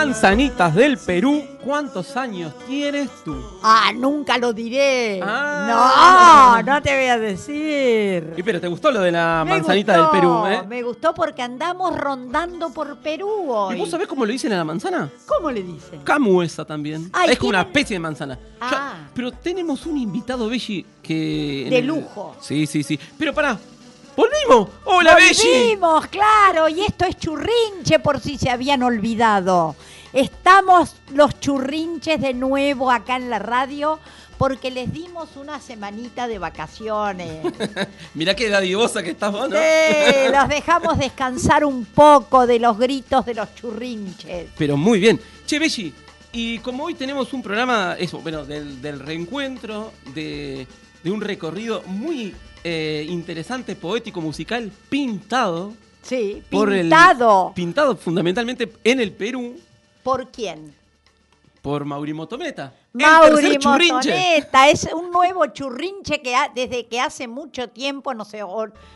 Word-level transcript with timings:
Manzanitas 0.00 0.74
del 0.74 0.96
Perú, 0.96 1.44
¿cuántos 1.62 2.16
años 2.16 2.54
tienes 2.66 3.10
tú? 3.22 3.36
Ah, 3.62 3.92
nunca 3.94 4.38
lo 4.38 4.50
diré. 4.54 5.20
Ah. 5.22 6.62
No, 6.64 6.72
no 6.72 6.80
te 6.80 6.96
voy 6.96 7.08
a 7.08 7.18
decir. 7.18 8.32
¿Y 8.34 8.42
pero 8.42 8.58
te 8.62 8.66
gustó 8.66 8.90
lo 8.90 9.02
de 9.02 9.12
la 9.12 9.44
manzanita 9.46 9.92
del 9.92 10.08
Perú, 10.08 10.46
eh? 10.46 10.62
Me 10.66 10.82
gustó 10.82 11.12
porque 11.12 11.42
andamos 11.42 11.94
rondando 11.98 12.70
por 12.70 12.96
Perú 13.00 13.52
hoy. 13.52 13.76
¿Y 13.76 13.78
vos 13.78 13.90
sabés 13.90 14.08
cómo 14.08 14.24
le 14.24 14.32
dicen 14.32 14.54
a 14.54 14.56
la 14.56 14.64
manzana? 14.64 15.10
¿Cómo 15.26 15.50
le 15.50 15.62
dicen? 15.62 16.00
Camuesa 16.00 16.64
también. 16.64 17.12
es 17.28 17.38
como 17.38 17.50
una 17.50 17.60
especie 17.60 17.96
de 17.96 18.00
manzana. 18.00 18.38
Ah. 18.58 18.94
pero 19.12 19.32
tenemos 19.32 19.84
un 19.84 19.98
invitado, 19.98 20.48
Belli, 20.48 20.86
que... 21.02 21.66
De 21.68 21.82
lujo. 21.82 22.36
Sí, 22.40 22.66
sí, 22.66 22.82
sí. 22.82 22.98
Pero 23.18 23.34
pará, 23.34 23.58
¡Volvimos! 24.16 24.68
¡Hola, 24.84 25.14
Belli! 25.14 25.78
Volvimos, 25.78 26.06
claro. 26.08 26.68
Y 26.68 26.82
esto 26.82 27.06
es 27.06 27.16
churrinche 27.16 28.00
por 28.00 28.20
si 28.20 28.36
se 28.36 28.50
habían 28.50 28.82
olvidado. 28.82 29.76
Estamos 30.12 30.96
los 31.14 31.38
churrinches 31.38 32.20
de 32.20 32.34
nuevo 32.34 32.90
acá 32.90 33.16
en 33.16 33.30
la 33.30 33.38
radio 33.38 34.00
porque 34.38 34.70
les 34.70 34.92
dimos 34.92 35.36
una 35.36 35.60
semanita 35.60 36.26
de 36.26 36.38
vacaciones. 36.38 37.44
Mirá 38.14 38.34
qué 38.34 38.48
dadivosa 38.48 39.02
que 39.02 39.10
estás, 39.10 39.32
¿no? 39.32 39.46
Sí, 39.46 40.32
los 40.32 40.48
dejamos 40.48 40.98
descansar 40.98 41.64
un 41.64 41.84
poco 41.84 42.46
de 42.46 42.58
los 42.58 42.78
gritos 42.78 43.24
de 43.26 43.34
los 43.34 43.54
churrinches. 43.54 44.48
Pero 44.56 44.76
muy 44.76 44.98
bien. 44.98 45.20
Che, 45.46 45.58
Belli, 45.58 45.92
y 46.32 46.58
como 46.60 46.84
hoy 46.84 46.94
tenemos 46.94 47.32
un 47.32 47.42
programa, 47.42 47.96
eso, 47.98 48.18
bueno, 48.20 48.44
del, 48.44 49.00
reencuentro, 49.00 49.92
de, 50.14 50.66
un 51.04 51.20
recorrido 51.20 51.82
muy 51.86 52.34
eh, 52.64 53.06
interesante, 53.08 53.76
poético, 53.76 54.20
musical, 54.20 54.72
pintado. 54.88 55.74
Sí, 56.02 56.42
pintado. 56.48 57.52
pintado 57.54 57.96
fundamentalmente 57.96 58.72
en 58.84 59.00
el 59.00 59.12
Perú 59.12 59.56
¿Por 60.02 60.30
quién? 60.30 60.74
Por 61.62 61.84
Mauri 61.84 62.14
Motometa. 62.14 62.72
Mauri 62.92 63.58
Motometa 63.58 64.68
es 64.70 64.88
un 64.92 65.10
nuevo 65.10 65.46
churrinche 65.46 66.22
que 66.22 66.34
desde 66.54 66.86
que 66.86 67.00
hace 67.00 67.28
mucho 67.28 67.68
tiempo 67.68 68.14
nos, 68.14 68.32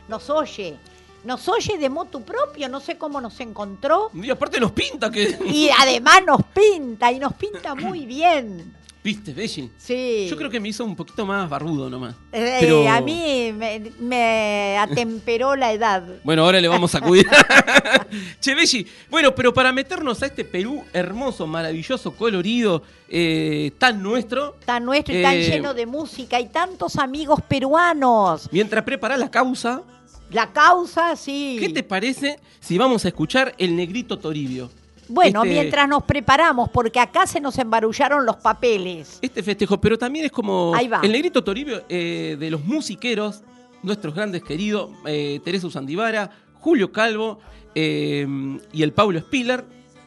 nos 0.09 0.31
oye. 0.31 0.78
Nos 1.25 1.48
oye 1.48 1.78
de 1.78 1.88
motu 1.88 2.22
propio, 2.22 2.69
no 2.69 2.81
sé 2.81 2.98
cómo 2.98 3.19
nos 3.20 3.41
encontró. 3.41 4.10
Y 4.12 4.28
aparte 4.31 4.60
nos 4.60 4.72
pinta 4.72 5.10
que. 5.10 5.38
Y 5.47 5.70
además 5.78 6.22
nos 6.26 6.43
pinta, 6.53 7.10
y 7.10 7.19
nos 7.19 7.32
pinta 7.34 7.75
muy 7.75 8.04
bien. 8.04 8.75
¿Viste, 9.04 9.34
Belli? 9.34 9.70
Sí. 9.76 10.28
Yo 10.31 10.37
creo 10.38 10.48
que 10.48 10.59
me 10.59 10.70
hizo 10.70 10.82
un 10.82 10.97
poquito 10.97 11.26
más 11.26 11.47
barrudo 11.47 11.91
nomás. 11.91 12.15
Eh, 12.32 12.56
pero... 12.59 12.88
A 12.88 13.03
mí 13.03 13.53
me, 14.00 14.78
atemperó 14.78 15.54
la 15.54 15.72
edad. 15.72 16.03
Bueno, 16.25 16.42
ahora 16.42 16.59
le 16.59 16.69
vamos 16.69 16.94
a 16.94 17.03
cuidar. 17.03 18.09
che, 18.41 18.54
Belli, 18.54 18.87
bueno, 19.10 19.34
pero 19.34 19.53
para 19.53 19.72
meternos 19.72 20.22
a 20.22 20.26
este 20.26 20.43
Perú 20.43 20.82
hermoso, 20.91 21.47
maravilloso, 21.47 22.12
colorido, 22.12 22.82
eh, 23.10 23.72
tan 23.76 24.03
nuestro. 24.03 24.56
Tan 24.64 24.87
nuestro 24.87 25.14
y 25.14 25.20
tan 25.20 25.34
eh, 25.34 25.50
lleno 25.50 25.75
de 25.75 25.84
música 25.84 26.41
y 26.41 26.48
tantos 26.48 26.97
amigos 26.97 27.43
peruanos. 27.47 28.48
Mientras 28.53 28.84
prepara 28.84 29.19
la 29.19 29.31
causa. 29.31 29.82
La 30.31 30.50
causa, 30.50 31.14
sí. 31.14 31.59
¿Qué 31.60 31.69
te 31.69 31.82
parece 31.82 32.41
si 32.59 32.78
vamos 32.78 33.04
a 33.04 33.09
escuchar 33.09 33.54
El 33.59 33.76
Negrito 33.76 34.19
Toribio? 34.19 34.70
Bueno, 35.09 35.42
este 35.42 35.54
mientras 35.54 35.88
nos 35.88 36.03
preparamos, 36.04 36.69
porque 36.70 37.00
acá 37.00 37.26
se 37.26 37.41
nos 37.41 37.59
embarullaron 37.59 38.25
los 38.25 38.37
papeles. 38.37 39.19
Este 39.20 39.42
festejo, 39.42 39.81
pero 39.81 39.98
también 39.98 40.26
es 40.26 40.32
como 40.32 40.72
el 41.03 41.12
negrito 41.12 41.42
Toribio 41.42 41.84
eh, 41.88 42.37
de 42.38 42.50
los 42.50 42.65
musiqueros, 42.65 43.43
nuestros 43.82 44.14
grandes 44.14 44.43
queridos, 44.43 44.91
eh, 45.06 45.41
Teresa 45.44 45.66
Usandivara, 45.66 46.31
Julio 46.60 46.93
Calvo 46.93 47.38
eh, 47.75 48.26
y 48.72 48.82
el 48.82 48.93
Pablo 48.93 49.19
Spiller. 49.20 49.64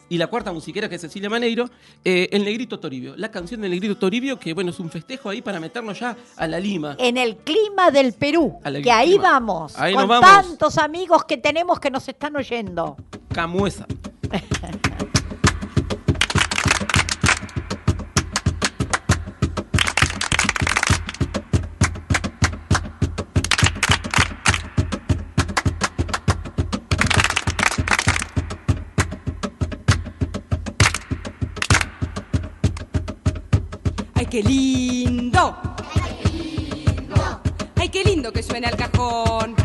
Y 0.09 0.17
la 0.17 0.27
cuarta 0.27 0.53
musiquera 0.53 0.87
que 0.87 0.95
es 0.95 1.01
Cecilia 1.01 1.29
Maneiro, 1.29 1.69
El 2.05 2.45
Negrito 2.45 2.79
Toribio. 2.79 3.17
La 3.17 3.29
canción 3.29 3.59
del 3.59 3.71
Negrito 3.71 3.97
Toribio, 3.97 4.39
que 4.39 4.53
bueno, 4.53 4.69
es 4.71 4.79
un 4.79 4.89
festejo 4.89 5.29
ahí 5.29 5.41
para 5.41 5.59
meternos 5.59 5.99
ya 5.99 6.15
a 6.37 6.47
la 6.47 6.61
Lima. 6.61 6.95
En 6.97 7.17
el 7.17 7.35
clima 7.35 7.91
del 7.91 8.13
Perú, 8.13 8.57
que 8.81 8.89
ahí 8.89 9.17
vamos, 9.17 9.73
con 9.73 10.21
tantos 10.21 10.77
amigos 10.77 11.25
que 11.25 11.35
tenemos 11.35 11.81
que 11.81 11.91
nos 11.91 12.07
están 12.07 12.37
oyendo. 12.37 12.95
Camuesa. 13.33 13.85
¡Ay, 14.29 14.41
qué 34.25 34.43
lindo! 34.43 35.55
¡Ay, 35.95 36.19
qué 36.21 36.29
lindo! 36.29 37.41
¡Ay, 37.75 37.89
qué 37.89 38.03
lindo 38.03 38.33
que 38.33 38.43
suena 38.43 38.69
el 38.69 38.75
cajón! 38.75 39.55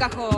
Toca 0.00 0.29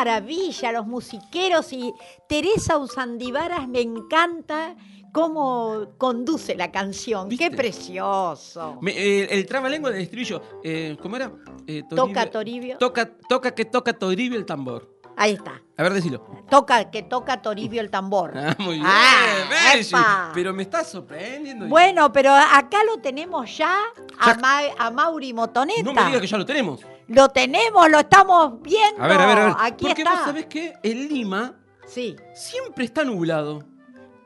maravilla, 0.00 0.72
los 0.72 0.86
musiqueros 0.86 1.74
y 1.74 1.92
Teresa 2.26 2.78
Usandivaras 2.78 3.68
me 3.68 3.82
encanta 3.82 4.74
cómo 5.12 5.88
conduce 5.98 6.54
la 6.54 6.72
canción. 6.72 7.28
¡Qué 7.28 7.50
precioso! 7.50 8.78
Eh, 8.86 9.28
el 9.30 9.44
trabalengua 9.44 9.90
del 9.90 10.00
estribillo, 10.00 10.40
eh, 10.64 10.96
¿cómo 11.02 11.16
era? 11.16 11.30
Eh, 11.66 11.82
toca 11.94 12.30
Toribio. 12.30 12.78
Toca, 12.78 13.10
toca 13.28 13.50
que 13.50 13.66
toca 13.66 13.92
Toribio 13.92 14.38
el 14.38 14.46
tambor. 14.46 14.88
Ahí 15.18 15.32
está. 15.32 15.60
A 15.76 15.82
ver, 15.82 15.92
decilo. 15.92 16.24
Toca, 16.48 16.90
que 16.90 17.02
toca 17.02 17.42
Toribio 17.42 17.82
el 17.82 17.90
tambor. 17.90 18.32
Ah, 18.34 18.56
muy 18.58 18.76
bien. 18.76 18.86
Ah, 18.86 20.30
pero 20.32 20.54
me 20.54 20.62
está 20.62 20.82
sorprendiendo. 20.82 21.66
Bueno, 21.66 22.10
pero 22.10 22.32
acá 22.32 22.78
lo 22.84 23.02
tenemos 23.02 23.54
ya, 23.54 23.76
A, 24.18 24.90
Mauri 24.90 25.34
Motoneta. 25.34 25.82
No 25.82 25.92
me 25.92 26.06
digas 26.06 26.22
que 26.22 26.26
ya 26.26 26.38
lo 26.38 26.46
tenemos. 26.46 26.80
Lo 27.10 27.28
tenemos, 27.28 27.90
lo 27.90 27.98
estamos 27.98 28.62
viendo. 28.62 29.02
A 29.02 29.08
ver, 29.08 29.20
a 29.20 29.26
ver, 29.26 29.38
a 29.38 29.44
ver. 29.46 29.54
Aquí 29.58 29.84
Porque 29.84 30.02
está. 30.02 30.14
vos 30.14 30.24
sabés 30.26 30.46
que 30.46 30.74
en 30.80 31.08
Lima 31.08 31.56
sí. 31.84 32.14
siempre 32.34 32.84
está 32.84 33.02
nublado. 33.02 33.64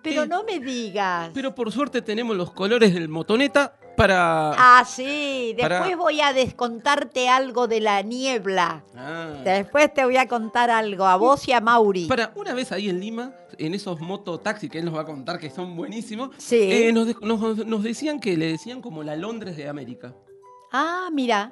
Pero 0.03 0.27
no 0.27 0.45
me 0.45 0.61
digas. 0.61 1.31
Pero 1.33 1.55
por 1.55 1.73
suerte 1.73 2.03
tenemos 2.03 2.37
los 2.37 2.53
colores 2.53 2.93
del 2.93 3.09
motoneta 3.09 3.75
para. 3.97 4.51
Ah, 4.51 4.85
sí. 4.85 5.55
Después 5.57 5.97
voy 5.97 6.21
a 6.21 6.35
descontarte 6.35 7.31
algo 7.31 7.69
de 7.69 7.81
la 7.81 8.03
niebla. 8.03 8.85
Ah. 8.95 9.31
Después 9.43 9.95
te 9.95 10.05
voy 10.05 10.19
a 10.19 10.29
contar 10.29 10.71
algo, 10.71 11.07
a 11.07 11.17
vos 11.17 11.49
y 11.49 11.53
a 11.53 11.63
Mauri. 11.63 12.05
Para, 12.05 12.35
una 12.37 12.53
vez 12.53 12.71
ahí 12.71 12.91
en 12.91 13.01
Lima, 13.01 13.33
en 13.57 13.73
esos 13.73 13.99
mototaxis 13.99 14.69
que 14.69 14.81
él 14.81 14.85
nos 14.85 14.95
va 14.95 15.01
a 15.01 15.07
contar 15.07 15.39
que 15.39 15.49
son 15.49 15.75
buenísimos, 15.75 16.37
sí. 16.37 16.59
Eh, 16.61 16.93
nos, 16.93 17.83
decían 17.83 18.21
que 18.21 18.37
le 18.37 18.49
decían 18.49 18.83
como 18.83 19.03
la 19.03 19.17
Londres 19.17 19.57
de 19.57 19.71
América. 19.71 20.15
Ah, 20.71 21.09
mira. 21.11 21.51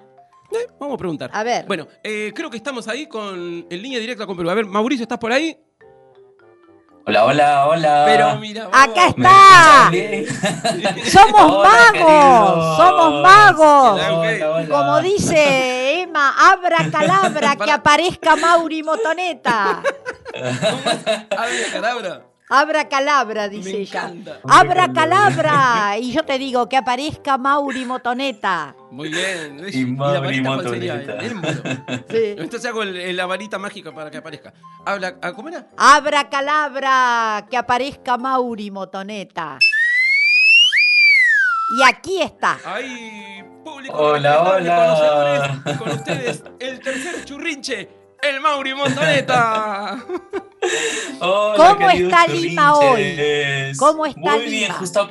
Eh, 0.53 0.67
vamos 0.79 0.95
a 0.95 0.99
preguntar. 0.99 1.31
A 1.33 1.43
ver. 1.43 1.65
Bueno, 1.67 1.87
eh, 2.03 2.33
creo 2.35 2.51
que 2.51 2.57
estamos 2.57 2.89
ahí 2.89 3.07
con 3.07 3.67
en 3.69 3.83
línea 3.83 3.99
directa 3.99 4.27
con 4.27 4.37
Perú. 4.37 4.51
A 4.51 4.55
ver, 4.55 4.67
Mauricio, 4.67 5.03
¿estás 5.05 5.19
por 5.19 5.33
ahí? 5.33 5.57
Hola, 7.05 7.25
hola, 7.25 7.67
hola. 7.67 8.05
Pero 8.07 8.37
mira, 8.37 8.69
acá 8.71 9.09
está. 9.09 9.91
somos 11.11 11.65
magos, 11.65 12.77
somos 12.77 13.23
magos. 13.23 14.01
Como 14.69 15.01
dice 15.01 16.03
Emma, 16.03 16.33
abra 16.53 16.89
calabra 16.93 17.57
que 17.65 17.71
aparezca 17.73 18.37
Mauri 18.37 18.83
Motoneta. 18.85 19.83
Abra 21.31 21.67
calabra. 21.73 22.32
Abra 22.55 22.87
calabra, 22.87 23.49
dice 23.49 23.79
ella. 23.81 24.13
Abra 24.47 24.93
calabra. 24.93 25.97
Y 25.99 26.13
yo 26.13 26.23
te 26.23 26.39
digo 26.39 26.69
que 26.69 26.77
aparezca 26.77 27.39
Mauri 27.39 27.87
Motoneta. 27.87 28.77
Muy 28.91 29.09
bien. 29.09 29.65
Y, 29.73 29.87
Mauri 29.87 30.43
Motoneta. 30.43 31.19
Sí. 32.11 32.35
Entonces 32.37 32.67
hago 32.67 32.85
la 32.85 33.25
varita 33.25 33.59
mágica 33.59 33.95
para 33.95 34.11
que 34.11 34.19
aparezca. 34.19 34.53
Habla, 34.85 35.17
ah, 35.23 35.33
¿Cómo 35.33 35.49
era? 35.49 35.67
Abra 35.79 36.29
calabra, 36.29 37.47
que 37.51 37.57
aparezca 37.57 38.19
Mauri 38.19 38.71
Motoneta. 38.71 39.59
Y 41.79 41.83
aquí 41.83 42.21
está. 42.21 42.59
Ahí, 42.67 43.43
público. 43.65 43.97
Hola, 43.97 44.43
hola. 44.43 45.63
con 45.79 45.91
ustedes, 45.93 46.45
el 46.61 46.81
tercer 46.81 47.25
churrinche, 47.25 47.89
el 48.21 48.43
Mauri 48.43 48.75
¿Cómo 51.19 51.91
está 51.91 52.27
Lima 52.27 52.75
hoy? 52.75 53.17
¿Cómo 53.79 54.07
está 54.07 54.21
Muy 54.21 54.45
bien, 54.47 54.73
justo 54.73 55.09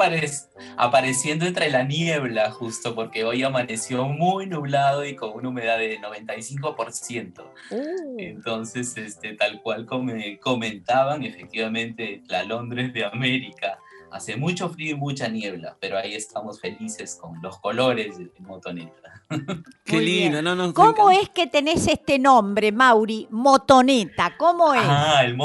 apareciendo 0.77 1.45
entre 1.45 1.69
la 1.69 1.83
niebla, 1.83 2.51
justo 2.51 2.95
porque 2.95 3.23
hoy 3.23 3.43
amaneció 3.43 4.05
muy 4.05 4.45
nublado 4.45 5.05
y 5.05 5.15
con 5.15 5.31
una 5.31 5.49
humedad 5.49 5.77
de 5.77 5.99
95%. 5.99 7.43
Uh. 7.71 8.15
Entonces, 8.17 8.95
este, 8.97 9.33
tal 9.35 9.61
cual 9.61 9.85
como 9.85 10.13
comentaban, 10.41 11.23
efectivamente, 11.23 12.21
la 12.27 12.43
Londres 12.43 12.93
de 12.93 13.05
América 13.05 13.79
Hace 14.11 14.35
mucho 14.35 14.69
frío 14.69 14.91
y 14.91 14.99
mucha 14.99 15.27
niebla, 15.27 15.77
pero 15.79 15.97
ahí 15.97 16.13
estamos 16.13 16.59
felices 16.59 17.17
con 17.19 17.41
los 17.41 17.59
colores 17.59 18.17
de 18.17 18.29
motoneta. 18.39 19.23
Qué 19.85 20.01
lindo, 20.01 20.41
no, 20.41 20.55
no. 20.55 20.73
¿Cómo 20.73 21.09
es 21.09 21.29
que 21.29 21.47
tenés 21.47 21.87
este 21.87 22.19
nombre, 22.19 22.71
Mauri? 22.71 23.27
Motoneta, 23.31 24.35
¿cómo 24.37 24.73
es? 24.73 24.81
Ah, 24.83 25.23
el, 25.23 25.37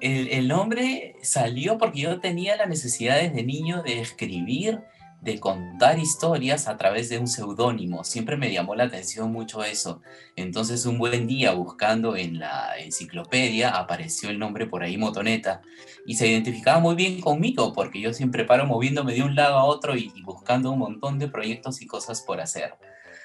el, 0.00 0.28
el 0.28 0.48
nombre 0.48 1.16
salió 1.22 1.78
porque 1.78 2.00
yo 2.00 2.20
tenía 2.20 2.56
la 2.56 2.66
necesidad 2.66 3.20
desde 3.20 3.42
niño 3.42 3.82
de 3.82 4.00
escribir 4.00 4.80
de 5.22 5.38
contar 5.38 6.00
historias 6.00 6.66
a 6.66 6.76
través 6.76 7.08
de 7.08 7.18
un 7.18 7.28
seudónimo. 7.28 8.02
Siempre 8.02 8.36
me 8.36 8.52
llamó 8.52 8.74
la 8.74 8.84
atención 8.84 9.32
mucho 9.32 9.62
eso. 9.62 10.02
Entonces 10.34 10.84
un 10.84 10.98
buen 10.98 11.28
día 11.28 11.52
buscando 11.52 12.16
en 12.16 12.40
la 12.40 12.76
enciclopedia 12.78 13.70
apareció 13.70 14.30
el 14.30 14.40
nombre 14.40 14.66
por 14.66 14.82
ahí 14.82 14.96
Motoneta 14.96 15.62
y 16.06 16.16
se 16.16 16.26
identificaba 16.26 16.80
muy 16.80 16.96
bien 16.96 17.20
conmigo 17.20 17.72
porque 17.72 18.00
yo 18.00 18.12
siempre 18.12 18.44
paro 18.44 18.66
moviéndome 18.66 19.14
de 19.14 19.22
un 19.22 19.36
lado 19.36 19.58
a 19.58 19.64
otro 19.64 19.96
y, 19.96 20.12
buscando 20.24 20.72
un 20.72 20.80
montón 20.80 21.20
de 21.20 21.28
proyectos 21.28 21.80
y 21.82 21.86
cosas 21.86 22.22
por 22.22 22.40
hacer. 22.40 22.74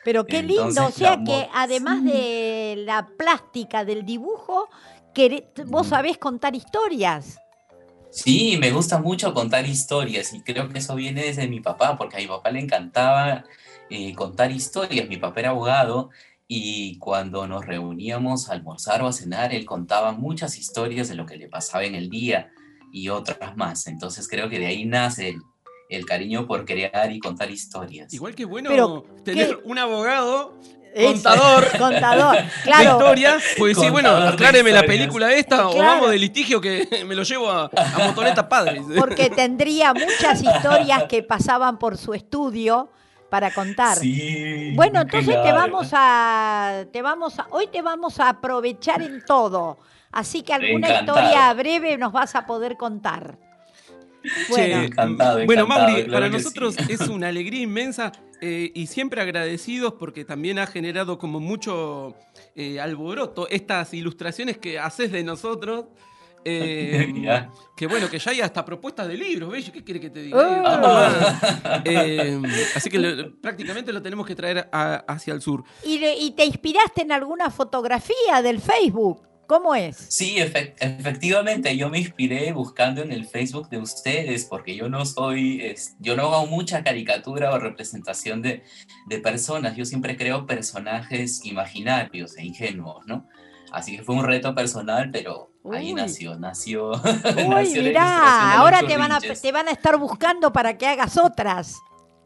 Pero 0.03 0.23
qué 0.23 0.43
lindo, 0.43 0.85
o 0.85 0.91
sea 0.91 1.21
que 1.23 1.49
además 1.51 2.03
de 2.03 2.75
la 2.85 3.07
plástica 3.17 3.83
del 3.83 4.05
dibujo, 4.05 4.69
que 5.15 5.49
vos 5.65 5.87
sabés 5.87 6.19
contar 6.19 6.55
historias. 6.55 7.39
Sí, 8.17 8.57
me 8.59 8.71
gusta 8.71 8.97
mucho 8.97 9.31
contar 9.31 9.67
historias 9.67 10.33
y 10.33 10.41
creo 10.41 10.69
que 10.69 10.79
eso 10.79 10.95
viene 10.95 11.21
desde 11.21 11.47
mi 11.47 11.59
papá, 11.59 11.99
porque 11.99 12.17
a 12.17 12.19
mi 12.19 12.25
papá 12.25 12.49
le 12.49 12.59
encantaba 12.59 13.43
eh, 13.91 14.15
contar 14.15 14.51
historias. 14.51 15.07
Mi 15.07 15.17
papá 15.17 15.41
era 15.41 15.49
abogado 15.49 16.09
y 16.47 16.97
cuando 16.97 17.47
nos 17.47 17.63
reuníamos 17.67 18.49
a 18.49 18.53
almorzar 18.53 19.03
o 19.03 19.07
a 19.07 19.13
cenar, 19.13 19.53
él 19.53 19.65
contaba 19.65 20.13
muchas 20.13 20.57
historias 20.57 21.09
de 21.09 21.15
lo 21.15 21.27
que 21.27 21.37
le 21.37 21.47
pasaba 21.47 21.83
en 21.83 21.93
el 21.93 22.09
día 22.09 22.51
y 22.91 23.09
otras 23.09 23.55
más. 23.55 23.85
Entonces 23.85 24.27
creo 24.27 24.49
que 24.49 24.57
de 24.57 24.65
ahí 24.65 24.85
nace 24.85 25.37
el, 25.87 26.05
cariño 26.07 26.47
por 26.47 26.65
crear 26.65 27.11
y 27.11 27.19
contar 27.19 27.51
historias. 27.51 28.11
Igual 28.15 28.33
que 28.33 28.45
bueno 28.45 29.03
tener 29.23 29.61
un 29.63 29.77
abogado 29.77 30.57
contador, 30.95 31.67
contador, 31.77 32.37
claro. 32.63 32.91
historia, 32.91 33.37
pues 33.57 33.77
sí, 33.77 33.89
bueno, 33.89 34.09
acláreme 34.15 34.71
la 34.71 34.83
película 34.83 35.33
esta 35.33 35.67
o 35.69 35.77
vamos 35.77 36.09
de 36.09 36.17
litigio 36.17 36.61
que 36.61 36.87
me 37.05 37.15
lo 37.15 37.23
llevo 37.23 37.49
a, 37.49 37.65
a 37.65 37.97
Motoneta 38.05 38.47
Padres. 38.47 38.83
Porque 38.97 39.29
tendría 39.29 39.93
muchas 39.93 40.41
historias 40.41 41.03
que 41.03 41.23
pasaban 41.23 41.77
por 41.77 41.97
su 41.97 42.13
estudio 42.13 42.89
para 43.29 43.51
contar. 43.51 43.97
Sí, 43.97 44.71
bueno, 44.75 45.01
entonces 45.01 45.35
te 45.43 45.51
vamos 45.51 45.89
a 45.91 46.85
te 46.91 47.01
vamos 47.01 47.39
a 47.39 47.47
hoy 47.51 47.67
te 47.67 47.81
vamos 47.81 48.19
a 48.19 48.29
aprovechar 48.29 49.01
en 49.01 49.23
todo. 49.25 49.77
Así 50.11 50.41
que 50.41 50.53
alguna 50.53 50.89
historia 50.99 51.53
breve 51.53 51.97
nos 51.97 52.11
vas 52.11 52.35
a 52.35 52.45
poder 52.45 52.77
contar. 52.77 53.37
Bueno, 54.49 54.83
encantado, 54.83 55.45
bueno 55.45 55.67
Mauri, 55.67 56.03
para 56.03 56.27
nosotros 56.27 56.75
es 56.89 57.01
una 57.01 57.27
alegría 57.27 57.61
inmensa 57.61 58.11
eh, 58.41 58.71
y 58.75 58.87
siempre 58.87 59.21
agradecidos 59.21 59.93
porque 59.93 60.25
también 60.25 60.59
ha 60.59 60.67
generado 60.67 61.17
como 61.17 61.39
mucho 61.39 62.15
eh, 62.55 62.79
alboroto 62.79 63.47
estas 63.49 63.93
ilustraciones 63.93 64.57
que 64.57 64.79
haces 64.79 65.11
de 65.11 65.23
nosotros. 65.23 65.85
Eh, 66.45 67.11
que 67.75 67.87
bueno, 67.87 68.09
que 68.09 68.19
ya 68.19 68.31
hay 68.31 68.41
hasta 68.41 68.63
propuestas 68.63 69.07
de 69.07 69.15
libros, 69.15 69.51
¿ves? 69.51 69.69
¿Qué 69.69 69.83
quiere 69.83 69.99
que 69.99 70.09
te 70.09 70.21
diga? 70.21 70.39
Ah. 70.39 71.41
así 72.75 72.89
que 72.89 73.31
prácticamente 73.41 73.91
lo 73.91 74.01
tenemos 74.01 74.25
que 74.25 74.35
traer 74.35 74.69
hacia 74.71 75.33
el 75.33 75.41
sur. 75.41 75.63
¿Y, 75.83 76.03
¿Y, 76.05 76.31
te 76.31 76.45
inspiraste 76.45 77.01
en 77.01 77.11
alguna 77.11 77.49
fotografía 77.49 78.41
del 78.41 78.61
Facebook? 78.61 79.27
¿Cómo 79.47 79.73
es? 79.75 79.95
Sí, 80.09 80.35
efectivamente, 80.37 81.77
yo 81.77 81.89
me 81.89 81.99
inspiré 81.99 82.51
buscando 82.51 83.01
en 83.01 83.13
el 83.13 83.25
Facebook 83.25 83.69
de 83.69 83.77
ustedes, 83.77 84.43
porque 84.43 84.75
yo 84.75 84.89
no 84.89 85.05
soy, 85.05 85.73
yo 85.99 86.17
no 86.17 86.23
hago 86.23 86.47
mucha 86.47 86.83
caricatura 86.83 87.51
o 87.51 87.57
representación 87.57 88.41
de, 88.41 88.63
personas, 89.23 89.77
yo 89.77 89.85
siempre 89.85 90.17
creo 90.17 90.45
personajes 90.45 91.45
imaginarios 91.45 92.37
e 92.37 92.45
ingenuos, 92.45 93.05
¿no? 93.07 93.25
Así 93.71 93.95
que 93.95 94.03
fue 94.03 94.15
un 94.15 94.25
reto 94.25 94.53
personal, 94.53 95.09
pero 95.11 95.49
ahí 95.71 95.93
nació, 95.93 96.37
nació. 96.37 96.91
Uy, 97.47 97.69
mirá, 97.81 98.57
ahora 98.57 98.81
te 98.85 98.97
van, 98.97 99.13
a, 99.13 99.19
te 99.19 99.51
van 99.53 99.69
a 99.69 99.71
estar 99.71 99.97
buscando 99.97 100.51
para 100.51 100.77
que 100.77 100.87
hagas 100.87 101.17
otras. 101.17 101.77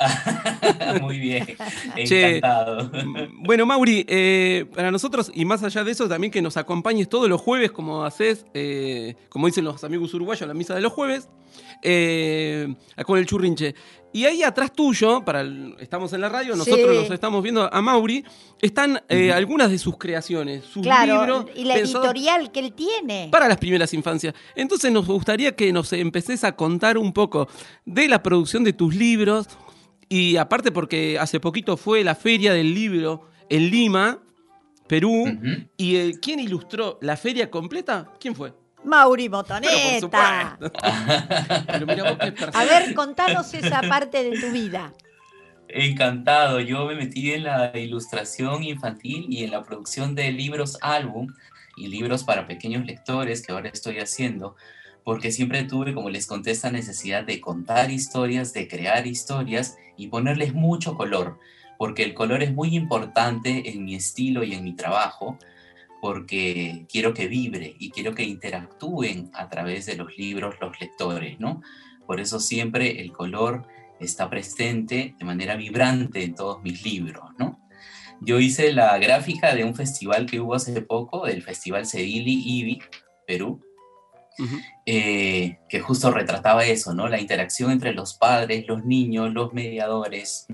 Muy 1.02 1.20
bien, 1.20 1.56
encantado. 1.96 2.92
bueno, 3.34 3.66
Mauri, 3.66 4.06
eh, 4.08 4.66
para 4.74 4.92
nosotros, 4.92 5.32
y 5.34 5.46
más 5.46 5.64
allá 5.64 5.84
de 5.84 5.92
eso, 5.92 6.08
también 6.08 6.32
que 6.32 6.42
nos 6.42 6.58
acompañes 6.58 7.10
todos 7.10 7.30
los 7.30 7.42
jueves, 7.42 7.72
como 7.72 8.04
haces, 8.04 8.46
eh, 8.54 9.16
como 9.30 9.48
dicen 9.48 9.66
los 9.66 9.84
amigos 9.84 10.14
uruguayos, 10.14 10.48
la 10.48 10.54
misa 10.54 10.76
de 10.76 10.82
los 10.82 10.94
jueves, 10.94 11.30
eh, 11.82 12.74
con 13.06 13.20
el 13.20 13.26
churrinche. 13.26 13.76
Y 14.14 14.26
ahí 14.26 14.44
atrás 14.44 14.74
tuyo, 14.74 15.24
para 15.24 15.46
estamos 15.80 16.12
en 16.12 16.20
la 16.20 16.28
radio, 16.28 16.54
nosotros 16.58 16.94
nos 16.94 17.10
estamos 17.12 17.42
viendo 17.42 17.74
a 17.74 17.82
Mauri, 17.82 18.26
están 18.62 19.02
algunas 19.34 19.72
de 19.72 19.78
sus 19.78 19.98
creaciones, 19.98 20.66
sus 20.66 20.84
claro, 20.84 21.46
Y 21.56 21.64
la 21.64 21.78
editorial 21.78 22.52
que 22.52 22.60
él 22.60 22.74
tiene. 22.74 23.30
Para 23.32 23.48
las 23.48 23.58
primeras 23.58 23.94
infancias. 23.94 24.34
Entonces 24.54 24.92
nos 24.92 25.08
gustaría 25.08 25.56
que 25.56 25.72
nos 25.72 25.94
empeces 25.94 26.44
a 26.44 26.58
contar 26.58 26.98
un 26.98 27.14
poco 27.14 27.48
de 27.86 28.10
la 28.10 28.22
producción 28.22 28.66
de 28.66 28.74
tus 28.74 28.96
libros, 28.96 29.48
y 30.12 30.36
aparte 30.36 30.74
porque 30.74 31.18
hace 31.18 31.40
poquito 31.40 31.78
fue 31.78 32.04
la 32.04 32.16
feria 32.16 32.52
del 32.52 32.74
libro 32.74 33.30
en 33.48 33.70
Lima, 33.70 34.20
Perú. 34.86 35.24
¿Y 35.78 35.96
eh, 35.96 36.12
quién 36.22 36.42
ilustró 36.42 37.00
la 37.02 37.16
feria 37.16 37.50
completa? 37.50 38.12
¿Quién 38.20 38.36
fue? 38.36 38.54
Mauri 38.84 39.30
Motoneta. 39.30 40.58
A 42.54 42.66
ver, 42.66 42.94
contanos 42.94 43.54
esa 43.54 43.84
parte 43.84 44.22
de 44.22 44.38
tu 44.38 44.52
vida. 44.52 44.92
Encantado, 45.70 46.60
yo 46.60 46.86
me 46.88 46.96
metí 46.96 47.32
en 47.32 47.44
la 47.44 47.72
ilustración 47.78 48.66
infantil 48.66 49.28
y 49.30 49.46
en 49.46 49.52
la 49.52 49.64
producción 49.64 50.14
de 50.14 50.30
libros 50.34 50.78
álbum 50.82 51.34
y 51.78 51.88
libros 51.88 52.26
para 52.26 52.48
pequeños 52.48 52.86
lectores 52.86 53.42
que 53.48 53.54
ahora 53.54 53.70
estoy 53.70 54.00
haciendo, 54.00 54.58
porque 55.04 55.32
siempre 55.32 55.64
tuve, 55.64 55.94
como 55.94 56.10
les 56.10 56.28
conté, 56.28 56.52
esta 56.52 56.72
necesidad 56.72 57.24
de 57.24 57.42
contar 57.42 57.92
historias, 57.92 58.54
de 58.54 58.68
crear 58.68 59.08
historias 59.08 59.78
y 59.98 60.08
ponerles 60.08 60.54
mucho 60.54 60.96
color, 60.96 61.40
porque 61.78 62.04
el 62.04 62.14
color 62.14 62.44
es 62.44 62.54
muy 62.54 62.76
importante 62.76 63.72
en 63.72 63.84
mi 63.86 63.96
estilo 63.96 64.44
y 64.44 64.54
en 64.54 64.64
mi 64.64 64.74
trabajo, 64.74 65.38
porque 66.02 66.86
quiero 66.90 67.14
que 67.14 67.28
vibre 67.28 67.76
y 67.80 67.92
quiero 67.92 68.14
que 68.14 68.24
interactúen 68.24 69.30
a 69.34 69.50
través 69.50 69.86
de 69.86 69.96
los 69.96 70.18
libros 70.18 70.56
los 70.60 70.80
lectores, 70.80 71.40
¿no? 71.40 71.62
Por 72.06 72.20
eso 72.20 72.40
siempre 72.40 73.02
el 73.02 73.12
color 73.12 73.68
está 74.00 74.30
presente 74.30 75.16
de 75.18 75.26
manera 75.26 75.56
vibrante 75.56 76.24
en 76.24 76.36
todos 76.36 76.62
mis 76.64 76.84
libros, 76.84 77.24
¿no? 77.38 77.60
Yo 78.20 78.40
hice 78.40 78.72
la 78.72 78.98
gráfica 79.00 79.56
de 79.56 79.64
un 79.64 79.76
festival 79.76 80.28
que 80.28 80.40
hubo 80.40 80.54
hace 80.54 80.80
poco, 80.82 81.26
el 81.26 81.42
Festival 81.42 81.88
Cedili 81.88 82.44
IBI, 82.46 82.82
Perú, 83.26 83.64
eh, 84.86 85.60
que 85.70 85.80
justo 85.80 86.12
retrataba 86.12 86.66
eso, 86.66 86.94
¿no? 86.94 87.08
La 87.08 87.20
interacción 87.20 87.72
entre 87.72 87.94
los 87.94 88.16
padres, 88.16 88.66
los 88.68 88.86
niños, 88.86 89.34
los 89.34 89.54
mediadores. 89.54 90.48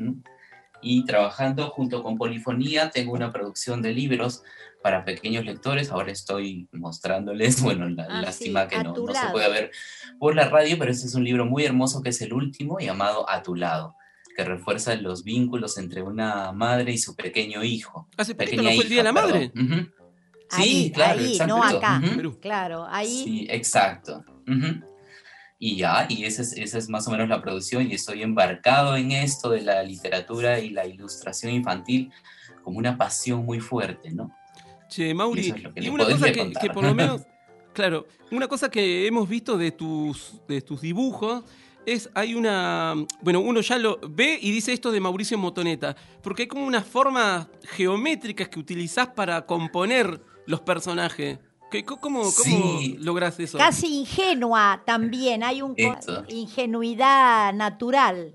Y 0.82 1.06
trabajando 1.06 1.70
junto 1.70 2.04
con 2.04 2.18
Polifonía, 2.18 2.92
tengo 2.92 3.14
una 3.14 3.32
producción 3.32 3.82
de 3.82 3.94
libros 3.94 4.44
para 4.82 5.04
pequeños 5.04 5.46
lectores. 5.46 5.92
Ahora 5.92 6.12
estoy 6.12 6.68
mostrándoles, 6.72 7.62
bueno, 7.64 7.90
la 7.90 8.04
ah, 8.10 8.22
lástima 8.22 8.68
que 8.68 8.84
no, 8.84 8.94
no, 8.94 9.14
se 9.14 9.28
puede 9.32 9.50
ver 9.50 9.72
por 10.20 10.36
la 10.36 10.50
radio, 10.50 10.78
pero 10.78 10.92
este 10.92 11.08
es 11.08 11.16
un 11.16 11.24
libro 11.24 11.46
muy 11.46 11.66
hermoso 11.66 12.02
que 12.02 12.10
es 12.10 12.22
el 12.22 12.34
último, 12.34 12.80
llamado 12.80 13.30
A 13.30 13.44
tu 13.44 13.56
lado, 13.56 13.96
que 14.36 14.44
refuerza 14.44 14.96
los 14.96 15.24
vínculos 15.24 15.78
entre 15.78 16.02
una 16.04 16.52
madre 16.52 16.92
y 16.92 16.98
su 16.98 17.16
pequeño 17.16 17.64
hijo. 17.64 18.08
Hace 18.18 18.36
poquito 18.36 18.62
no 18.62 18.72
fue 18.72 18.84
el 18.84 18.90
Día 18.90 19.00
de 19.00 19.04
la 19.04 19.14
Madre. 19.14 19.52
Sí, 20.50 20.92
claro, 20.94 21.20
ahí, 21.20 21.38
no 21.48 21.64
acá. 21.64 22.02
Claro, 22.42 22.86
ahí. 22.90 23.24
Sí, 23.24 23.48
exacto. 23.50 24.24
Y 25.60 25.78
ya, 25.78 26.06
y 26.08 26.24
esa 26.26 26.44
es, 26.44 26.54
esa 26.54 26.78
es 26.78 26.88
más 26.88 27.08
o 27.08 27.12
menos 27.12 27.28
la 27.28 27.42
producción 27.42 27.90
y 27.90 27.96
estoy 27.96 28.22
embarcado 28.22 28.96
en 28.96 29.12
esto 29.12 29.50
de 29.50 29.62
la 29.62 29.82
literatura 29.84 30.60
y 30.60 30.70
la 30.70 30.86
ilustración 30.86 31.52
infantil 31.52 32.12
como 32.64 32.78
una 32.78 32.98
pasión 32.98 33.44
muy 33.44 33.60
fuerte, 33.60 34.12
¿no? 34.12 34.32
Che, 34.88 35.14
Mauri, 35.14 35.72
y, 35.76 35.90
una 35.90 36.06
cosa 36.06 36.32
que, 36.32 36.70
por 36.74 36.84
lo 36.84 36.94
menos, 36.94 37.24
claro, 37.74 38.08
una 38.32 38.48
cosa 38.48 38.70
que 38.70 39.08
hemos 39.08 39.28
visto 39.28 39.58
de 39.58 39.72
tus, 39.72 40.36
de 40.48 40.62
tus 40.62 40.80
dibujos 40.82 41.44
es, 41.86 42.10
hay 42.14 42.36
una, 42.36 42.94
bueno, 43.22 43.40
uno 43.40 43.62
ya 43.62 43.78
lo 43.78 44.00
ve 44.10 44.38
y 44.42 44.52
dice 44.52 44.74
esto 44.74 44.92
de 44.92 45.00
Mauricio 45.00 45.38
Motoneta, 45.38 45.96
porque 46.22 46.44
hay 46.44 46.48
como 46.48 46.66
unas 46.66 46.86
formas 46.86 47.48
geométricas 47.64 48.50
que 48.50 48.60
utilizás 48.60 49.08
para 49.08 49.46
componer 49.46 50.22
los 50.48 50.62
personajes. 50.62 51.38
¿Cómo, 51.86 52.24
cómo 52.34 52.80
logras 53.00 53.40
eso? 53.40 53.58
Casi 53.58 54.00
ingenua 54.00 54.82
también, 54.86 55.44
hay 55.44 55.62
una 55.62 56.00
ingenuidad 56.30 57.54
natural. 57.54 58.34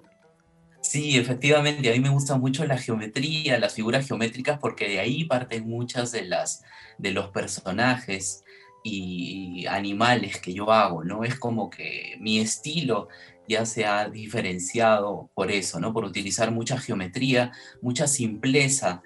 Sí, 0.83 1.17
efectivamente, 1.17 1.89
a 1.89 1.93
mí 1.93 2.01
me 2.01 2.11
gusta 2.11 2.37
mucho 2.37 2.67
la 2.67 2.77
geometría, 2.77 3.59
las 3.59 3.75
figuras 3.75 4.07
geométricas, 4.07 4.59
porque 4.59 4.89
de 4.89 5.01
ahí 5.01 5.25
parten 5.25 5.67
muchas 5.67 6.13
de 6.13 6.25
las 6.25 6.63
de 6.99 7.13
los 7.13 7.29
personajes 7.29 8.45
y 8.85 9.65
animales 9.67 10.41
que 10.41 10.53
yo 10.53 10.71
hago, 10.71 11.05
¿no? 11.05 11.25
Es 11.25 11.39
como 11.39 11.71
que 11.71 12.17
mi 12.21 12.39
estilo 12.39 13.09
ya 13.49 13.65
se 13.65 13.87
ha 13.87 14.09
diferenciado 14.09 15.31
por 15.35 15.51
eso, 15.51 15.81
¿no? 15.81 15.93
Por 15.93 16.05
utilizar 16.05 16.51
mucha 16.51 16.79
geometría, 16.79 17.53
mucha 17.81 18.07
simpleza 18.07 19.03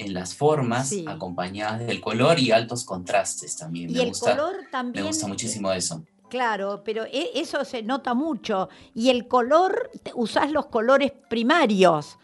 en 0.00 0.14
las 0.14 0.34
formas, 0.34 0.94
acompañadas 1.06 1.86
del 1.86 2.00
color 2.00 2.38
y 2.38 2.52
altos 2.52 2.84
contrastes 2.84 3.56
también. 3.56 3.90
Y 3.90 4.00
el 4.00 4.12
color 4.12 4.56
también. 4.70 5.04
Me 5.04 5.08
gusta 5.08 5.26
muchísimo 5.26 5.70
eso. 5.72 6.02
Claro, 6.30 6.82
pero 6.84 7.04
e, 7.04 7.30
eso 7.34 7.64
se 7.64 7.82
nota 7.82 8.14
mucho. 8.14 8.70
Y 8.94 9.10
el 9.10 9.28
color, 9.28 9.90
usás 10.14 10.50
los 10.52 10.66
colores 10.66 11.12
primarios. 11.28 12.18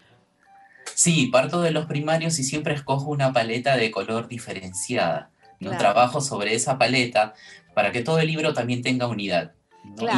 Sí, 0.94 1.26
parto 1.26 1.60
de 1.60 1.72
los 1.72 1.84
primarios 1.86 2.38
y 2.38 2.44
siempre 2.44 2.72
escojo 2.72 3.10
una 3.10 3.32
paleta 3.32 3.76
de 3.76 3.90
color 3.90 4.26
diferenciada. 4.26 5.30
¿no? 5.60 5.76
Trabajo 5.76 6.20
sobre 6.20 6.54
esa 6.54 6.78
paleta 6.78 7.34
para 7.74 7.92
que 7.92 8.02
todo 8.02 8.20
el 8.20 8.28
libro 8.28 8.54
también 8.54 8.82
tenga 8.82 9.06
unidad 9.06 9.52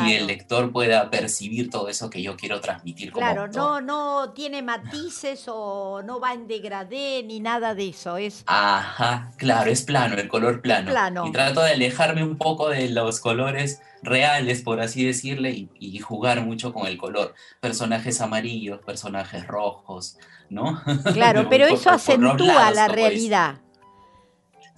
y 0.06 0.12
el 0.14 0.26
lector 0.26 0.72
pueda 0.72 1.10
percibir 1.10 1.70
todo 1.70 1.88
eso 1.88 2.10
que 2.10 2.22
yo 2.22 2.36
quiero 2.36 2.60
transmitir 2.60 3.12
como 3.12 3.24
Claro, 3.24 3.48
no, 3.48 3.80
no 3.80 4.32
tiene 4.32 4.62
matices 4.62 5.44
o 5.46 6.02
no 6.02 6.20
va 6.20 6.34
en 6.34 6.48
degradé 6.48 7.22
ni 7.24 7.40
nada 7.40 7.74
de 7.74 7.88
eso. 7.88 8.16
Es... 8.16 8.42
Ajá, 8.46 9.32
claro, 9.36 9.70
es 9.70 9.82
plano, 9.82 10.16
el 10.16 10.28
color 10.28 10.60
plano. 10.60 10.90
plano. 10.90 11.26
Y 11.26 11.32
trato 11.32 11.60
de 11.60 11.72
alejarme 11.72 12.24
un 12.24 12.36
poco 12.36 12.68
de 12.70 12.88
los 12.88 13.20
colores 13.20 13.80
reales, 14.02 14.62
por 14.62 14.80
así 14.80 15.04
decirle, 15.04 15.68
y, 15.78 15.98
jugar 15.98 16.42
mucho 16.42 16.72
con 16.72 16.86
el 16.86 16.96
color. 16.96 17.34
Personajes 17.60 18.20
amarillos, 18.20 18.80
personajes 18.84 19.46
rojos, 19.46 20.18
¿no? 20.48 20.82
Claro, 21.12 21.48
pero 21.48 21.66
eso 21.66 21.90
acentúa 21.90 22.70
la 22.70 22.88
realidad. 22.88 23.60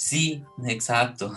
Sí, 0.01 0.43
exacto. 0.67 1.31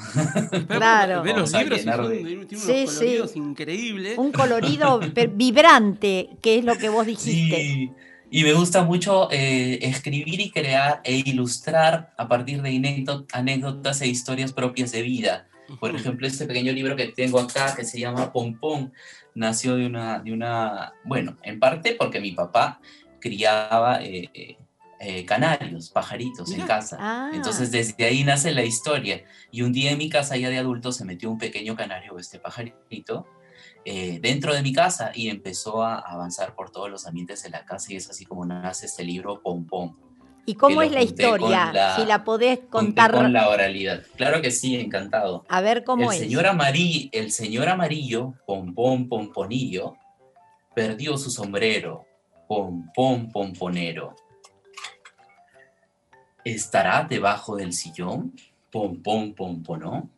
Claro. 0.69 1.21
Ve 1.21 1.33
los 1.33 1.51
libros 1.51 1.81
tiene 1.81 1.97
unos 1.97 2.95
coloridos 2.95 3.35
increíbles. 3.35 4.17
Un 4.17 4.31
colorido 4.31 5.01
vibrante, 5.33 6.29
que 6.41 6.59
es 6.59 6.63
lo 6.63 6.77
que 6.77 6.87
vos 6.87 7.05
dijiste. 7.05 7.57
Sí. 7.57 7.91
Y 8.31 8.43
me 8.43 8.53
gusta 8.53 8.85
mucho 8.85 9.29
eh, 9.31 9.79
escribir 9.81 10.39
y 10.39 10.49
crear 10.49 11.01
e 11.03 11.17
ilustrar 11.25 12.13
a 12.17 12.29
partir 12.29 12.61
de 12.61 13.03
anécdotas 13.33 14.01
e 14.01 14.07
historias 14.07 14.53
propias 14.53 14.93
de 14.93 15.01
vida. 15.01 15.49
Por 15.81 15.93
ejemplo, 15.93 16.25
este 16.25 16.45
pequeño 16.45 16.71
libro 16.71 16.95
que 16.95 17.07
tengo 17.09 17.41
acá, 17.41 17.75
que 17.75 17.83
se 17.83 17.99
llama 17.99 18.31
Pompón, 18.31 18.93
nació 19.35 19.75
de 19.75 19.87
una, 19.87 20.19
de 20.19 20.31
una 20.31 20.93
bueno, 21.03 21.37
en 21.43 21.59
parte 21.59 21.97
porque 21.99 22.21
mi 22.21 22.31
papá 22.31 22.79
criaba 23.19 24.01
eh, 24.01 24.57
eh, 25.05 25.25
canarios, 25.25 25.89
pajaritos 25.89 26.51
en 26.51 26.65
casa. 26.65 26.97
Ah. 26.99 27.31
Entonces 27.33 27.71
desde 27.71 28.05
ahí 28.05 28.23
nace 28.23 28.51
la 28.51 28.63
historia. 28.63 29.23
Y 29.51 29.61
un 29.61 29.73
día 29.73 29.91
en 29.91 29.97
mi 29.97 30.09
casa 30.09 30.37
ya 30.37 30.49
de 30.49 30.57
adulto 30.57 30.91
se 30.93 31.03
metió 31.03 31.29
un 31.29 31.37
pequeño 31.37 31.75
canario, 31.75 32.17
este 32.17 32.39
pajarito, 32.39 33.27
eh, 33.83 34.19
dentro 34.21 34.53
de 34.53 34.61
mi 34.61 34.71
casa 34.71 35.11
y 35.13 35.29
empezó 35.29 35.83
a 35.83 35.99
avanzar 35.99 36.55
por 36.55 36.71
todos 36.71 36.89
los 36.89 37.05
ambientes 37.05 37.43
de 37.43 37.49
la 37.49 37.65
casa 37.65 37.91
y 37.91 37.97
es 37.97 38.09
así 38.09 38.25
como 38.25 38.45
nace 38.45 38.85
este 38.85 39.03
libro 39.03 39.41
Pom 39.41 39.65
Pom. 39.65 39.97
¿Y 40.45 40.55
cómo 40.55 40.81
es 40.81 40.91
la 40.91 41.01
historia? 41.01 41.95
si 41.97 42.05
la 42.05 42.23
podés 42.23 42.59
contar. 42.69 43.11
Con 43.11 43.33
la 43.33 43.49
oralidad. 43.49 44.03
Claro 44.15 44.41
que 44.41 44.51
sí, 44.51 44.75
encantado. 44.77 45.45
A 45.49 45.61
ver 45.61 45.83
cómo 45.83 46.11
el 46.11 46.17
es. 46.17 46.23
Señor 46.23 46.47
amarillo, 46.47 47.09
el 47.11 47.31
señor 47.31 47.67
amarillo, 47.67 48.33
Pom 48.45 48.73
Pom 48.73 49.07
Pomponillo, 49.09 49.95
perdió 50.73 51.17
su 51.17 51.29
sombrero, 51.29 52.05
Pom 52.47 52.89
Pom 52.93 53.29
Pomponero 53.31 54.15
¿Estará 56.43 57.05
debajo 57.05 57.55
del 57.55 57.71
sillón? 57.71 58.33
Pom, 58.69 59.01
pom, 59.01 59.33
pom, 59.33 59.63
no. 59.79 60.09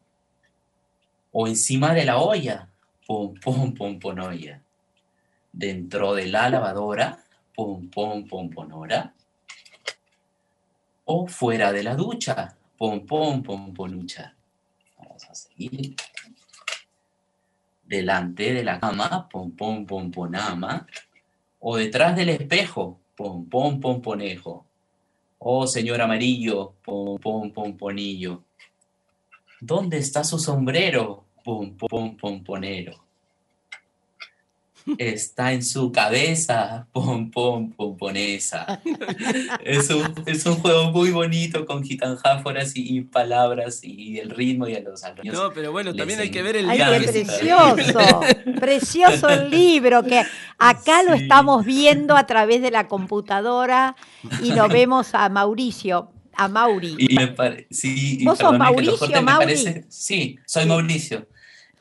¿O 1.32 1.48
encima 1.48 1.94
de 1.94 2.06
la 2.06 2.18
olla? 2.18 2.68
Pom, 3.06 3.36
pom, 3.36 3.74
pom, 3.76 4.00
ponoya. 4.00 4.62
¿Dentro 5.52 6.16
de 6.16 6.26
la 6.26 6.50
lavadora? 6.50 7.24
Pom, 7.54 7.90
pom, 7.90 8.28
pom, 8.28 8.50
ponora. 8.50 9.14
¿O 11.06 11.28
fuera 11.28 11.72
de 11.72 11.84
la 11.84 11.96
ducha? 11.96 12.58
Pom, 12.76 13.06
pom, 13.06 13.44
pom, 13.44 13.74
ponucha. 13.74 14.34
Vamos 14.98 15.30
a 15.30 15.36
seguir. 15.36 15.96
Delante 17.84 18.52
de 18.52 18.64
la 18.64 18.80
cama, 18.80 19.30
pom, 19.30 19.52
pom, 19.52 19.86
pom, 19.86 20.10
ponama. 20.10 20.88
¿O 21.60 21.78
detrás 21.78 22.16
del 22.16 22.30
espejo? 22.30 23.00
Pom, 23.16 23.48
pom, 23.48 23.80
pom, 23.80 24.02
ponejo 24.02 24.66
Oh, 25.48 25.68
señor 25.68 26.02
amarillo, 26.02 26.74
pom, 26.84 27.20
pom, 27.20 27.52
pomponillo. 27.52 28.46
¿Dónde 29.62 30.00
está 30.00 30.24
su 30.24 30.40
sombrero? 30.40 31.26
Pom, 31.44 31.78
pom, 31.78 32.18
pomponero 32.18 33.05
está 34.98 35.54
en 35.54 35.64
su 35.64 35.92
cabeza, 35.92 36.88
pom, 36.92 37.32
pom, 37.32 37.72
pomponesa. 37.72 38.82
es, 39.64 39.90
un, 39.90 40.14
es 40.26 40.46
un 40.46 40.56
juego 40.56 40.92
muy 40.92 41.12
bonito 41.12 41.66
con 41.66 41.84
gitanjáforas 41.84 42.74
y, 42.76 43.02
palabras 43.02 43.80
y 43.84 44.20
el 44.20 44.30
ritmo 44.30 44.68
y 44.68 44.76
a 44.76 44.82
los 44.82 45.04
años. 45.04 45.26
No, 45.36 45.52
pero 45.54 45.72
bueno, 45.72 45.94
también 45.94 46.20
hay 46.20 46.32
que 46.32 46.42
ver 46.42 46.56
el 46.56 46.68
libro. 46.68 46.92
precioso, 47.12 48.22
precioso 48.60 49.30
el 49.30 49.50
libro, 49.50 50.04
que 50.04 50.24
acá 50.58 51.04
lo 51.04 51.14
estamos 51.14 51.66
viendo 51.66 52.16
a 52.16 52.26
través 52.26 52.62
de 52.62 52.72
la 52.72 52.88
computadora 52.88 53.96
y 54.44 54.54
lo 54.54 54.68
vemos 54.68 55.14
a 55.14 55.30
Mauricio 55.30 56.12
a 56.38 56.48
Mauri. 56.48 56.96
Y 56.98 57.16
me 57.16 57.34
sí, 57.72 58.20
¿Vos 58.24 58.40
sos 58.40 58.58
Mauricio, 58.58 59.22
Mauri? 59.22 59.86
sí, 59.88 60.38
soy 60.46 60.66
Mauricio. 60.66 61.28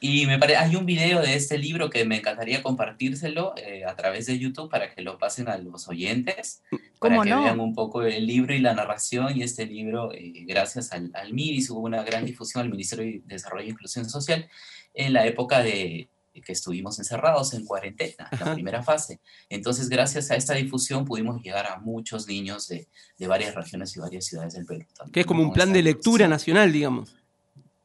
Y 0.01 0.27
me 0.27 0.39
parece, 0.39 0.59
hay 0.59 0.77
un 0.77 0.85
video 0.85 1.21
de 1.21 1.35
este 1.35 1.57
libro 1.57 1.89
que 1.89 2.05
me 2.05 2.19
encantaría 2.19 2.63
compartírselo 2.63 3.55
eh, 3.57 3.85
a 3.85 3.97
través 3.97 4.27
de 4.27 4.39
YouTube 4.39 4.71
para 4.71 4.95
que 4.95 5.03
lo 5.03 5.19
pasen 5.19 5.49
a 5.49 5.57
los 5.57 5.89
oyentes, 5.89 6.63
para 6.99 7.23
que 7.23 7.35
vean 7.35 7.61
un 7.61 7.75
poco 7.75 8.03
el 8.03 8.27
libro 8.27 8.55
y 8.55 8.59
la 8.59 8.75
narración. 8.75 9.37
Y 9.37 9.43
este 9.43 9.67
libro, 9.67 10.13
eh, 10.13 10.45
gracias 10.47 10.93
al, 10.93 11.11
al 11.15 11.33
MIRIS, 11.33 11.71
hubo 11.71 11.81
una 11.81 12.03
gran 12.03 12.25
difusión 12.25 12.65
al 12.65 12.71
Ministerio 12.71 13.05
de 13.05 13.23
Desarrollo 13.25 13.67
e 13.67 13.71
Inclusión 13.71 14.09
Social 14.09 14.49
en 14.93 15.13
la 15.13 15.27
época 15.27 15.63
de 15.63 16.09
que 16.43 16.53
estuvimos 16.53 16.99
encerrados 16.99 17.55
en 17.55 17.65
cuarentena, 17.65 18.29
la 18.33 18.55
primera 18.55 18.83
fase. 18.83 19.21
Entonces, 19.49 19.89
gracias 19.89 20.31
a 20.31 20.37
esta 20.37 20.55
difusión 20.55 21.05
pudimos 21.05 21.41
llegar 21.43 21.67
a 21.67 21.79
muchos 21.79 22.27
niños 22.27 22.67
de, 22.69 22.89
de 23.19 23.27
varias 23.27 23.55
regiones 23.55 23.97
y 23.97 24.01
varias 24.01 24.25
ciudades 24.27 24.55
del 24.55 24.67
Perú. 24.67 24.85
Que 25.13 25.21
es 25.21 25.27
como 25.27 25.43
un 25.43 25.53
plan 25.53 25.73
de 25.73 25.83
lectura 25.83 26.27
nacional, 26.27 26.73
digamos. 26.73 27.15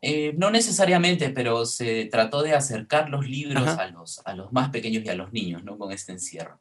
Eh, 0.02 0.34
no 0.38 0.50
necesariamente, 0.50 1.30
pero 1.30 1.66
se 1.66 2.06
trató 2.06 2.42
de 2.42 2.54
acercar 2.54 3.10
los 3.10 3.28
libros 3.28 3.68
a 3.68 3.88
los, 3.88 4.22
a 4.26 4.34
los 4.34 4.52
más 4.54 4.70
pequeños 4.70 5.04
y 5.06 5.10
a 5.10 5.16
los 5.16 5.34
niños, 5.34 5.64
¿no? 5.64 5.78
Con 5.78 5.92
este 5.92 6.14
encierro. 6.14 6.58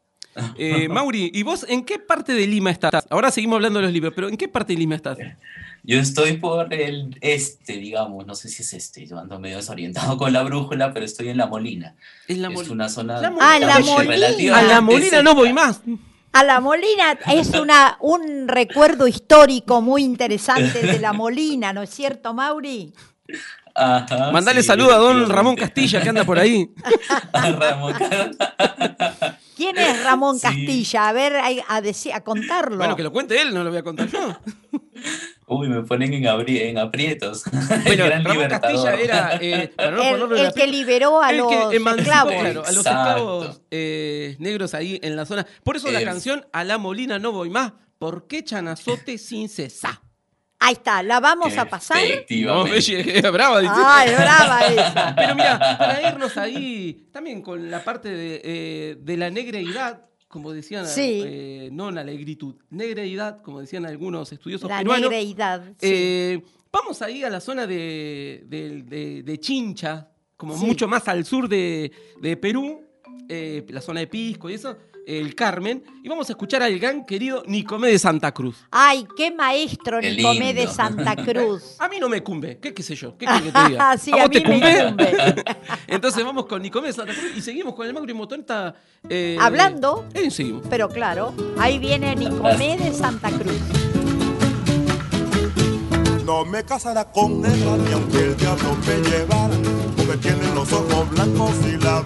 Eh, 0.56 0.88
Mauri, 0.88 1.30
¿y 1.34 1.42
vos 1.42 1.66
en 1.68 1.84
qué 1.84 1.98
parte 1.98 2.32
de 2.32 2.46
Lima 2.46 2.70
estás? 2.70 3.06
Ahora 3.10 3.30
seguimos 3.30 3.56
hablando 3.56 3.80
de 3.80 3.86
los 3.86 3.92
libros, 3.92 4.12
pero 4.14 4.28
¿en 4.28 4.36
qué 4.36 4.48
parte 4.48 4.72
de 4.72 4.78
Lima 4.78 4.94
estás? 4.94 5.18
Yo 5.82 5.98
estoy 5.98 6.34
por 6.34 6.72
el 6.74 7.16
este, 7.20 7.74
digamos, 7.74 8.26
no 8.26 8.34
sé 8.34 8.48
si 8.48 8.62
es 8.62 8.72
este, 8.72 9.06
yo 9.06 9.18
ando 9.18 9.38
medio 9.38 9.56
desorientado 9.56 10.16
con 10.16 10.32
la 10.32 10.42
brújula, 10.42 10.92
pero 10.92 11.04
estoy 11.04 11.28
en 11.28 11.38
La 11.38 11.46
Molina. 11.46 11.94
Es, 12.26 12.38
la 12.38 12.50
una 12.50 12.88
zona... 12.88 13.20
ah, 13.40 13.58
La 13.58 13.78
Molina. 13.80 14.58
A 14.58 14.62
La 14.62 14.80
Molina 14.80 15.22
no 15.22 15.34
voy 15.34 15.52
más. 15.52 15.80
A 16.32 16.44
La 16.44 16.60
Molina 16.60 17.18
es 17.32 17.50
una, 17.50 17.96
un 18.00 18.48
recuerdo 18.48 19.08
histórico 19.08 19.80
muy 19.80 20.04
interesante 20.04 20.82
de 20.82 20.98
La 20.98 21.12
Molina, 21.12 21.72
¿no 21.72 21.82
es 21.82 21.90
cierto, 21.90 22.34
Mauri? 22.34 22.92
Mandale 24.32 24.62
saludo 24.62 24.92
a 24.92 24.96
don 24.98 25.28
Ramón 25.28 25.56
Castilla 25.56 26.00
que 26.02 26.08
anda 26.08 26.24
por 26.24 26.38
ahí. 26.38 26.70
¿Quién 29.56 29.76
es 29.76 30.04
Ramón 30.04 30.38
Castilla? 30.38 31.08
A 31.08 31.12
ver, 31.12 31.34
a, 31.36 31.48
a, 32.14 32.20
contarlo. 32.22 32.76
Bueno, 32.76 32.94
que 32.94 33.02
lo 33.02 33.12
cuente 33.12 33.42
él, 33.42 33.52
no 33.52 33.64
lo 33.64 33.70
voy 33.70 33.80
a 33.80 33.82
contar 33.82 34.08
yo. 34.08 34.36
Uy, 35.48 35.68
me 35.68 35.82
ponen 35.82 36.12
en, 36.12 36.24
en 36.24 36.78
aprietos. 36.78 37.42
Bueno, 37.84 38.08
Ramón 38.08 38.48
Castilla 38.48 38.94
era 38.94 39.38
eh, 39.40 39.72
el, 39.76 40.52
que 40.54 40.66
liberó 40.66 41.20
a 41.22 41.32
los 41.32 41.52
esclavos. 41.72 42.34
a 42.34 42.52
los 42.52 42.86
esclavos 42.86 43.62
eh, 43.70 44.36
negros 44.38 44.74
ahí 44.74 45.00
en 45.02 45.16
la 45.16 45.26
zona. 45.26 45.44
Por 45.64 45.76
eso 45.76 45.90
la 45.90 46.04
canción 46.04 46.46
A 46.52 46.62
la 46.62 46.78
Molina 46.78 47.18
no 47.18 47.32
voy 47.32 47.50
más. 47.50 47.72
¿Por 47.98 48.28
qué 48.28 48.44
chanazote 48.44 49.18
sin 49.18 49.48
cesar? 49.48 50.07
Ahí 50.60 50.72
está, 50.72 51.02
la 51.02 51.20
vamos 51.20 51.56
a 51.56 51.66
pasar. 51.66 51.98
No, 52.42 52.66
es 52.66 53.32
brava, 53.32 53.60
dice. 53.60 53.74
Ay, 53.76 54.14
brava 54.14 54.66
esa. 54.66 55.14
Pero 55.14 55.34
mira, 55.34 55.58
para 55.78 56.08
irnos 56.08 56.36
ahí, 56.36 57.08
también 57.12 57.42
con 57.42 57.70
la 57.70 57.84
parte 57.84 58.08
de, 58.10 58.40
eh, 58.42 58.96
de 59.00 59.16
la 59.16 59.30
negreidad, 59.30 60.04
como 60.26 60.52
decían, 60.52 60.84
eh, 60.96 61.68
no 61.72 61.90
la 61.90 62.02
negritud, 62.02 62.56
negreidad, 62.70 63.40
como 63.40 63.60
decían 63.60 63.86
algunos 63.86 64.32
estudiosos 64.32 64.68
la 64.68 64.78
peruanos. 64.78 65.10
Negreidad, 65.10 65.62
eh, 65.80 66.42
vamos 66.72 67.00
ahí 67.02 67.22
a 67.22 67.30
la 67.30 67.40
zona 67.40 67.66
de, 67.66 68.44
de, 69.24 69.40
Chincha, 69.40 70.08
como 70.36 70.56
mucho 70.56 70.88
más 70.88 71.06
al 71.06 71.24
sur 71.24 71.48
de, 71.48 71.92
Perú, 72.42 72.84
la 73.28 73.80
zona 73.80 74.00
de 74.00 74.06
Pisco 74.08 74.50
y 74.50 74.54
eso 74.54 74.76
el 75.08 75.34
Carmen, 75.34 75.82
y 76.02 76.08
vamos 76.08 76.28
a 76.28 76.32
escuchar 76.32 76.62
al 76.62 76.78
gran 76.78 77.06
querido 77.06 77.42
Nicomé 77.46 77.88
de 77.88 77.98
Santa 77.98 78.32
Cruz. 78.32 78.66
Ay, 78.70 79.06
qué 79.16 79.30
maestro 79.30 80.02
Nicomé 80.02 80.52
de 80.52 80.66
Santa 80.66 81.16
Cruz. 81.16 81.76
a 81.78 81.88
mí 81.88 81.96
no 81.98 82.10
me 82.10 82.22
cumbe, 82.22 82.58
¿qué, 82.58 82.74
qué 82.74 82.82
sé 82.82 82.94
yo? 82.94 83.16
¿Qué 83.16 83.24
que 83.24 83.50
te 83.50 83.68
diga? 83.68 83.96
sí, 83.98 84.12
¿A, 84.12 84.22
vos 84.22 84.30
te 84.30 84.42
cumbe? 84.42 84.94
Entonces 85.86 86.22
vamos 86.22 86.44
con 86.44 86.60
Nicomé 86.60 86.88
de 86.88 86.92
Santa 86.92 87.14
Cruz 87.14 87.32
y 87.36 87.40
seguimos 87.40 87.74
con 87.74 87.86
el 87.86 87.94
Mauro 87.94 88.12
y. 88.12 88.74
Eh, 89.08 89.38
Hablando. 89.40 90.06
Eh, 90.12 90.30
seguimos. 90.30 90.62
Pero 90.68 90.90
claro, 90.90 91.32
ahí 91.58 91.78
viene 91.78 92.14
Nicomé 92.14 92.76
de 92.76 92.92
Santa 92.92 93.30
Cruz. 93.30 93.62
No 96.26 96.44
me 96.44 96.62
casará 96.64 97.10
con 97.10 97.46
ella 97.46 97.76
ni 97.78 97.92
aunque 97.94 98.18
el 98.18 98.36
diablo 98.36 98.76
me 98.86 99.08
llevara, 99.08 99.56
porque 99.96 100.18
tiene 100.18 100.54
los 100.54 100.70
ojos 100.70 101.08
blancos 101.08 101.54
y 101.66 101.82
la 101.82 102.02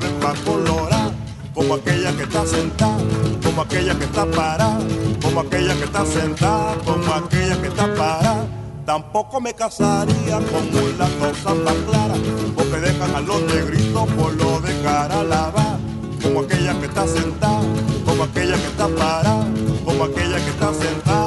como 1.54 1.74
aquella 1.74 2.12
que 2.16 2.22
está 2.22 2.46
sentada, 2.46 2.96
como 3.44 3.62
aquella 3.62 3.94
que 3.98 4.04
está 4.04 4.24
parada, 4.26 4.78
como 5.22 5.40
aquella 5.40 5.74
que 5.74 5.84
está 5.84 6.06
sentada, 6.06 6.74
como 6.84 7.12
aquella 7.12 7.60
que 7.60 7.68
está 7.68 7.94
parada. 7.94 8.46
Tampoco 8.86 9.40
me 9.40 9.54
casaría 9.54 10.38
con 10.38 10.68
una 10.74 11.08
cosa 11.20 11.54
tan 11.64 11.84
clara, 11.84 12.14
porque 12.56 12.76
dejan 12.80 13.14
a 13.14 13.20
los 13.20 13.42
negritos 13.42 14.08
por 14.10 14.32
lo 14.34 14.60
de 14.60 14.82
cara 14.82 15.22
lavar. 15.22 15.78
Como 16.22 16.40
aquella 16.40 16.78
que 16.78 16.86
está 16.86 17.06
sentada, 17.06 17.62
como 18.04 18.24
aquella 18.24 18.54
que 18.54 18.66
está 18.66 18.88
parada, 18.88 19.46
como 19.84 20.04
aquella 20.04 20.36
que 20.36 20.50
está 20.50 20.72
sentada, 20.72 21.21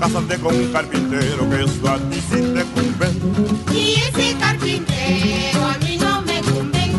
Cásate 0.00 0.38
con 0.38 0.56
un 0.56 0.72
carpintero 0.72 1.50
que 1.50 1.62
eso 1.62 1.90
a 1.90 1.98
ti 1.98 2.16
sí 2.30 2.40
te 2.54 2.64
cumbe. 2.72 3.08
Y 3.78 3.96
ese 3.96 4.34
carpintero 4.38 5.62
a 5.62 5.76
mí 5.76 5.98
no 5.98 6.22
me 6.22 6.40
cumbe. 6.40 6.90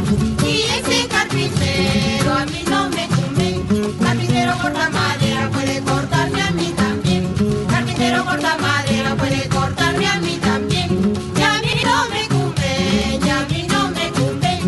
Y 0.47 0.61
ese 0.77 1.07
carpintero 1.07 2.31
a 2.31 2.45
mí 2.45 2.63
no 2.69 2.89
me 2.91 3.07
cumbe. 3.07 3.95
Carpintero 4.03 4.53
corta 4.61 4.89
madera 4.91 5.49
puede 5.49 5.81
cortarme 5.81 6.41
a 6.43 6.51
mí 6.51 6.73
también. 6.77 7.33
Carpintero 7.67 8.23
corta 8.23 8.57
madera 8.59 9.15
puede 9.15 9.49
cortarme 9.49 10.07
a 10.07 10.19
mí 10.19 10.37
también. 10.39 11.13
Y 11.35 11.41
a 11.41 11.53
mí 11.59 11.73
no 11.83 12.07
me 12.11 12.27
cumbe. 12.27 13.19
Y 13.25 13.29
a 13.29 13.45
mí 13.49 13.65
no 13.67 13.89
me 13.89 14.11
cumbe. 14.11 14.59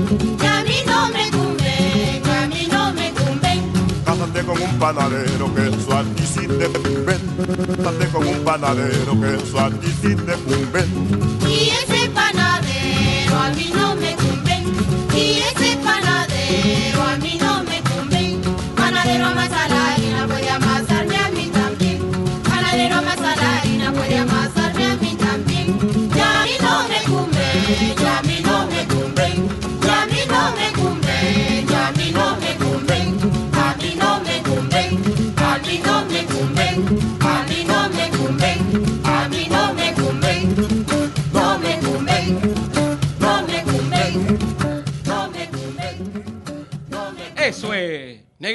Y 0.41 0.45
a 0.47 0.63
mí 0.63 0.77
no 0.87 1.07
me 1.09 1.29
cumbe. 1.29 2.21
Y 2.25 2.29
a 2.31 2.47
mí 2.47 2.67
no 2.71 2.93
me 2.93 3.11
cumbe. 3.11 3.61
Cásate 4.03 4.43
con 4.43 4.59
un 4.59 4.79
panadero 4.79 5.53
que 5.53 5.67
eso 5.67 5.95
a 5.95 6.03
ti 6.03 6.22
te. 6.57 6.67
Cásate 7.83 8.07
con 8.11 8.27
un 8.27 8.43
panadero 8.43 9.19
que 9.19 9.35
eso 9.35 9.59
a 9.59 9.69
ti 9.69 9.87
sí 10.01 10.15
te 10.15 10.33
cumbe. 10.33 11.22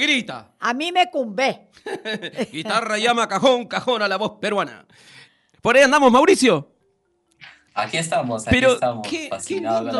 Negrita. 0.08 0.54
A 0.58 0.74
mí 0.74 0.92
me 0.92 1.10
cumbé. 1.10 1.68
Guitarra 2.52 2.98
llama 2.98 3.28
cajón, 3.28 3.66
cajón 3.66 4.02
a 4.02 4.08
la 4.08 4.16
voz 4.16 4.32
peruana. 4.40 4.86
Por 5.62 5.76
ahí 5.76 5.82
andamos, 5.82 6.10
Mauricio. 6.12 6.72
Aquí 7.74 7.96
estamos, 7.96 8.44
aquí 8.44 8.56
Pero, 8.56 8.72
estamos. 8.72 9.06
qué- 9.06 9.28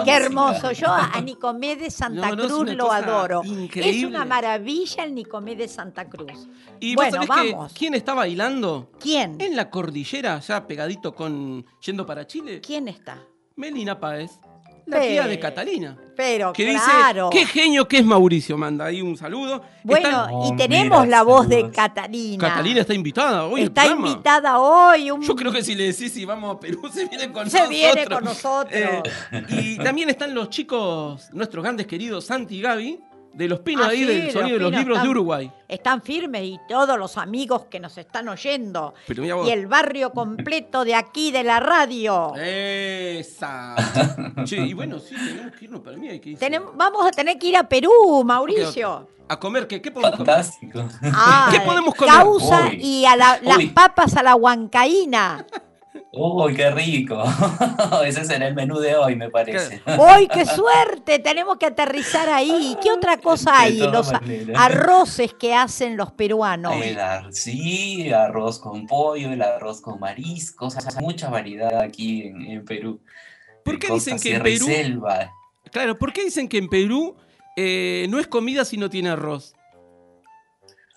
hermoso. 0.08 0.72
Yo 0.72 0.88
a 0.90 1.20
Nicomé 1.20 1.76
de 1.76 1.90
Santa 1.92 2.30
No, 2.30 2.34
no, 2.36 2.42
es 2.44 2.48
Cruz 2.52 2.74
lo 2.74 2.90
adoro. 2.90 3.42
Es 3.44 3.48
increíble. 3.50 4.06
una 4.08 4.24
maravilla 4.24 5.04
el 5.04 5.14
Nicomé 5.14 5.54
de 5.54 5.68
Santa 5.68 6.08
Cruz. 6.08 6.48
Y 6.80 6.96
bueno, 6.96 7.18
vos 7.18 7.26
sabés 7.28 7.44
que 7.44 7.52
vamos. 7.54 7.72
quién 7.78 7.94
está 7.94 8.14
bailando 8.14 8.90
¿Quién? 8.98 9.40
en 9.40 9.54
la 9.54 9.70
cordillera, 9.70 10.40
ya 10.40 10.66
pegadito 10.66 11.14
con 11.14 11.64
yendo 11.80 12.04
para 12.04 12.26
Chile. 12.26 12.60
¿Quién 12.60 12.88
está? 12.88 13.22
Melina 13.54 14.00
Páez, 14.00 14.40
la 14.88 15.00
tía 15.00 15.26
de 15.26 15.38
Catalina. 15.38 15.96
Pero 16.16 16.52
que 16.52 16.66
claro. 16.72 17.30
dice, 17.30 17.46
qué 17.46 17.52
genio 17.60 17.86
que 17.86 17.98
es 17.98 18.04
Mauricio, 18.04 18.58
manda 18.58 18.86
ahí 18.86 19.00
un 19.00 19.16
saludo. 19.16 19.62
Bueno, 19.84 20.08
Están- 20.08 20.30
y 20.32 20.34
Oh, 20.52 20.56
tenemos 20.56 21.04
mira, 21.04 21.18
la 21.18 21.22
voz 21.22 21.48
de. 21.48 21.70
Catalina. 21.70 22.48
Catalina 22.48 22.80
está 22.80 22.94
invitada 22.94 23.44
hoy. 23.46 23.62
Está 23.62 23.86
invitada 23.86 24.58
hoy. 24.58 25.10
Un... 25.12 25.22
Yo 25.22 25.36
creo 25.36 25.52
que 25.52 25.62
si 25.62 25.74
le 25.76 25.84
decís 25.92 26.12
si 26.12 26.24
vamos 26.24 26.56
a 26.56 26.58
Perú, 26.60 26.82
se 26.92 27.06
viene 27.06 27.30
con 27.32 27.48
Se 27.48 27.58
nosotros. 27.58 27.68
viene 27.70 28.06
con 28.06 28.24
nosotros. 28.24 28.72
Eh, 28.74 29.02
y 29.50 29.76
también 29.78 30.10
están 30.10 30.34
los 30.34 30.50
chicos, 30.50 31.28
nuestros 31.32 31.62
grandes 31.62 31.86
queridos 31.86 32.24
Santi 32.26 32.56
y 32.56 32.62
Gaby, 32.62 33.00
de 33.38 33.48
los 33.48 33.60
pinos 33.60 33.86
Ah, 33.86 33.90
ahí 33.90 33.98
sí, 34.00 34.04
del 34.04 34.24
los 34.24 34.32
sonido 34.32 34.58
de 34.58 34.62
los 34.64 34.72
libros 34.72 34.86
de 34.88 34.92
están- 35.02 35.08
Uruguay. 35.10 35.52
Están 35.68 36.02
firmes 36.02 36.42
y 36.42 36.58
todos 36.68 36.98
los 36.98 37.16
amigos 37.16 37.66
que 37.70 37.78
nos 37.78 37.96
están 37.96 38.28
oyendo. 38.28 38.94
Pero 39.06 39.22
mira 39.22 39.36
vos. 39.36 39.46
Y 39.48 39.50
el 39.52 39.66
barrio 39.68 40.10
completo 40.10 40.84
de 40.84 40.94
aquí 40.96 41.30
de 41.30 41.44
la 41.44 41.60
radio. 41.60 42.32
Esa. 42.36 43.76
Che, 44.44 44.56
y 44.56 44.72
bueno, 44.74 44.98
sí, 44.98 45.14
tenemos 45.14 45.52
que 45.56 45.64
irnos 45.66 45.80
para 45.82 45.96
mí. 45.96 46.08
Hay 46.08 46.18
que 46.20 46.30
irse. 46.30 46.44
Tenemos- 46.44 46.76
vamos 46.76 47.06
a 47.06 47.10
tener 47.12 47.38
que 47.38 47.46
ir 47.46 47.56
a 47.56 47.68
Perú, 47.68 48.22
Mauricio. 48.24 49.08
A 49.28 49.38
comer, 49.38 49.68
¿qué, 49.68 49.80
qué 49.82 49.90
podemos 49.90 50.16
comer? 50.16 50.26
Fantástico. 50.34 50.84
Ah, 51.14 51.48
¿Qué 51.52 51.60
podemos 51.60 51.94
comer? 51.94 52.14
Causa 52.14 52.68
Uy. 52.70 52.80
y 52.82 53.04
a 53.04 53.14
la- 53.14 53.38
las 53.42 53.58
Uy. 53.58 53.66
papas 53.68 54.16
a 54.16 54.22
la 54.22 54.34
huancaína. 54.34 55.46
Uy, 56.12 56.54
qué 56.54 56.70
rico. 56.70 57.22
Ese 58.04 58.24
será 58.24 58.48
el 58.48 58.54
menú 58.54 58.78
de 58.78 58.96
hoy, 58.96 59.16
me 59.16 59.30
parece. 59.30 59.82
¡Uy, 59.86 60.28
qué 60.28 60.44
suerte! 60.46 61.18
Tenemos 61.18 61.56
que 61.58 61.66
aterrizar 61.66 62.28
ahí. 62.28 62.76
¿Qué 62.82 62.90
otra 62.90 63.16
cosa 63.18 63.60
hay? 63.60 63.78
Los 63.78 64.12
maneras. 64.12 64.58
arroces 64.60 65.34
que 65.34 65.54
hacen 65.54 65.96
los 65.96 66.12
peruanos. 66.12 66.74
El 66.82 66.98
ar- 66.98 67.32
sí, 67.32 68.10
arroz 68.12 68.58
con 68.58 68.86
pollo, 68.86 69.30
el 69.32 69.42
arroz 69.42 69.80
con 69.80 70.00
mariscos, 70.00 70.76
o 70.76 70.80
sea, 70.80 71.00
mucha 71.00 71.28
variedad 71.30 71.80
aquí 71.80 72.22
en, 72.22 72.42
en 72.42 72.64
Perú. 72.64 73.00
¿Por 73.64 73.78
qué 73.78 73.92
dicen 73.92 74.18
que 74.18 74.36
en 74.36 74.42
Perú- 74.42 74.66
selva. 74.66 75.30
Claro, 75.70 75.98
¿por 75.98 76.12
qué 76.12 76.24
dicen 76.24 76.48
que 76.48 76.56
en 76.58 76.68
Perú 76.68 77.14
eh, 77.56 78.06
no 78.08 78.18
es 78.18 78.26
comida 78.26 78.64
si 78.64 78.76
no 78.78 78.88
tiene 78.88 79.10
arroz? 79.10 79.54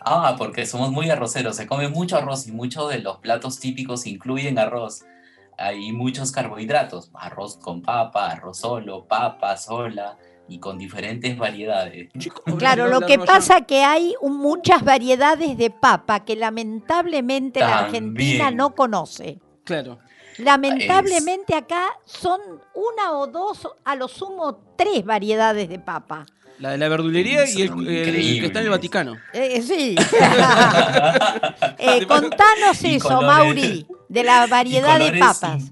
Ah, 0.04 0.36
porque 0.38 0.66
somos 0.66 0.92
muy 0.92 1.10
arroceros, 1.10 1.56
se 1.56 1.68
come 1.68 1.88
mucho 1.88 2.18
arroz 2.18 2.48
y 2.48 2.52
muchos 2.52 2.90
de 2.90 3.00
los 3.00 3.18
platos 3.18 3.60
típicos 3.60 4.08
incluyen 4.08 4.58
arroz. 4.58 5.06
Hay 5.58 5.92
muchos 5.92 6.32
carbohidratos, 6.32 7.12
arroz 7.14 7.58
con 7.58 7.84
papa, 7.84 8.32
arroz 8.32 8.58
solo, 8.58 9.06
papa 9.06 9.56
sola 9.58 10.18
y 10.48 10.60
con 10.60 10.80
diferentes 10.80 11.38
variedades. 11.38 12.10
Claro, 12.58 12.88
lo 12.88 13.02
que 13.02 13.20
pasa 13.20 13.62
que 13.62 13.84
hay 13.84 14.16
muchas 14.22 14.84
variedades 14.84 15.56
de 15.58 15.70
papa 15.70 16.26
que 16.26 16.36
lamentablemente 16.36 17.60
la. 17.60 17.80
Argentina 17.80 18.50
no 18.50 18.74
conoce. 18.74 19.40
Claro. 19.64 20.00
Lamentablemente 20.40 21.54
acá 21.54 21.90
son 22.06 22.40
una 22.74 23.14
o 23.18 23.28
dos, 23.28 23.68
a 23.84 23.96
lo 23.96 24.08
sumo 24.08 24.60
tres 24.76 25.06
variedades 25.06 25.70
de 25.70 25.78
papa. 25.78 26.26
La 26.62 26.70
de 26.70 26.78
la 26.78 26.90
verdulería 26.90 27.50
y 27.50 27.64
el, 27.64 27.74
que 27.74 28.46
está 28.46 28.60
en 28.60 28.66
el. 28.66 28.70
Vaticano. 28.70 29.18
Eh, 29.34 29.62
sí. 29.62 29.96
Eh, 31.84 32.06
contanos 32.06 32.84
eso, 32.84 33.08
colores. 33.08 33.28
Mauri, 33.28 33.88
de 34.08 34.24
la 34.24 34.46
variedad 34.46 35.00
de 35.00 35.18
papas. 35.18 35.72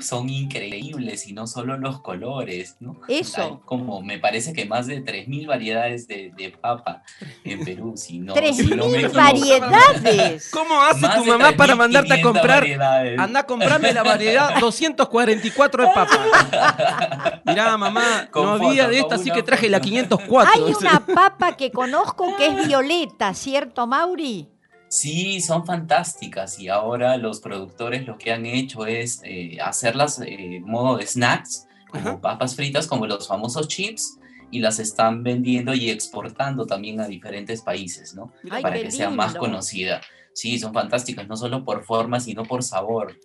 Son 0.00 0.28
increíbles 0.28 1.26
y 1.26 1.32
no 1.32 1.46
solo 1.46 1.76
los 1.76 2.00
colores, 2.00 2.76
¿no? 2.80 2.96
Eso. 3.08 3.42
Hay 3.42 3.52
como, 3.64 4.02
me 4.02 4.18
parece 4.18 4.52
que 4.52 4.64
más 4.66 4.86
de 4.86 5.04
3.000 5.04 5.46
variedades 5.46 6.06
de, 6.08 6.32
de 6.36 6.50
papa 6.50 7.02
en 7.44 7.64
Perú, 7.64 7.94
si 7.96 8.18
no, 8.18 8.34
Tres 8.34 8.56
si 8.56 8.66
no 8.66 8.86
me 8.86 8.96
mil 8.98 9.06
equivoco. 9.06 9.16
variedades. 9.16 10.50
¿Cómo 10.52 10.80
hace 10.82 11.00
Más 11.06 11.16
tu 11.16 11.24
mamá 11.24 11.52
para 11.56 11.74
mandarte 11.74 12.12
a 12.14 12.16
3.500 12.16 12.22
comprar? 12.22 12.60
variedades. 12.60 13.18
Anda 13.18 13.40
a 13.40 13.46
comprarme 13.46 13.92
la 13.92 14.02
variedad 14.02 14.58
244 14.60 15.82
de 15.86 15.88
papa. 15.94 17.40
Mirá, 17.44 17.76
mamá, 17.76 18.28
Con 18.30 18.44
no 18.44 18.50
había 18.52 18.88
de 18.88 18.98
esta, 19.00 19.16
así 19.16 19.30
que 19.30 19.42
traje 19.42 19.68
la 19.68 19.78
foto. 19.78 19.88
504. 19.90 20.52
Hay 20.54 20.74
una 20.74 21.04
papa 21.06 21.56
que 21.56 21.70
conozco 21.70 22.36
que 22.36 22.46
es 22.46 22.66
violeta, 22.66 23.34
¿cierto, 23.34 23.86
Mauri? 23.86 24.48
Sí, 24.90 25.40
son 25.40 25.64
fantásticas 25.64 26.58
y 26.58 26.68
ahora 26.68 27.16
los 27.16 27.38
productores 27.40 28.06
lo 28.08 28.18
que 28.18 28.32
han 28.32 28.44
hecho 28.44 28.86
es 28.86 29.20
eh, 29.22 29.56
hacerlas 29.62 30.20
eh, 30.20 30.56
en 30.56 30.64
modo 30.64 30.96
de 30.96 31.06
snacks, 31.06 31.68
como 31.88 32.08
Ajá. 32.08 32.20
papas 32.20 32.56
fritas, 32.56 32.88
como 32.88 33.06
los 33.06 33.28
famosos 33.28 33.68
chips, 33.68 34.18
y 34.50 34.58
las 34.58 34.80
están 34.80 35.22
vendiendo 35.22 35.74
y 35.74 35.90
exportando 35.90 36.66
también 36.66 37.00
a 37.00 37.06
diferentes 37.06 37.62
países, 37.62 38.14
¿no? 38.16 38.32
Ay, 38.50 38.62
Para 38.62 38.80
que 38.82 38.90
sea 38.90 39.08
más 39.10 39.28
lindo. 39.28 39.40
conocida. 39.40 40.00
Sí, 40.32 40.58
son 40.58 40.74
fantásticas, 40.74 41.28
no 41.28 41.36
solo 41.36 41.64
por 41.64 41.84
forma, 41.84 42.18
sino 42.18 42.42
por 42.44 42.64
sabor. 42.64 43.16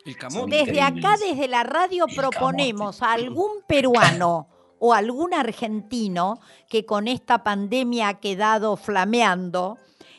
Desde 0.48 0.82
acá, 0.82 1.16
desde 1.18 1.48
la 1.48 1.64
radio, 1.64 2.06
El 2.08 2.16
proponemos 2.16 2.98
camote. 2.98 3.06
a 3.06 3.26
algún 3.26 3.52
peruano 3.68 4.48
o 4.78 4.94
algún 4.94 5.34
argentino 5.34 6.40
que 6.70 6.86
con 6.86 7.08
esta 7.08 7.44
pandemia 7.44 8.10
ha 8.10 8.20
quedado 8.20 8.76
flameando, 8.78 9.78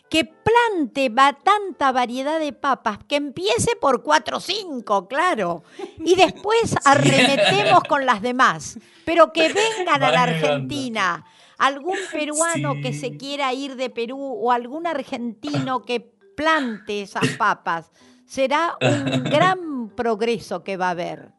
que 0.09 0.25
plante 0.25 1.09
va 1.09 1.33
tanta 1.33 1.93
variedad 1.93 2.39
de 2.39 2.53
papas, 2.53 2.99
que 3.09 3.17
empiece 3.17 3.75
por 3.81 4.03
cuatro 4.03 4.39
o 4.39 4.41
cinco, 4.41 5.09
claro, 5.09 5.65
y 5.99 6.15
después 6.15 6.75
arremetemos 6.85 7.83
con 7.85 8.07
las 8.07 8.23
demás, 8.23 8.79
pero 9.05 9.33
que 9.33 9.49
vengan 9.79 10.03
a 10.03 10.11
la. 10.11 10.23
Argentina. 10.23 11.25
Algún 11.59 11.97
peruano 12.13 12.75
que 12.83 12.93
se 12.93 13.17
quiera 13.17 13.55
ir 13.55 13.77
de 13.77 13.89
Perú 13.89 14.19
o 14.19 14.53
algún 14.53 14.87
argentino 14.87 15.83
que 15.83 16.01
plante 16.37 17.01
esas 17.01 17.29
papas, 17.39 17.91
será 18.27 18.77
un 18.81 19.25
gran 19.25 19.91
progreso 19.97 20.63
que 20.63 20.77
va 20.77 20.89
a 20.89 20.91
haber. 20.91 21.33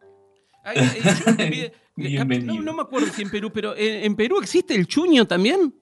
Ay, 0.63 0.77
eh, 0.80 1.71
yo 1.95 2.21
eh, 2.21 2.39
no, 2.41 2.62
no 2.62 2.73
me 2.73 2.82
acuerdo 2.82 3.08
si 3.13 3.21
en 3.21 3.30
Perú, 3.30 3.51
pero 3.53 3.75
¿en, 3.75 4.06
en 4.06 4.15
Perú 4.15 4.39
existe 4.41 4.73
el 4.73 4.88
chuño 4.88 5.25
también? 5.25 5.73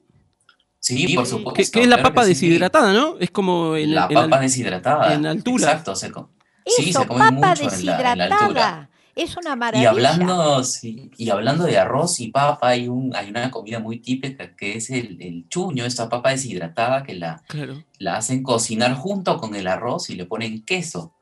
Sí, 0.86 1.16
por 1.16 1.26
supuesto. 1.26 1.54
Que, 1.54 1.72
que 1.72 1.82
es 1.82 1.88
la 1.88 1.96
claro 1.98 2.10
papa 2.10 2.24
sí. 2.24 2.30
deshidratada, 2.30 2.94
¿no? 2.94 3.16
Es 3.20 3.32
como 3.32 3.76
en, 3.76 3.96
La 3.96 4.06
en 4.08 4.14
papa 4.14 4.36
al- 4.36 4.42
deshidratada. 4.44 5.14
en 5.16 5.26
altura. 5.26 5.64
Exacto, 5.66 5.96
se 5.96 6.12
co- 6.12 6.30
sí, 6.66 6.90
Eso, 6.90 7.02
se 7.02 7.08
come 7.08 7.20
papa 7.20 7.32
mucho 7.56 7.76
en 7.76 7.86
la- 7.86 7.98
en 8.12 8.18
la, 8.20 8.26
altura. 8.26 8.38
deshidratada. 8.38 8.90
es 9.16 9.38
una 9.38 9.54
Y 9.54 9.58
maravilla. 9.58 9.90
hablando, 9.90 10.64
sí, 10.64 11.10
y 11.18 11.30
hablando 11.30 11.64
de 11.64 11.78
arroz 11.80 12.20
y 12.20 12.28
papa, 12.32 12.68
hay, 12.70 12.88
un, 12.88 13.16
hay 13.16 13.30
una 13.30 13.50
comida 13.50 13.80
muy 13.80 13.98
típica 14.00 14.56
que 14.56 14.78
es 14.78 14.90
el, 14.92 15.18
el 15.22 15.48
chuño, 15.50 15.86
esta 15.86 16.08
papa 16.10 16.30
deshidratada 16.32 17.02
que 17.04 17.16
la, 17.16 17.42
Claro. 17.48 17.84
la 17.98 18.18
hacen 18.18 18.44
cocinar 18.44 18.94
junto 18.94 19.38
con 19.38 19.56
el 19.56 19.68
arroz 19.68 20.10
y 20.12 20.16
le 20.16 20.26
ponen 20.26 20.64
queso. 20.66 21.14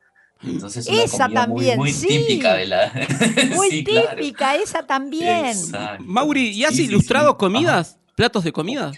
Entonces 0.42 0.86
es 0.86 0.92
una 0.92 1.04
Esa 1.04 1.24
comida 1.24 1.40
también, 1.46 1.78
muy, 1.78 1.90
muy 1.90 1.92
sí. 1.92 2.06
típica 2.08 2.52
de 2.54 2.66
la... 2.66 2.92
Muy 3.54 3.70
Sí, 3.70 3.84
claro. 3.84 4.08
típica, 4.10 4.56
esa 4.56 4.82
también. 4.86 5.46
Exacto. 5.46 6.04
Mauri, 6.04 6.48
¿y 6.50 6.64
has 6.64 6.78
ilustrado 6.78 7.30
sí. 7.30 7.36
comidas? 7.38 7.98
¿Platos 8.14 8.44
de 8.44 8.52
comida? 8.52 8.92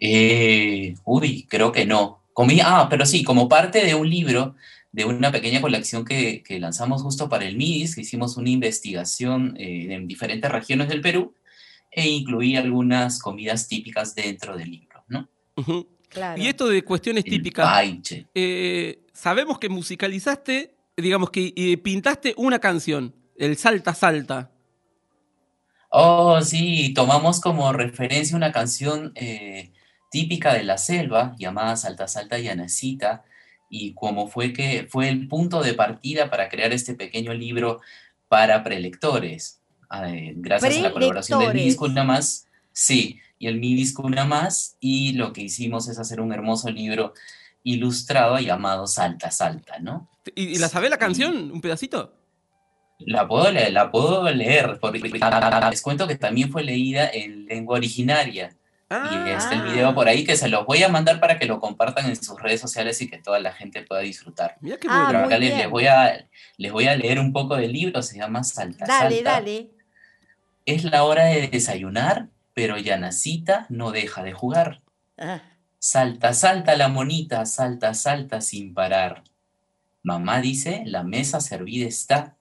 Eh, 0.00 0.94
uy, 1.04 1.46
creo 1.48 1.70
que 1.70 1.86
no. 1.86 2.22
Comí, 2.32 2.58
ah, 2.64 2.88
pero 2.88 3.04
sí, 3.06 3.22
como 3.22 3.48
parte 3.48 3.84
de 3.84 3.94
un 3.94 4.08
libro, 4.08 4.56
de 4.92 5.04
una 5.04 5.30
pequeña 5.30 5.60
colección 5.60 6.04
que, 6.04 6.42
que 6.42 6.58
lanzamos 6.58 7.02
justo 7.02 7.28
para 7.28 7.44
el 7.44 7.56
MIDIS, 7.56 7.94
que 7.94 8.00
hicimos 8.00 8.36
una 8.36 8.50
investigación 8.50 9.54
eh, 9.58 9.88
en 9.90 10.08
diferentes 10.08 10.50
regiones 10.50 10.88
del 10.88 11.00
Perú 11.00 11.34
e 11.90 12.08
incluí 12.08 12.56
algunas 12.56 13.18
comidas 13.18 13.68
típicas 13.68 14.14
dentro 14.14 14.56
del 14.56 14.70
libro, 14.70 15.04
¿no? 15.08 15.28
Claro. 16.08 16.40
Y 16.40 16.46
esto 16.46 16.68
de 16.68 16.82
cuestiones 16.82 17.24
El 17.24 17.30
típicas. 17.30 17.68
eh, 18.34 19.00
sabemos 19.12 19.58
que 19.58 19.68
musicalizaste, 19.68 20.74
digamos 20.96 21.30
que 21.30 21.52
eh, 21.56 21.76
pintaste 21.78 22.34
una 22.36 22.58
canción, 22.58 23.14
el 23.36 23.56
Salta 23.56 23.94
Salta. 23.94 24.50
Oh, 25.90 26.40
sí, 26.40 26.92
tomamos 26.94 27.40
como 27.40 27.72
referencia 27.72 28.36
una 28.36 28.52
canción 28.52 29.12
eh, 29.16 29.72
típica 30.10 30.52
de 30.54 30.64
la 30.64 30.76
selva 30.76 31.34
llamada 31.38 31.76
Salta 31.76 32.08
Salta 32.08 32.38
Yanacita 32.38 33.24
y 33.68 33.94
como 33.94 34.28
fue 34.28 34.52
que 34.52 34.86
fue 34.90 35.08
el 35.08 35.28
punto 35.28 35.62
de 35.62 35.74
partida 35.74 36.28
para 36.28 36.48
crear 36.48 36.72
este 36.72 36.94
pequeño 36.94 37.32
libro 37.32 37.80
para 38.28 38.62
prelectores. 38.62 39.60
Eh, 40.06 40.34
gracias 40.36 40.78
a 40.78 40.82
la 40.82 40.92
colaboración 40.92 41.38
del 41.38 41.50
Prelectores. 41.50 41.64
Midis 41.64 41.76
Cuna 41.76 42.04
Más, 42.04 42.46
sí, 42.72 43.20
y 43.38 43.46
el 43.46 43.58
Midis 43.58 43.94
Cuna 43.94 44.24
Más 44.24 44.76
y 44.80 45.12
lo 45.12 45.32
que 45.32 45.42
hicimos 45.42 45.88
es 45.88 45.98
hacer 45.98 46.20
un 46.20 46.32
hermoso 46.32 46.70
libro 46.70 47.14
ilustrado 47.62 48.38
llamado 48.38 48.86
Salta 48.86 49.30
Salta, 49.30 49.78
¿no? 49.78 50.08
¿Y, 50.34 50.42
y 50.42 50.58
la 50.58 50.68
sabés 50.68 50.90
la 50.90 50.98
canción? 50.98 51.50
¿Un 51.50 51.60
pedacito? 51.60 52.20
La 53.00 53.26
puedo 53.26 53.50
leer, 53.50 53.72
la 53.72 53.90
puedo 53.90 54.30
leer, 54.30 54.78
porque 54.80 54.98
les 54.98 55.82
cuento 55.82 56.06
que 56.06 56.16
también 56.16 56.50
fue 56.50 56.62
leída 56.62 57.08
en 57.10 57.46
lengua 57.46 57.76
originaria. 57.76 58.54
Y 58.90 59.30
está 59.30 59.52
el 59.54 59.62
video 59.72 59.94
por 59.94 60.08
ahí 60.08 60.24
que 60.24 60.36
se 60.36 60.48
los 60.48 60.66
voy 60.66 60.82
a 60.82 60.88
mandar 60.88 61.20
para 61.20 61.38
que 61.38 61.46
lo 61.46 61.60
compartan 61.60 62.06
en 62.06 62.16
sus 62.20 62.40
redes 62.42 62.60
sociales 62.60 63.00
y 63.00 63.08
que 63.08 63.18
toda 63.18 63.38
la 63.38 63.52
gente 63.52 63.82
pueda 63.82 64.00
disfrutar. 64.00 64.56
Mira 64.60 64.78
qué 64.78 64.88
Ah, 64.90 65.04
bueno. 65.04 65.26
Acá 65.26 65.38
les, 65.38 65.70
voy 65.70 65.86
a, 65.86 66.26
les 66.56 66.72
voy 66.72 66.88
a 66.88 66.96
leer 66.96 67.20
un 67.20 67.32
poco 67.32 67.54
del 67.56 67.72
libro, 67.72 68.02
se 68.02 68.18
llama 68.18 68.42
Salta 68.42 68.86
Dale, 68.86 69.16
Salta. 69.16 69.30
dale. 69.30 69.70
Es 70.66 70.82
la 70.82 71.04
hora 71.04 71.26
de 71.26 71.46
desayunar, 71.46 72.28
pero 72.52 72.78
Yanacita 72.78 73.66
no 73.68 73.92
deja 73.92 74.24
de 74.24 74.32
jugar. 74.32 74.80
Ah, 75.16 75.40
Salta, 75.78 76.34
salta 76.34 76.76
la 76.76 76.88
monita, 76.88 77.46
salta, 77.46 77.94
salta 77.94 78.40
sin 78.40 78.74
parar. 78.74 79.22
Mamá 80.02 80.40
dice, 80.40 80.82
la 80.84 81.04
mesa 81.04 81.40
servida 81.40 81.86
está. 81.86 82.36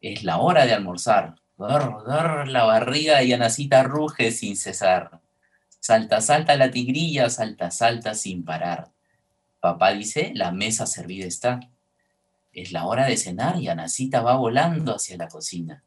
Es 0.00 0.22
la 0.22 0.38
hora 0.38 0.64
de 0.64 0.74
almorzar. 0.74 1.34
la 1.58 2.64
barriga 2.64 3.18
de 3.18 3.28
Yanacita 3.28 3.82
ruge 3.82 4.30
sin 4.30 4.56
cesar. 4.56 5.18
Salta, 5.80 6.20
salta 6.20 6.56
la 6.56 6.70
tigrilla, 6.70 7.30
salta, 7.30 7.70
salta 7.70 8.14
sin 8.14 8.44
parar. 8.44 8.92
Papá 9.60 9.92
dice, 9.92 10.32
la 10.34 10.52
mesa 10.52 10.86
servida 10.86 11.26
está. 11.26 11.60
Es 12.52 12.72
la 12.72 12.86
hora 12.86 13.06
de 13.06 13.16
cenar 13.16 13.60
y 13.60 13.68
Anacita 13.68 14.20
va 14.20 14.36
volando 14.36 14.94
hacia 14.94 15.16
la 15.16 15.28
cocina. 15.28 15.82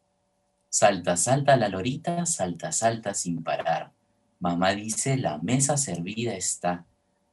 Salta, 0.70 1.16
salta 1.16 1.56
la 1.58 1.70
lorita, 1.70 2.26
salta, 2.26 2.72
salta 2.72 3.14
sin 3.14 3.44
parar. 3.44 3.92
Mamá 4.40 4.74
dice, 4.74 5.18
la 5.18 5.38
mesa 5.38 5.78
servida 5.78 6.34
está. 6.34 6.86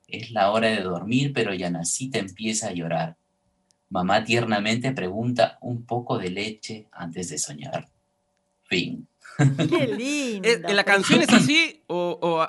Es 0.06 0.30
la 0.30 0.50
hora 0.50 0.68
de 0.68 0.82
dormir, 0.82 1.32
pero 1.32 1.54
Yanacita 1.54 2.18
empieza 2.18 2.68
a 2.68 2.72
llorar. 2.72 3.16
Mamá 3.88 4.22
tiernamente 4.22 4.92
pregunta 4.92 5.58
un 5.62 5.84
poco 5.84 6.18
de 6.18 6.30
leche 6.30 6.88
antes 6.92 7.30
de 7.30 7.38
soñar. 7.38 7.88
Fin. 8.64 9.08
Qué 9.68 9.86
lindo. 10.42 10.68
¿La 10.72 10.84
canción 10.84 11.22
es 11.22 11.32
así 11.32 11.80
o, 11.92 12.46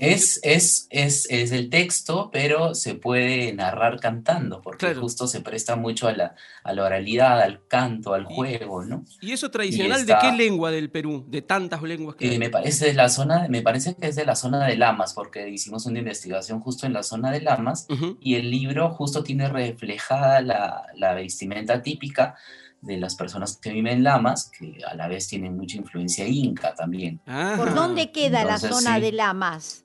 es, 0.00 0.40
es, 0.42 0.86
es, 0.90 1.26
es, 1.30 1.52
el 1.52 1.70
texto, 1.70 2.30
pero 2.30 2.74
se 2.74 2.94
puede 2.94 3.52
narrar 3.54 3.98
cantando, 3.98 4.60
porque 4.60 4.94
justo 4.94 5.26
se 5.26 5.40
presta 5.40 5.76
mucho 5.76 6.06
a 6.06 6.12
la, 6.12 6.34
a 6.62 6.72
la 6.74 6.84
oralidad, 6.84 7.40
al 7.40 7.66
canto, 7.66 8.12
al 8.12 8.24
juego, 8.24 8.84
¿no? 8.84 9.04
¿Y 9.22 9.32
eso 9.32 9.50
tradicional 9.50 10.04
de 10.04 10.14
qué 10.20 10.32
lengua 10.32 10.70
del 10.70 10.90
Perú? 10.90 11.24
De 11.28 11.40
tantas 11.40 11.82
lenguas 11.82 12.16
que 12.16 12.34
eh, 12.34 12.38
Me 12.38 12.50
parece, 12.50 12.86
de 12.86 12.94
la 12.94 13.08
zona, 13.08 13.46
me 13.48 13.62
parece 13.62 13.94
que 13.94 14.08
es 14.08 14.16
de 14.16 14.26
la 14.26 14.36
zona 14.36 14.66
de 14.66 14.76
Lamas, 14.76 15.14
porque 15.14 15.48
hicimos 15.48 15.86
una 15.86 16.00
investigación 16.00 16.60
justo 16.60 16.86
en 16.86 16.92
la 16.92 17.02
zona 17.02 17.30
de 17.30 17.40
Lamas, 17.40 17.86
y 18.20 18.34
el 18.34 18.50
libro 18.50 18.90
justo 18.90 19.22
tiene 19.22 19.48
reflejada 19.48 20.42
la, 20.42 20.86
la 20.94 21.14
vestimenta 21.14 21.80
típica 21.82 22.36
de 22.84 22.98
las 22.98 23.14
personas 23.14 23.56
que 23.56 23.72
viven 23.72 23.98
en 23.98 24.04
Lamas, 24.04 24.50
que 24.56 24.78
a 24.86 24.94
la 24.94 25.08
vez 25.08 25.28
tienen 25.28 25.56
mucha 25.56 25.76
influencia 25.76 26.26
inca 26.26 26.74
también. 26.74 27.20
¿Por 27.56 27.74
dónde 27.74 28.12
queda 28.12 28.44
la 28.44 28.58
zona 28.58 29.00
de 29.00 29.12
Lamas? 29.12 29.84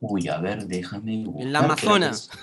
Uy, 0.00 0.28
a 0.28 0.36
ver, 0.38 0.66
déjame. 0.66 1.24
en 1.38 1.52
la 1.52 1.60
Amazonas. 1.60 2.28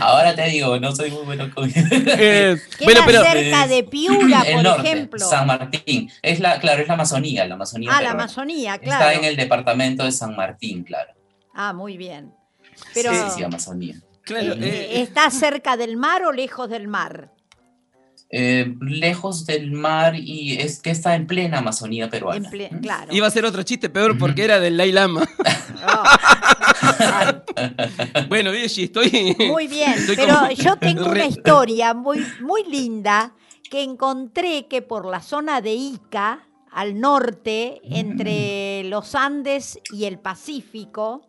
Ahora 0.00 0.34
te 0.34 0.48
digo, 0.48 0.80
no 0.80 0.96
soy 0.96 1.10
muy 1.10 1.24
bueno 1.24 1.54
con. 1.54 1.70
eh, 1.74 2.56
bueno, 2.84 3.02
pero, 3.04 3.22
cerca 3.22 3.66
de 3.66 3.84
Piura, 3.90 4.44
por 4.50 4.86
ejemplo. 4.86 5.18
San 5.18 5.46
Martín. 5.46 6.10
Es 6.22 6.40
la, 6.40 6.58
claro, 6.58 6.80
es 6.80 6.88
la 6.88 6.94
Amazonía, 6.94 7.46
la 7.46 7.54
Amazonía. 7.54 7.90
Ah, 7.92 8.00
la 8.00 8.12
Amazonía, 8.12 8.78
claro. 8.78 9.04
Está 9.04 9.14
en 9.14 9.24
el 9.24 9.36
departamento 9.36 10.04
de 10.04 10.12
San 10.12 10.34
Martín, 10.34 10.84
claro. 10.84 11.12
Ah, 11.52 11.74
muy 11.74 11.98
bien. 11.98 12.32
Pero, 12.94 13.12
sí, 13.12 13.20
sí, 13.36 13.42
Amazonía. 13.44 13.96
Eh, 14.30 14.58
eh, 14.60 15.02
¿Está 15.02 15.30
cerca 15.30 15.76
del 15.76 15.96
mar 15.96 16.24
o 16.24 16.32
lejos 16.32 16.68
del 16.68 16.88
mar? 16.88 17.32
Eh, 18.30 18.74
lejos 18.82 19.46
del 19.46 19.72
mar 19.72 20.14
y 20.14 20.58
es 20.58 20.82
que 20.82 20.90
está 20.90 21.14
en 21.14 21.26
plena 21.26 21.58
Amazonía 21.58 22.10
peruana. 22.10 22.50
claro. 22.82 23.10
Iba 23.10 23.26
a 23.26 23.30
ser 23.30 23.46
otro 23.46 23.62
chiste 23.62 23.88
peor 23.88 24.18
porque 24.18 24.44
era 24.44 24.60
del 24.60 24.76
Lai 24.76 24.92
Lama. 24.92 25.26
bueno, 28.28 28.50
estoy. 28.50 29.34
Muy 29.48 29.66
bien, 29.66 29.94
pero 30.06 30.50
yo 30.50 30.76
tengo 30.76 31.06
una 31.06 31.26
historia 31.26 31.94
muy, 31.94 32.24
muy 32.42 32.64
linda 32.64 33.32
que 33.70 33.82
encontré 33.82 34.66
que 34.66 34.82
por 34.82 35.06
la 35.06 35.22
zona 35.22 35.60
de 35.60 35.72
Ica, 35.74 36.46
al 36.70 37.00
norte, 37.00 37.80
entre 37.84 38.82
mm. 38.84 38.88
los 38.88 39.14
Andes 39.14 39.78
y 39.92 40.04
el 40.04 40.18
Pacífico, 40.18 41.22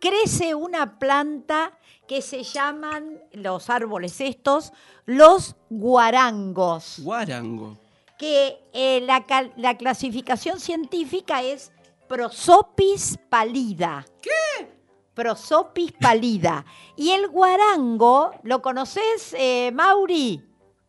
crece 0.00 0.54
una 0.54 0.98
planta 0.98 1.77
que 2.08 2.22
se 2.22 2.42
llaman 2.42 3.18
los 3.32 3.70
árboles 3.70 4.20
estos, 4.20 4.72
los 5.04 5.54
guarangos. 5.68 7.00
Guarango. 7.02 7.78
Que 8.18 8.58
eh, 8.72 9.00
la, 9.02 9.76
clasificación 9.76 10.58
científica 10.58 11.42
es 11.42 11.70
Prosopis 12.08 13.18
pallida. 13.28 14.04
¿Qué? 14.20 14.66
Prosopis 15.14 15.92
pallida. 15.92 16.64
Y 16.96 17.10
el 17.10 17.28
guarango, 17.28 18.32
¿lo 18.42 18.62
conoces, 18.62 19.36
eh, 19.38 19.70
Mauri? 19.72 20.42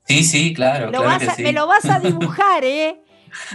Sí, 0.05 0.23
sí, 0.23 0.53
claro. 0.53 0.89
Me 1.37 1.51
lo 1.51 1.67
vas 1.67 1.85
a 1.85 1.99
dibujar, 1.99 2.63
¿eh? 2.63 3.03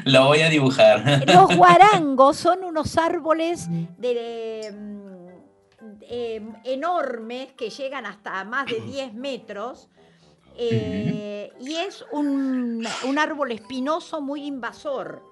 lo 0.04 0.26
voy 0.26 0.40
a 0.40 0.50
dibujar. 0.50 1.24
Los 1.26 1.56
guarangos 1.56 2.36
son 2.36 2.62
unos 2.62 2.96
árboles 2.96 3.68
de 3.98 4.72
Em, 6.08 6.54
enormes 6.64 7.52
que 7.52 7.70
llegan 7.70 8.04
hasta 8.04 8.44
más 8.44 8.66
de 8.66 8.80
10 8.80 9.14
metros. 9.14 9.88
Eh, 10.56 11.52
y 11.60 11.74
es 11.76 12.04
un, 12.12 12.86
árbol 13.18 13.52
espinoso 13.52 14.20
muy 14.20 14.44
invasor. 14.44 15.22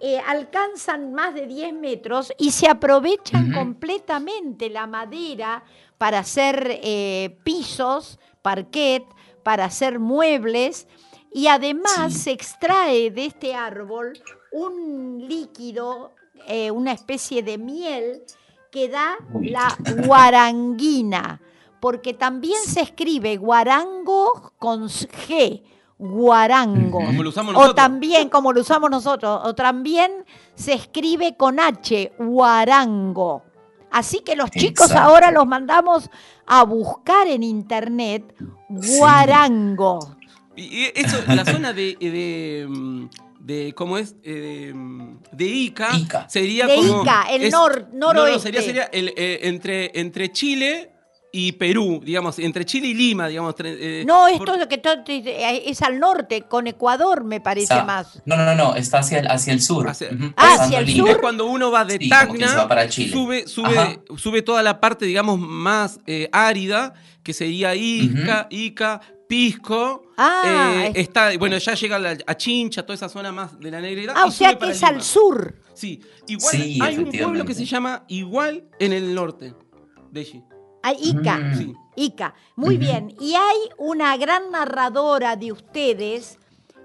Eh, 0.00 0.18
alcanzan 0.26 1.14
más 1.14 1.34
de 1.34 1.46
10 1.46 1.72
metros 1.72 2.32
y 2.38 2.50
se 2.50 2.68
aprovechan 2.68 3.52
completamente 3.52 4.68
la 4.68 4.86
madera 4.86 5.64
para 5.96 6.18
hacer 6.18 6.80
eh, 6.82 7.38
pisos, 7.44 8.18
parquet, 8.42 9.04
para 9.42 9.64
hacer 9.66 9.98
muebles 9.98 10.86
y 11.32 11.46
además 11.46 12.12
se 12.12 12.32
extrae 12.32 13.10
de 13.10 13.26
este 13.26 13.54
árbol 13.54 14.18
un 14.52 15.24
líquido, 15.26 16.12
una 16.72 16.92
especie 16.92 17.42
de 17.42 17.58
miel 17.58 18.22
que 18.70 18.88
da 18.88 19.16
la 19.40 19.76
guaranguina, 20.04 21.40
porque 21.80 22.14
también 22.14 22.62
se 22.66 22.80
escribe 22.80 23.36
guarango 23.36 24.52
con 24.58 24.88
G, 24.88 25.62
guarango. 25.98 26.98
Como 26.98 27.22
lo 27.22 27.28
usamos 27.28 27.52
nosotros. 27.54 27.72
O 27.72 27.74
también, 27.74 28.28
como 28.28 28.52
lo 28.52 28.60
usamos 28.60 28.90
nosotros, 28.90 29.40
o 29.44 29.54
también 29.54 30.24
se 30.54 30.74
escribe 30.74 31.36
con 31.36 31.60
H, 31.60 32.12
guarango. 32.18 33.42
Así 33.90 34.20
que 34.20 34.36
los 34.36 34.50
chicos 34.50 34.90
ahora 34.92 35.30
los 35.30 35.46
mandamos 35.46 36.10
a 36.46 36.64
buscar 36.64 37.26
en 37.28 37.42
internet 37.42 38.34
guarango. 38.68 40.16
Y 40.56 40.90
eso, 40.94 41.18
la 41.28 41.44
zona 41.44 41.72
de 41.72 42.66
mm, 42.68 43.06
de 43.46 43.72
cómo 43.76 43.96
es 43.96 44.16
eh, 44.24 44.74
de, 45.30 45.44
Ica, 45.44 46.28
sería 46.28 46.66
de 46.66 46.74
como 46.74 47.02
Ica, 47.02 47.26
el 47.30 47.48
nor, 47.48 47.90
noroeste. 47.92 48.32
No, 48.32 48.40
sería, 48.40 48.62
sería 48.62 48.84
el, 48.86 49.14
eh, 49.16 49.38
entre, 49.42 49.92
entre 50.00 50.32
Chile 50.32 50.90
y 51.30 51.52
Perú, 51.52 52.02
digamos, 52.04 52.40
entre 52.40 52.64
Chile 52.64 52.88
y 52.88 52.94
Lima, 52.94 53.28
digamos. 53.28 53.54
Eh, 53.62 54.02
no, 54.04 54.26
esto 54.26 54.52
es, 54.56 54.66
que 54.66 55.62
es 55.64 55.80
al 55.82 56.00
norte, 56.00 56.42
con 56.42 56.66
Ecuador 56.66 57.22
me 57.22 57.40
parece 57.40 57.84
más. 57.84 58.20
No, 58.24 58.36
no, 58.36 58.52
no, 58.56 58.74
está 58.74 58.98
hacia 58.98 59.20
el, 59.20 59.28
hacia 59.28 59.52
el 59.52 59.62
sur. 59.62 59.88
Hacia, 59.88 60.08
hacia 60.36 60.80
el 60.80 60.96
sur. 60.96 61.08
Es 61.08 61.18
cuando 61.18 61.46
uno 61.46 61.70
va 61.70 61.84
de 61.84 62.00
Tacna, 62.00 62.66
sube, 62.90 63.46
sube, 63.46 64.00
sube 64.16 64.42
toda 64.42 64.64
la 64.64 64.80
parte, 64.80 65.04
digamos, 65.04 65.38
más 65.38 66.00
árida, 66.32 66.94
que 67.22 67.32
sería 67.32 67.76
Ica, 67.76 68.48
Ica, 68.50 69.02
Pisco. 69.28 70.12
Ah, 70.16 70.84
eh, 70.86 70.92
está, 70.94 71.36
bueno, 71.38 71.58
ya 71.58 71.74
llega 71.74 72.16
a 72.26 72.36
Chincha, 72.36 72.82
toda 72.82 72.94
esa 72.94 73.08
zona 73.08 73.32
más 73.32 73.58
de 73.58 73.70
la 73.70 73.80
negrita. 73.80 74.14
Ah, 74.16 74.26
o 74.26 74.30
sea 74.30 74.56
que 74.56 74.70
es 74.70 74.82
al 74.82 75.02
sur. 75.02 75.54
Sí, 75.74 76.00
igual 76.26 76.54
hay 76.80 76.98
un 76.98 77.10
pueblo 77.10 77.44
que 77.44 77.54
se 77.54 77.64
llama 77.64 78.04
igual 78.08 78.64
en 78.78 78.92
el 78.92 79.14
norte 79.14 79.54
de 80.10 80.20
allí. 80.20 80.42
Ah, 80.82 80.92
Ica. 80.98 81.38
Mm. 81.38 81.58
Sí. 81.58 81.74
Ica. 81.96 82.34
Muy 82.54 82.76
bien. 82.76 83.14
Y 83.20 83.34
hay 83.34 83.58
una 83.76 84.16
gran 84.16 84.50
narradora 84.50 85.36
de 85.36 85.52
ustedes 85.52 86.38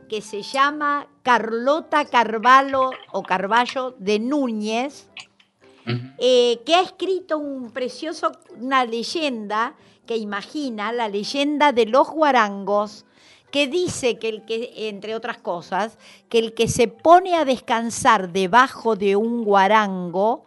que 0.09 0.21
se 0.21 0.41
llama 0.41 1.07
Carlota 1.23 2.05
Carvalho 2.05 2.91
o 3.11 3.23
Carballo 3.23 3.95
de 3.99 4.19
Núñez, 4.19 5.07
eh, 6.17 6.59
que 6.65 6.75
ha 6.75 6.81
escrito 6.81 7.37
un 7.37 7.71
precioso, 7.71 8.31
una 8.57 8.83
leyenda 8.85 9.75
que 10.11 10.17
imagina 10.17 10.91
la 10.91 11.07
leyenda 11.07 11.71
de 11.71 11.85
los 11.85 12.09
guarangos, 12.09 13.05
que 13.49 13.67
dice 13.67 14.19
que 14.19 14.27
el 14.27 14.43
que, 14.43 14.89
entre 14.89 15.15
otras 15.15 15.37
cosas, 15.37 15.97
que 16.27 16.37
el 16.37 16.53
que 16.53 16.67
se 16.67 16.89
pone 16.89 17.37
a 17.37 17.45
descansar 17.45 18.33
debajo 18.33 18.97
de 18.97 19.15
un 19.15 19.45
guarango, 19.45 20.43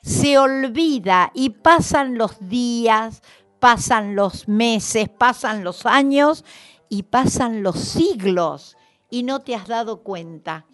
se 0.00 0.38
olvida 0.38 1.32
y 1.34 1.50
pasan 1.50 2.18
los 2.18 2.36
días, 2.48 3.20
pasan 3.58 4.14
los 4.14 4.46
meses, 4.46 5.08
pasan 5.08 5.64
los 5.64 5.86
años 5.86 6.44
y 6.88 7.02
pasan 7.02 7.64
los 7.64 7.80
siglos 7.80 8.76
y 9.10 9.24
no 9.24 9.40
te 9.40 9.56
has 9.56 9.66
dado 9.66 10.04
cuenta. 10.04 10.66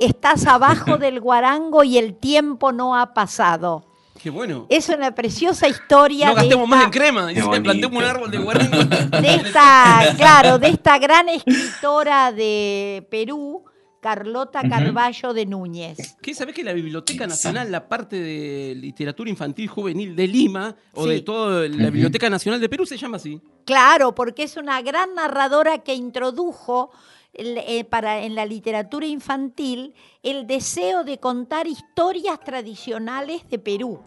Estás 0.00 0.46
abajo 0.46 0.98
del 0.98 1.20
guarango 1.20 1.84
y 1.84 1.98
el 1.98 2.16
tiempo 2.16 2.72
no 2.72 2.96
ha 2.96 3.14
pasado. 3.14 3.91
Qué 4.22 4.30
bueno. 4.30 4.66
Es 4.68 4.88
una 4.88 5.12
preciosa 5.14 5.66
historia. 5.66 6.28
No 6.28 6.36
gastemos 6.36 6.68
más 6.68 6.84
en 6.84 6.90
crema, 6.90 7.28
plantemos 7.60 7.98
un 8.00 8.08
árbol 8.08 8.30
de 8.30 8.38
guarango. 8.38 8.76
De 9.20 9.34
esta, 9.34 10.14
claro, 10.16 10.60
de 10.60 10.68
esta 10.68 10.96
gran 10.98 11.28
escritora 11.28 12.30
de 12.30 13.04
Perú, 13.10 13.64
Carlota 14.00 14.62
Carballo 14.68 15.32
de 15.32 15.44
Núñez. 15.44 16.16
¿Qué 16.22 16.34
sabés 16.34 16.54
que 16.54 16.62
la 16.62 16.72
Biblioteca 16.72 17.26
Nacional, 17.26 17.72
la 17.72 17.88
parte 17.88 18.20
de 18.20 18.76
literatura 18.76 19.28
infantil 19.28 19.66
juvenil 19.66 20.14
de 20.14 20.28
Lima, 20.28 20.76
o 20.94 21.06
de 21.06 21.20
toda 21.22 21.68
la 21.68 21.90
Biblioteca 21.90 22.30
Nacional 22.30 22.60
de 22.60 22.68
Perú, 22.68 22.86
se 22.86 22.96
llama 22.96 23.16
así? 23.16 23.40
Claro, 23.64 24.14
porque 24.14 24.44
es 24.44 24.56
una 24.56 24.80
gran 24.82 25.16
narradora 25.16 25.78
que 25.78 25.94
introdujo 25.94 26.92
eh, 27.34 27.84
para, 27.84 28.24
en 28.24 28.34
la 28.34 28.44
literatura 28.44 29.06
infantil 29.06 29.94
el 30.22 30.46
deseo 30.46 31.02
de 31.02 31.18
contar 31.18 31.66
historias 31.66 32.38
tradicionales 32.40 33.48
de 33.48 33.58
Perú. 33.58 34.00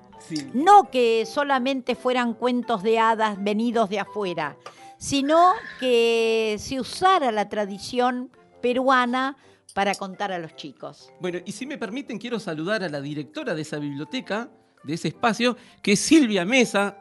No 0.53 0.89
que 0.89 1.25
solamente 1.25 1.95
fueran 1.95 2.33
cuentos 2.33 2.83
de 2.83 2.99
hadas 2.99 3.41
venidos 3.43 3.89
de 3.89 3.99
afuera, 3.99 4.57
sino 4.97 5.53
que 5.79 6.55
se 6.59 6.79
usara 6.79 7.31
la 7.31 7.49
tradición 7.49 8.31
peruana 8.61 9.37
para 9.73 9.93
contar 9.95 10.31
a 10.31 10.39
los 10.39 10.55
chicos. 10.55 11.11
Bueno, 11.19 11.39
y 11.45 11.51
si 11.51 11.65
me 11.65 11.77
permiten, 11.77 12.17
quiero 12.17 12.39
saludar 12.39 12.83
a 12.83 12.89
la 12.89 13.01
directora 13.01 13.53
de 13.53 13.61
esa 13.61 13.77
biblioteca, 13.77 14.49
de 14.83 14.93
ese 14.93 15.09
espacio, 15.09 15.57
que 15.81 15.93
es 15.93 15.99
Silvia 15.99 16.45
Mesa, 16.45 16.97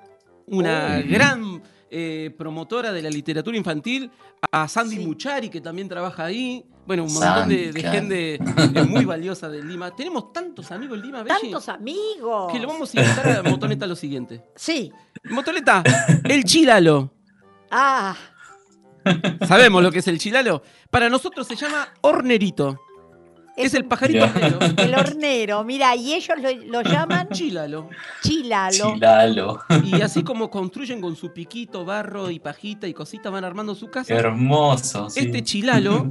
una 0.47 1.01
gran 1.01 1.63
eh, 1.91 2.35
promotora 2.37 2.93
de 2.93 3.03
la 3.03 3.11
literatura 3.11 3.57
infantil, 3.57 4.11
a 4.51 4.69
Sandy 4.69 4.99
Muchari, 4.99 5.49
que 5.49 5.61
también 5.61 5.89
trabaja 5.89 6.25
ahí. 6.25 6.65
Bueno, 6.87 7.05
un 7.05 7.13
montón 7.13 7.49
de, 7.49 7.73
gente 7.73 8.39
muy 8.89 9.05
valiosa 9.05 9.49
de 9.49 9.63
Lima. 9.63 9.95
Tenemos 9.95 10.33
tantos 10.33 10.71
amigos 10.71 10.99
en 10.99 11.07
Lima, 11.07 11.23
Belli, 11.23 11.41
Tantos 11.41 11.69
amigos. 11.69 12.53
Que 12.53 12.59
lo 12.59 12.69
vamos 12.69 12.95
a 12.95 13.01
invitar 13.01 13.29
a 13.39 13.43
Motoneta 13.43 13.87
lo 13.87 13.97
siguiente. 13.97 14.43
Sí. 14.55 14.93
Motoneta, 15.31 15.83
el 16.25 16.45
chilalo. 16.45 17.13
Ah. 17.71 18.17
Sabemos 19.47 19.83
lo 19.83 19.91
que 19.91 19.99
es 19.99 20.09
el 20.09 20.19
chilalo. 20.19 20.63
Para 20.91 21.09
nosotros 21.09 21.47
se 21.47 21.57
llama 21.57 21.89
hornerito. 22.01 22.81
Es, 23.57 23.75
el 23.75 23.85
pajarito 23.85 24.25
hornero. 24.25 24.59
El 24.77 24.95
hornero, 24.95 25.65
mira, 25.65 25.95
y 25.95 26.15
ellos 26.15 26.37
lo, 26.67 26.83
llaman 26.83 27.29
chilalo. 27.31 27.89
Chilalo. 28.23 28.95
Chilalo. 28.95 29.61
Y 29.85 30.01
así 30.03 30.23
como 30.25 30.51
construyen 30.51 31.01
con 31.01 31.15
su 31.15 31.33
piquito, 31.33 31.85
barro 31.85 32.31
y 32.31 32.41
pajita 32.41 32.89
y 32.89 32.95
cositas, 32.95 33.33
van 33.33 33.45
armando 33.45 33.75
su 33.75 33.91
casa. 33.91 34.13
hermoso. 34.15 35.07
Este 35.15 35.43
chilalo, 35.43 36.11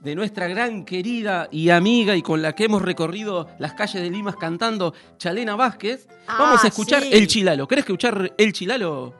de 0.00 0.14
nuestra 0.14 0.46
gran 0.46 0.84
querida 0.84 1.48
y 1.50 1.70
amiga 1.70 2.14
y 2.14 2.22
con 2.22 2.40
la 2.40 2.54
que 2.54 2.64
hemos 2.64 2.82
recorrido 2.82 3.48
las 3.58 3.72
calles 3.72 4.00
de 4.02 4.10
Limas 4.10 4.36
cantando 4.36 4.94
Chalena 5.18 5.56
Vázquez, 5.56 6.06
vamos 6.28 6.60
a 6.60 6.66
ah, 6.66 6.68
escuchar 6.68 7.02
el 7.10 7.26
chilalo. 7.26 7.66
¿Querés 7.66 7.84
escuchar 7.84 8.32
el 8.38 8.52
chilalo? 8.52 9.14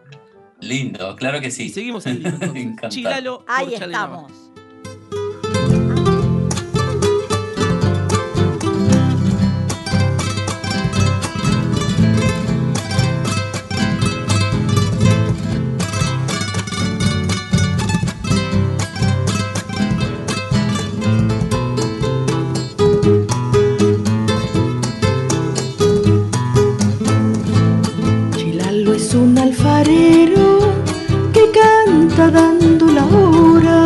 Lindo, 0.60 1.16
claro 1.16 1.40
que 1.40 1.50
sí. 1.50 1.68
seguimos 1.68 2.06
en 2.06 2.22
Lima. 2.22 2.88
Chilalo 2.88 3.44
Ahí 3.46 3.74
estamos. 3.74 4.32
Chilalo 4.32 4.55
un 29.76 29.82
alfarero 29.82 30.56
dando 32.32 32.86
la 32.86 33.04
hora. 33.04 33.78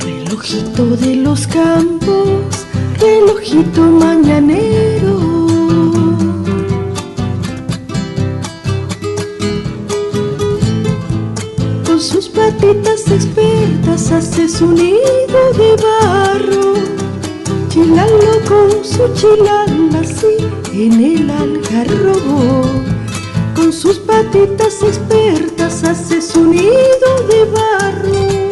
Relojito 0.00 0.96
de 0.96 1.16
los 1.16 1.46
campos, 1.46 2.66
relojito 3.00 3.82
mañanero. 3.82 5.18
Con 11.86 12.00
sus 12.00 12.28
patitas 12.28 13.10
expertas 13.10 14.12
hace 14.12 14.48
su 14.48 14.66
nido 14.72 15.42
de 15.56 15.76
barro. 15.82 16.97
Chilalo 17.78 18.40
con 18.48 18.84
su 18.84 19.06
chilala 19.14 20.00
así 20.00 20.36
en 20.72 21.00
el 21.00 21.30
algarrobo. 21.30 22.64
Con 23.54 23.72
sus 23.72 24.00
patitas 24.00 24.82
expertas 24.82 25.84
hace 25.84 26.20
su 26.20 26.48
nido 26.48 27.10
de 27.30 27.44
barro. 27.44 28.50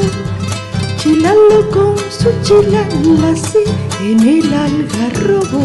Chilalo 0.99 1.69
con 1.73 1.97
su 2.09 2.31
chilala 2.45 3.33
así 3.33 3.65
en 4.01 4.21
el 4.21 4.55
algarrobo. 4.55 5.65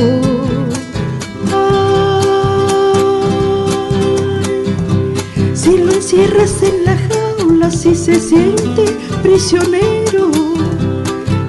si 5.53 5.77
lo 5.77 5.91
encierras 5.91 6.63
en 6.63 6.83
la 6.83 6.97
jaula, 6.97 7.69
si 7.69 7.93
se 7.93 8.19
siente 8.19 8.85
prisionero. 9.21 10.31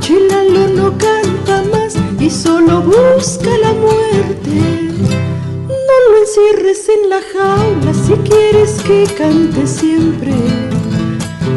Chilalo 0.00 0.68
no 0.68 0.92
más 0.92 1.11
y 2.22 2.30
solo 2.30 2.80
busca 2.82 3.50
la 3.58 3.72
muerte 3.74 4.82
encierres 6.22 6.88
en 6.88 7.10
la 7.10 7.20
jaula 7.20 7.92
si 7.92 8.12
quieres 8.28 8.80
que 8.82 9.04
cante 9.18 9.66
siempre. 9.66 10.32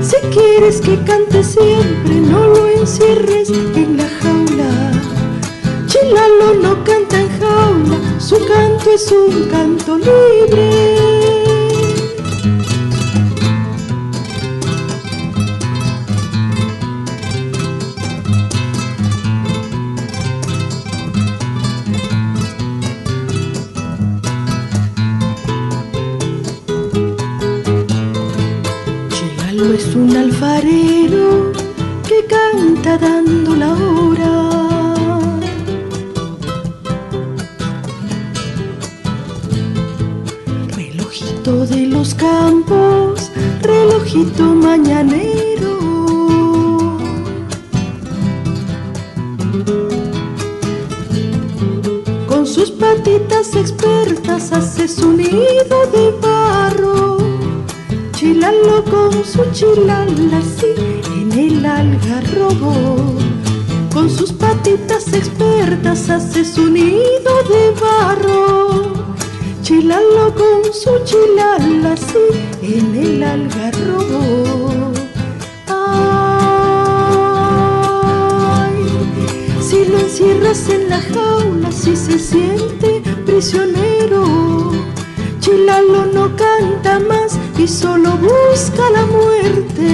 Si 0.01 0.17
quieres 0.33 0.81
que 0.81 0.97
cante 1.03 1.43
siempre, 1.43 2.15
no 2.15 2.47
lo 2.47 2.67
encierres 2.67 3.49
en 3.49 3.97
la 3.97 4.09
jaula. 4.09 4.91
Chilalo 5.85 6.55
no 6.61 6.83
canta 6.83 7.21
en 7.21 7.29
jaula, 7.39 8.19
su 8.19 8.37
canto 8.47 8.91
es 8.91 9.11
un 9.11 9.47
canto 9.49 9.97
libre. 9.97 10.94
La 80.95 81.01
jaula, 81.01 81.71
si 81.71 81.95
se 81.95 82.17
siente 82.17 83.01
prisionero. 83.25 84.71
Chilalo 85.41 86.05
no 86.05 86.25
canta 86.35 86.99
más 86.99 87.37
y 87.57 87.67
solo 87.67 88.11
busca 88.17 88.83
la 88.97 89.05
muerte. 89.05 89.87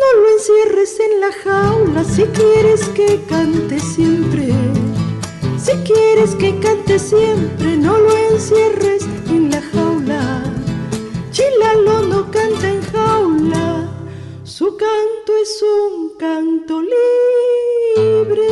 No 0.00 0.08
lo 0.20 0.26
encierres 0.34 0.92
en 1.06 1.20
la 1.24 1.32
jaula 1.44 2.04
si 2.04 2.22
quieres 2.38 2.82
que 2.96 3.22
cante 3.28 3.80
siempre. 3.80 4.52
Si 5.64 5.72
quieres 5.90 6.34
que 6.36 6.58
cante 6.60 6.98
siempre, 6.98 7.76
no 7.76 7.98
lo 7.98 8.16
encierres 8.30 9.02
en 9.28 9.50
la 9.50 9.60
jaula. 9.72 10.44
Chilalo 11.32 12.02
no 12.02 12.30
canta 12.30 12.68
en 12.68 12.82
jaula, 12.92 13.88
su 14.44 14.76
canto 14.76 15.30
es 15.42 15.64
un 15.76 16.10
canto 16.18 16.82
libre. 16.82 18.51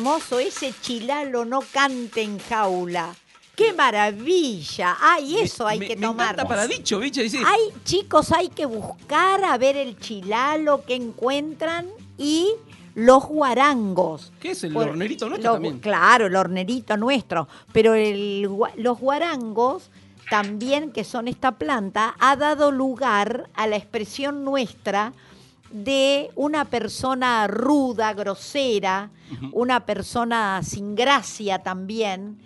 Hermoso, 0.00 0.38
ese 0.38 0.72
chilalo 0.80 1.44
no 1.44 1.60
cante 1.60 2.22
en 2.22 2.38
jaula. 2.38 3.14
¡Qué 3.54 3.74
maravilla! 3.74 4.96
¡Ay, 4.98 5.36
eso 5.40 5.66
hay 5.66 5.78
que 5.78 5.94
tomar! 5.94 6.34
Me 6.38 6.46
para 6.46 6.66
dicho, 6.66 6.98
bicho. 6.98 7.20
Hay, 7.20 7.60
chicos, 7.84 8.32
hay 8.32 8.48
que 8.48 8.64
buscar 8.64 9.44
a 9.44 9.58
ver 9.58 9.76
el 9.76 9.98
chilalo 9.98 10.86
que 10.86 10.94
encuentran 10.94 11.86
y 12.16 12.48
los 12.94 13.26
guarangos. 13.26 14.32
¿Qué 14.40 14.52
es 14.52 14.64
el 14.64 14.74
hornerito 14.74 15.28
nuestro 15.28 15.52
también? 15.52 15.78
Claro, 15.80 16.28
el 16.28 16.36
hornerito 16.36 16.96
nuestro. 16.96 17.46
Pero 17.70 17.92
los 17.94 18.98
guarangos 18.98 19.90
también, 20.30 20.92
que 20.92 21.04
son 21.04 21.28
esta 21.28 21.52
planta, 21.52 22.14
ha 22.20 22.36
dado 22.36 22.70
lugar 22.70 23.50
a 23.52 23.66
la 23.66 23.76
expresión 23.76 24.44
nuestra 24.44 25.12
de 25.70 26.30
una 26.34 26.64
persona 26.64 27.46
ruda, 27.46 28.12
grosera, 28.12 29.10
una 29.52 29.86
persona 29.86 30.60
sin 30.62 30.94
gracia 30.94 31.60
también, 31.60 32.38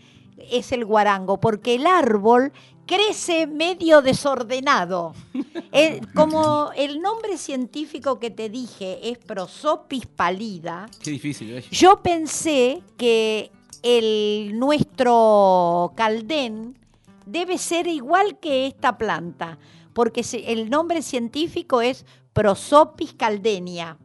es 0.50 0.72
el 0.72 0.84
guarango, 0.84 1.40
porque 1.40 1.76
el 1.76 1.86
árbol 1.86 2.52
crece 2.86 3.46
medio 3.46 4.02
desordenado. 4.02 5.14
como 6.14 6.70
el 6.76 7.00
nombre 7.00 7.38
científico 7.38 8.18
que 8.18 8.30
te 8.30 8.48
dije 8.48 9.10
es 9.10 9.18
Prosopis 9.18 10.06
pálida. 10.06 10.86
Qué 11.02 11.12
difícil. 11.12 11.62
Yo 11.70 12.02
pensé 12.02 12.82
que 12.96 13.50
el 13.82 14.58
nuestro 14.58 15.92
caldén 15.96 16.78
debe 17.26 17.58
ser 17.58 17.86
igual 17.86 18.38
que 18.38 18.66
esta 18.66 18.98
planta, 18.98 19.58
porque 19.92 20.24
el 20.46 20.70
nombre 20.70 21.02
científico 21.02 21.80
es 21.80 22.04
Prosopis 22.34 23.14
caldenia 23.14 23.96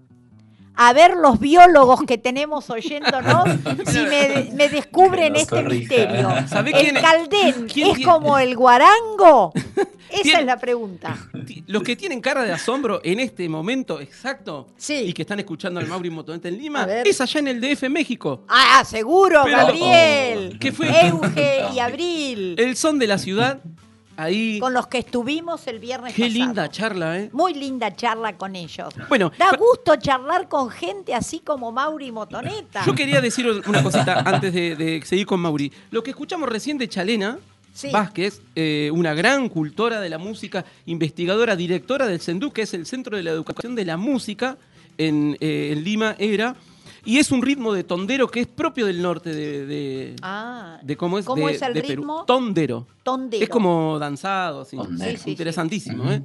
a 0.82 0.94
ver 0.94 1.18
los 1.18 1.42
biólogos 1.42 2.04
que 2.04 2.18
tenemos 2.18 2.70
oyéndonos 2.70 3.50
si 3.86 4.00
me, 4.00 4.70
descubren 4.70 5.36
este 5.36 5.62
misterio. 5.62 6.30
¿El 6.74 6.94
caldén 6.94 7.68
es 7.76 8.06
como 8.06 8.38
el 8.40 8.56
guarango? 8.56 9.52
Esa 10.10 10.40
es 10.40 10.46
la 10.46 10.58
pregunta. 10.58 11.18
Los 11.68 11.84
que 11.84 11.98
tienen 11.98 12.22
cara 12.22 12.44
de 12.44 12.54
asombro 12.54 13.02
en 13.04 13.20
este 13.20 13.48
momento 13.50 14.00
exacto 14.00 14.68
y 14.88 15.12
que 15.12 15.24
están 15.24 15.40
escuchando 15.40 15.82
al 15.82 15.88
Mauri 15.88 16.10
Motonete 16.10 16.48
en 16.48 16.58
Lima, 16.58 16.88
es 17.04 17.20
allá 17.20 17.42
en 17.42 17.48
el 17.50 17.62
DF 17.62 17.90
México. 17.90 18.46
Ah, 18.48 18.84
seguro, 18.86 19.44
Gabriel. 19.44 20.58
¿Qué 20.60 20.72
fue? 20.72 20.88
Euge 21.08 21.66
y 21.74 21.80
Abril. 21.80 22.56
El 22.58 22.78
son 22.78 22.98
de 23.00 23.08
la 23.08 23.18
ciudad 23.18 23.60
con 24.60 24.74
los 24.74 24.88
que 24.88 25.00
estuvimos 25.00 25.66
el 25.68 25.80
viernes 25.80 26.14
Qué 26.14 26.30
linda 26.30 26.70
charla, 26.70 27.20
¿eh? 27.20 27.30
Muy 27.32 27.54
linda 27.54 27.96
charla 27.96 28.38
con 28.38 28.56
ellos. 28.56 28.94
Bueno, 29.08 29.32
da 29.38 29.52
gusto 29.58 29.96
charlar 29.96 30.48
con 30.48 30.70
gente 30.70 31.14
así 31.14 31.40
como 31.40 31.72
Mauri 31.72 32.12
Motoneta. 32.12 32.84
Yo 32.86 32.94
quería 32.94 33.22
decir 33.22 33.48
una 33.66 33.84
cosita 33.84 34.20
antes 34.26 34.54
de, 34.54 35.02
seguir 35.06 35.26
con 35.26 35.40
Mauri. 35.40 35.72
Lo 35.92 36.04
que 36.04 36.12
escuchamos 36.12 36.50
recién 36.50 36.78
de 36.78 36.90
Chalena, 36.90 37.40
Vázquez, 37.92 38.42
eh, 38.56 38.90
una 38.94 39.14
gran 39.14 39.48
cultora 39.48 40.02
de 40.02 40.10
la 40.10 40.18
música, 40.18 40.66
investigadora, 40.86 41.56
directora 41.56 42.08
del 42.08 42.20
CENDU, 42.20 42.52
que 42.52 42.64
es 42.64 42.74
el 42.74 42.86
Centro 42.86 43.16
de 43.16 43.24
la 43.24 43.32
Educación 43.32 43.76
de 43.76 43.86
la 43.86 43.98
Música 43.98 44.58
en, 44.98 45.38
eh, 45.40 45.70
en 45.72 45.84
Lima, 45.84 46.16
era 46.20 46.56
y 47.06 47.18
es 47.18 47.32
un 47.32 47.42
ritmo 47.42 47.74
de 47.74 47.84
tondero 47.84 48.28
que 48.28 48.42
es 48.42 48.48
propio 48.48 48.86
del 48.86 49.02
norte 49.02 49.34
de, 49.34 49.66
de, 49.66 50.16
ah, 50.22 50.80
cómo 50.98 51.20
es, 51.20 51.26
¿cómo 51.26 51.50
es 51.50 51.62
el 51.62 51.76
ritmo? 51.76 52.26
Tondero. 52.26 52.88
Tondero. 53.04 53.44
Es 53.44 53.50
como 53.50 53.98
danzado, 54.00 54.62
así. 54.62 54.78
interesantísimo, 55.26 56.12
¿eh? 56.12 56.24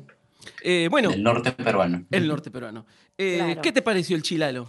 ¿eh? 0.62 0.88
bueno, 0.90 1.10
el 1.10 1.22
norte 1.22 1.52
peruano. 1.52 2.04
El 2.10 2.26
norte 2.26 2.50
peruano. 2.50 2.86
Eh, 3.16 3.56
¿Qué 3.62 3.72
te 3.72 3.82
pareció 3.82 4.16
el 4.16 4.22
chilalo? 4.22 4.68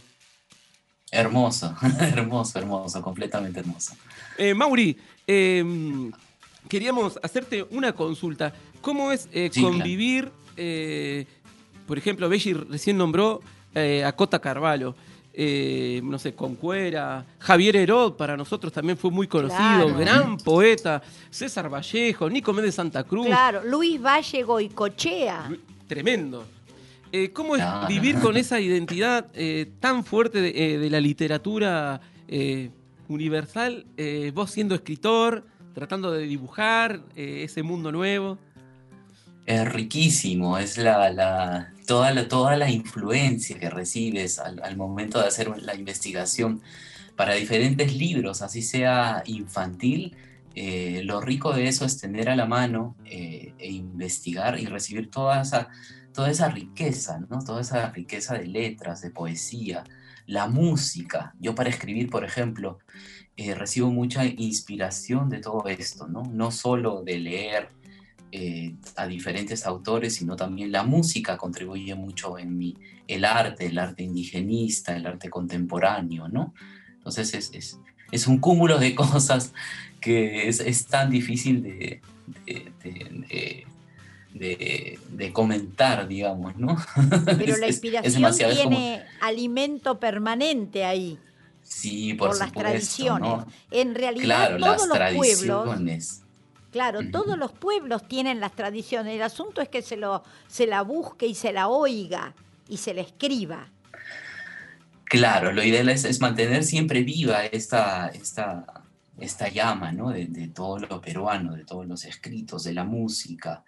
Hermoso, 1.11 1.75
hermoso, 1.99 2.59
hermoso, 2.59 3.01
completamente 3.01 3.59
hermoso. 3.59 3.93
Eh, 4.37 4.53
Mauri, 4.53 4.97
em, 5.25 6.11
queríamos 6.67 7.19
hacerte 7.23 7.65
una 7.71 7.93
consulta. 7.93 8.53
¿Cómo 8.81 9.11
es 9.11 9.27
convivir, 9.59 10.31
por 11.87 11.97
ejemplo, 11.97 12.29
Belli 12.29 12.53
recién 12.53 12.97
nombró 12.97 13.41
a 13.73 14.11
Cota 14.11 14.39
Carvalho? 14.39 14.95
Eh, 15.37 15.99
no 16.01 16.17
sé, 16.17 16.33
Concuera, 16.33 17.25
Javier 17.39 17.75
Herod 17.75 18.13
para 18.13 18.37
nosotros 18.37 18.71
también 18.71 18.97
fue 18.97 19.11
muy 19.11 19.27
conocido, 19.27 19.93
gran 19.93 20.37
poeta, 20.37 21.01
César 21.29 21.69
Vallejo, 21.69 22.29
Nico 22.29 22.53
de 22.53 22.71
Santa 22.71 23.03
Cruz. 23.03 23.25
Claro, 23.27 23.61
Luis 23.65 24.01
Valle 24.01 24.45
y 24.61 24.69
Cochea. 24.69 25.49
Tremendo. 25.87 26.45
Eh, 27.11 27.31
¿Cómo 27.31 27.57
es 27.57 27.63
vivir 27.89 28.19
con 28.19 28.37
esa 28.37 28.61
identidad 28.61 29.27
eh, 29.33 29.71
tan 29.81 30.05
fuerte 30.05 30.39
de, 30.39 30.89
la 30.89 31.01
literatura 31.01 31.99
universal? 33.09 33.85
vos 34.33 34.51
siendo 34.51 34.73
escritor, 34.73 35.45
tratando 35.73 36.13
de 36.13 36.23
dibujar 36.23 37.01
ese 37.15 37.61
mundo 37.61 37.91
nuevo. 37.91 38.37
Es 39.45 39.71
riquísimo, 39.71 40.57
es 40.57 40.79
la, 40.79 41.71
toda, 41.85 42.11
la, 42.11 42.27
toda 42.27 42.57
la 42.57 42.71
influencia 42.71 43.59
que 43.59 43.69
recibes 43.69 44.39
al, 44.39 44.75
momento 44.75 45.21
de 45.21 45.27
hacer 45.27 45.49
la 45.61 45.75
investigación 45.75 46.61
para 47.15 47.35
diferentes 47.35 47.95
libros, 47.95 48.41
así 48.41 48.63
sea 48.63 49.21
infantil. 49.27 50.15
Eh, 50.55 51.01
lo 51.03 51.21
rico 51.21 51.53
de 51.53 51.67
eso 51.67 51.85
es 51.85 51.99
tener 51.99 52.27
a 52.29 52.35
la 52.35 52.47
mano 52.47 52.95
eh, 53.05 53.53
e 53.59 53.71
investigar 53.71 54.59
y 54.59 54.65
recibir 54.65 55.11
toda 55.11 55.41
esa, 55.41 55.67
toda 56.11 56.31
esa 56.31 56.49
riqueza, 56.49 57.19
¿no? 57.29 57.43
toda 57.43 57.61
esa 57.61 57.91
riqueza 57.91 58.35
de 58.35 58.47
letras, 58.47 59.01
de 59.01 59.11
poesía, 59.11 59.83
la 60.25 60.47
música. 60.47 61.35
Yo 61.39 61.53
para 61.53 61.69
escribir, 61.69 62.09
por 62.09 62.25
ejemplo, 62.25 62.79
eh, 63.37 63.53
recibo 63.53 63.91
mucha 63.91 64.25
inspiración 64.25 65.29
de 65.29 65.39
todo 65.39 65.67
esto, 65.67 66.07
¿no? 66.07 66.23
no 66.23 66.49
solo 66.49 67.03
de 67.03 67.19
leer 67.19 67.69
eh, 68.37 68.75
a 68.97 69.07
diferentes 69.07 69.65
autores, 69.65 70.15
sino 70.15 70.35
también 70.35 70.69
la 70.69 70.83
música 70.83 71.37
contribuye 71.37 71.95
mucho 71.95 72.37
en 72.37 72.57
mi, 72.57 72.75
el 73.07 73.23
arte, 73.23 73.67
el 73.67 73.79
arte 73.79 74.03
indigenista, 74.03 74.93
el 74.93 75.07
arte 75.07 75.29
contemporáneo, 75.29 76.27
¿no? 76.27 76.53
Entonces 76.97 77.33
es, 77.33 77.79
es, 78.11 78.27
un 78.27 78.39
cúmulo 78.39 78.77
de 78.77 78.93
cosas 79.03 79.53
que 80.01 80.49
es, 80.49 80.85
tan 80.87 81.11
difícil 81.11 81.63
de, 81.63 82.01
de, 84.33 85.31
comentar, 85.31 86.05
digamos, 86.05 86.57
¿no? 86.57 86.75
Pero 87.37 87.55
la 87.55 87.67
inspiración 87.67 88.35
tiene 88.35 89.01
alimento 89.21 89.97
permanente 89.97 90.83
ahí. 90.83 91.17
Sí, 91.63 92.13
por, 92.15 92.37
las 92.37 92.51
tradiciones. 92.51 93.45
En 93.71 93.95
realidad, 93.95 94.57
todos 94.57 94.89
los 94.89 94.97
pueblos 95.15 95.79
Claro, 96.75 97.09
todos 97.09 97.37
los 97.37 97.53
pueblos 97.53 98.05
tienen 98.05 98.41
las 98.41 98.51
tradiciones. 98.51 99.15
El 99.15 99.21
asunto 99.21 99.61
es 99.61 99.69
que 99.69 99.81
se, 99.81 99.95
lo, 99.95 100.25
se 100.49 100.67
la 100.67 100.81
busque 100.81 101.25
y 101.25 101.33
se 101.33 101.53
la 101.53 101.69
oiga 101.69 102.35
y 102.67 102.75
se 102.75 102.93
la 102.93 102.99
escriba. 102.99 103.71
Claro, 105.05 105.53
lo 105.53 105.63
ideal 105.63 105.87
es, 105.87 106.19
mantener 106.19 106.65
siempre 106.65 107.01
viva 107.03 107.45
esta, 107.45 108.09
esta, 108.09 108.83
esta 109.17 109.47
llama 109.47 109.93
¿no? 109.93 110.09
de, 110.09 110.51
todo 110.53 110.79
lo 110.79 110.99
peruano, 110.99 111.55
de 111.55 111.63
todos 111.63 111.87
los 111.87 112.03
escritos, 112.03 112.65
de 112.65 112.73
la 112.73 112.83
música. 112.83 113.63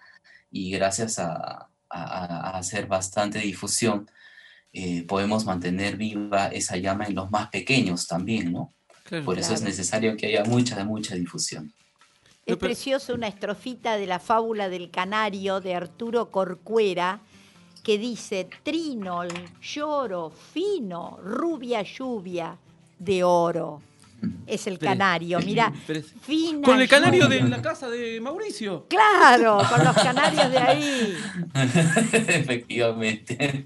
Y 0.52 0.72
gracias 0.72 1.18
a, 1.18 1.70
hacer 1.90 2.88
bastante 2.88 3.40
difusión, 3.40 4.12
eh, 4.74 5.04
podemos 5.04 5.46
mantener 5.46 5.96
viva 5.96 6.48
esa 6.48 6.76
llama 6.76 7.06
en 7.06 7.16
los 7.16 7.32
más 7.32 7.48
pequeños 7.52 8.06
también, 8.06 8.52
¿no? 8.52 8.74
Por 9.24 9.40
eso 9.40 9.54
es 9.54 9.62
necesario 9.62 10.18
que 10.18 10.28
haya 10.28 10.44
mucha, 10.44 10.84
mucha 10.84 11.16
difusión. 11.16 11.72
Es 12.48 12.58
preciosa 12.58 13.14
una 13.14 13.28
estrofita 13.28 13.98
de 13.98 14.08
la 14.08 14.20
fábula 14.20 14.70
del 14.70 14.90
canario 14.90 15.60
de 15.60 15.76
Arturo 15.76 16.32
Corcuera 16.32 17.20
que 17.84 17.98
dice, 17.98 18.50
trino, 18.64 19.22
lloro, 19.62 20.30
fino, 20.30 21.20
rubia 21.22 21.82
lluvia 21.84 22.58
de 23.00 23.24
oro 23.24 23.82
es 24.46 24.68
el 24.68 24.80
canario. 24.80 25.40
Mira, 25.40 25.72
fina. 26.22 26.66
Con 26.66 26.82
el 26.82 26.88
canario 26.88 27.28
de 27.28 27.42
la 27.42 27.62
casa 27.62 27.90
de 27.90 28.20
Mauricio. 28.22 28.86
Claro, 28.90 29.60
con 29.70 29.84
los 29.84 29.96
canarios 29.96 30.52
de 30.52 30.58
ahí. 30.58 31.18
Efectivamente. 32.14 33.66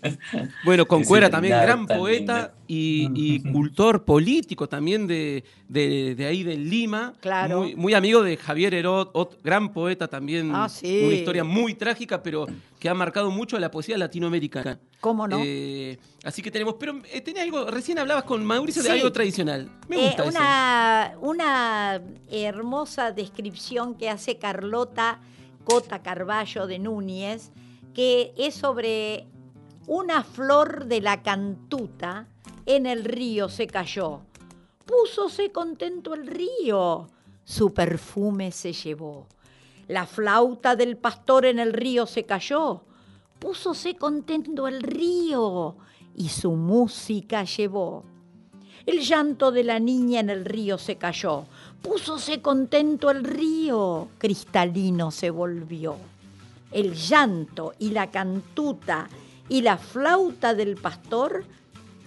Bueno, 0.64 0.88
con 0.88 1.04
Cuera 1.04 1.30
también, 1.30 1.60
gran 1.62 1.86
poeta 1.86 2.54
y, 2.68 3.40
cultor 3.52 4.04
político 4.04 4.68
también 4.68 5.08
de, 5.08 5.44
de, 5.68 6.26
ahí 6.28 6.44
de 6.44 6.58
Lima. 6.58 7.14
Claro. 7.20 7.68
Muy, 7.76 7.94
amigo 7.94 8.24
de 8.24 8.38
Javier 8.38 8.74
Herod, 8.74 9.10
gran 9.44 9.72
poeta 9.72 10.08
también. 10.08 10.52
Ah, 10.54 10.70
sí. 10.70 11.04
Una 11.06 11.16
historia 11.16 11.44
muy 11.44 11.76
trágica, 11.76 12.22
pero 12.22 12.48
que 12.82 12.90
ha 12.90 12.96
marcado 12.96 13.30
mucho 13.30 13.58
a 13.58 13.60
la 13.60 13.70
poesía 13.70 13.96
latinoamericana. 13.96 14.80
¿Cómo 15.02 15.28
no? 15.28 15.40
Eh, 15.40 16.00
así 16.24 16.42
que 16.42 16.50
tenemos, 16.50 16.78
pero 16.80 17.00
eh, 17.14 17.22
tenía 17.22 17.44
algo, 17.44 17.70
recién 17.70 18.00
hablabas 18.00 18.24
con 18.24 18.44
Mauricio 18.44 18.82
de 18.82 18.90
algo 18.90 19.12
tradicional. 19.12 19.70
Me 19.88 19.98
eh, 19.98 20.08
gusta 20.08 20.24
una, 20.24 21.10
eso. 21.12 21.20
Una 21.22 22.02
hermosa 22.32 23.12
descripción 23.12 23.94
que 23.94 24.10
hace 24.10 24.40
Carlota 24.40 25.20
Cota 25.64 26.02
Carballo 26.02 26.66
de 26.66 26.80
Núñez, 26.80 27.52
que 27.94 28.34
es 28.36 28.56
sobre 28.56 29.28
una 29.86 30.24
flor 30.24 30.86
de 30.86 31.02
la 31.02 31.22
cantuta 31.22 32.28
en 32.66 32.88
el 32.88 33.06
río 33.06 33.48
se 33.48 33.68
cayó. 33.68 34.22
Púsose 34.88 35.52
contento 35.52 36.16
el 36.16 36.26
río, 36.26 37.08
su 37.44 37.76
perfume 37.76 38.52
se 38.52 38.74
llevó. 38.74 39.28
La 39.92 40.06
flauta 40.06 40.78
del 40.78 40.96
pastor 40.96 41.46
en 41.46 41.60
el 41.60 41.74
río 41.74 42.06
se 42.06 42.24
cayó, 42.24 42.80
púsose 43.40 43.96
contento 43.96 44.70
el 44.70 44.82
río 44.82 45.76
y 46.16 46.30
su 46.30 46.54
música 46.54 47.44
llevó. 47.44 48.06
El 48.86 49.02
llanto 49.02 49.52
de 49.52 49.66
la 49.66 49.80
niña 49.80 50.22
en 50.22 50.30
el 50.30 50.46
río 50.46 50.78
se 50.78 50.96
cayó, 50.96 51.44
púsose 51.82 52.42
contento 52.42 53.12
el 53.12 53.26
río, 53.26 54.08
cristalino 54.18 55.12
se 55.12 55.30
volvió. 55.30 55.98
El 56.72 56.94
llanto 56.94 57.74
y 57.78 57.90
la 57.90 58.12
cantuta 58.12 59.10
y 59.50 59.60
la 59.62 59.78
flauta 59.78 60.54
del 60.54 60.78
pastor 60.78 61.44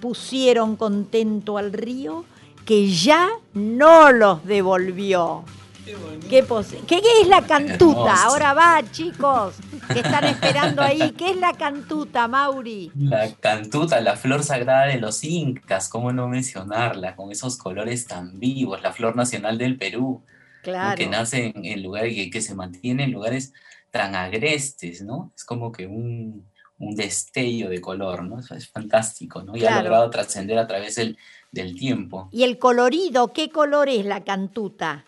pusieron 0.01 0.77
contento 0.77 1.59
al 1.59 1.75
río 1.75 2.25
que 2.65 2.89
ya 2.89 3.29
no 3.53 4.11
los 4.11 4.43
devolvió. 4.47 5.45
Qué, 5.85 6.45
¿Qué, 6.87 7.03
es 7.21 7.29
la 7.29 7.43
cantuta? 7.43 8.25
Ahora 8.25 8.55
va, 8.55 8.83
chicos, 8.91 9.55
que 9.93 10.01
están 10.01 10.25
esperando 10.25 10.81
ahí. 10.81 11.13
¿Qué 11.13 11.31
es 11.31 11.37
la 11.37 11.53
cantuta, 11.53 12.27
Mauri? 12.27 12.91
La 12.97 13.31
cantuta, 13.35 14.01
la 14.01 14.17
flor 14.17 14.43
sagrada 14.43 14.87
de 14.87 14.99
los 14.99 15.23
incas, 15.23 15.91
¿cómo 15.91 16.11
no 16.13 16.27
mencionarla? 16.27 17.15
Con 17.17 17.31
esos 17.31 17.59
colores 17.59 18.07
tan 18.07 18.41
vivos, 18.41 18.83
la 18.83 18.93
flor 18.93 19.15
nacional 19.15 19.59
del 19.59 19.77
Perú. 19.77 20.25
Claro. 20.63 20.97
Que 20.97 21.07
nace 21.07 21.53
en, 21.55 21.83
lugares, 21.83 22.15
que, 22.15 22.31
que, 22.31 22.41
se 22.41 22.55
mantiene 22.55 23.05
en 23.05 23.13
lugares 23.13 23.53
tan 23.91 24.15
agrestes, 24.15 25.03
¿no? 25.03 25.33
Es 25.37 25.45
como 25.45 25.71
que 25.71 25.87
un, 25.87 26.49
destello 26.79 27.69
de 27.69 27.81
color, 27.81 28.25
¿no? 28.25 28.39
Es, 28.39 28.71
fantástico, 28.71 29.43
¿no? 29.43 29.55
Y 29.55 29.67
ha 29.67 29.83
logrado 29.83 30.09
trascender 30.09 30.59
a 30.59 30.67
través 30.67 30.95
del, 30.95 31.19
del 31.53 31.75
tiempo. 31.75 32.31
¿Y 32.33 32.45
el 32.45 32.59
colorido? 32.59 33.33
¿Qué 33.33 33.51
color 33.51 33.91
es 33.91 34.07
la 34.07 34.25
cantuta? 34.25 35.05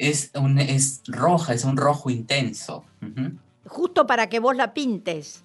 Es, 0.00 0.30
un, 0.34 0.58
es 0.58 1.02
roja, 1.06 1.52
es 1.52 1.64
un 1.64 1.76
rojo 1.76 2.08
intenso. 2.08 2.84
Justo 3.66 4.06
para 4.06 4.28
que 4.30 4.38
vos 4.40 4.56
la 4.56 4.72
pintes. 4.72 5.44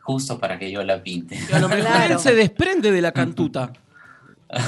Justo 0.00 0.38
para 0.38 0.58
que 0.58 0.70
yo 0.70 0.82
la 0.82 1.02
pinte. 1.02 1.38
a 1.52 1.60
lo 1.60 1.68
mejor 1.68 2.18
se 2.18 2.34
desprende 2.34 2.90
de 2.90 3.00
la 3.00 3.12
cantuta. 3.12 3.72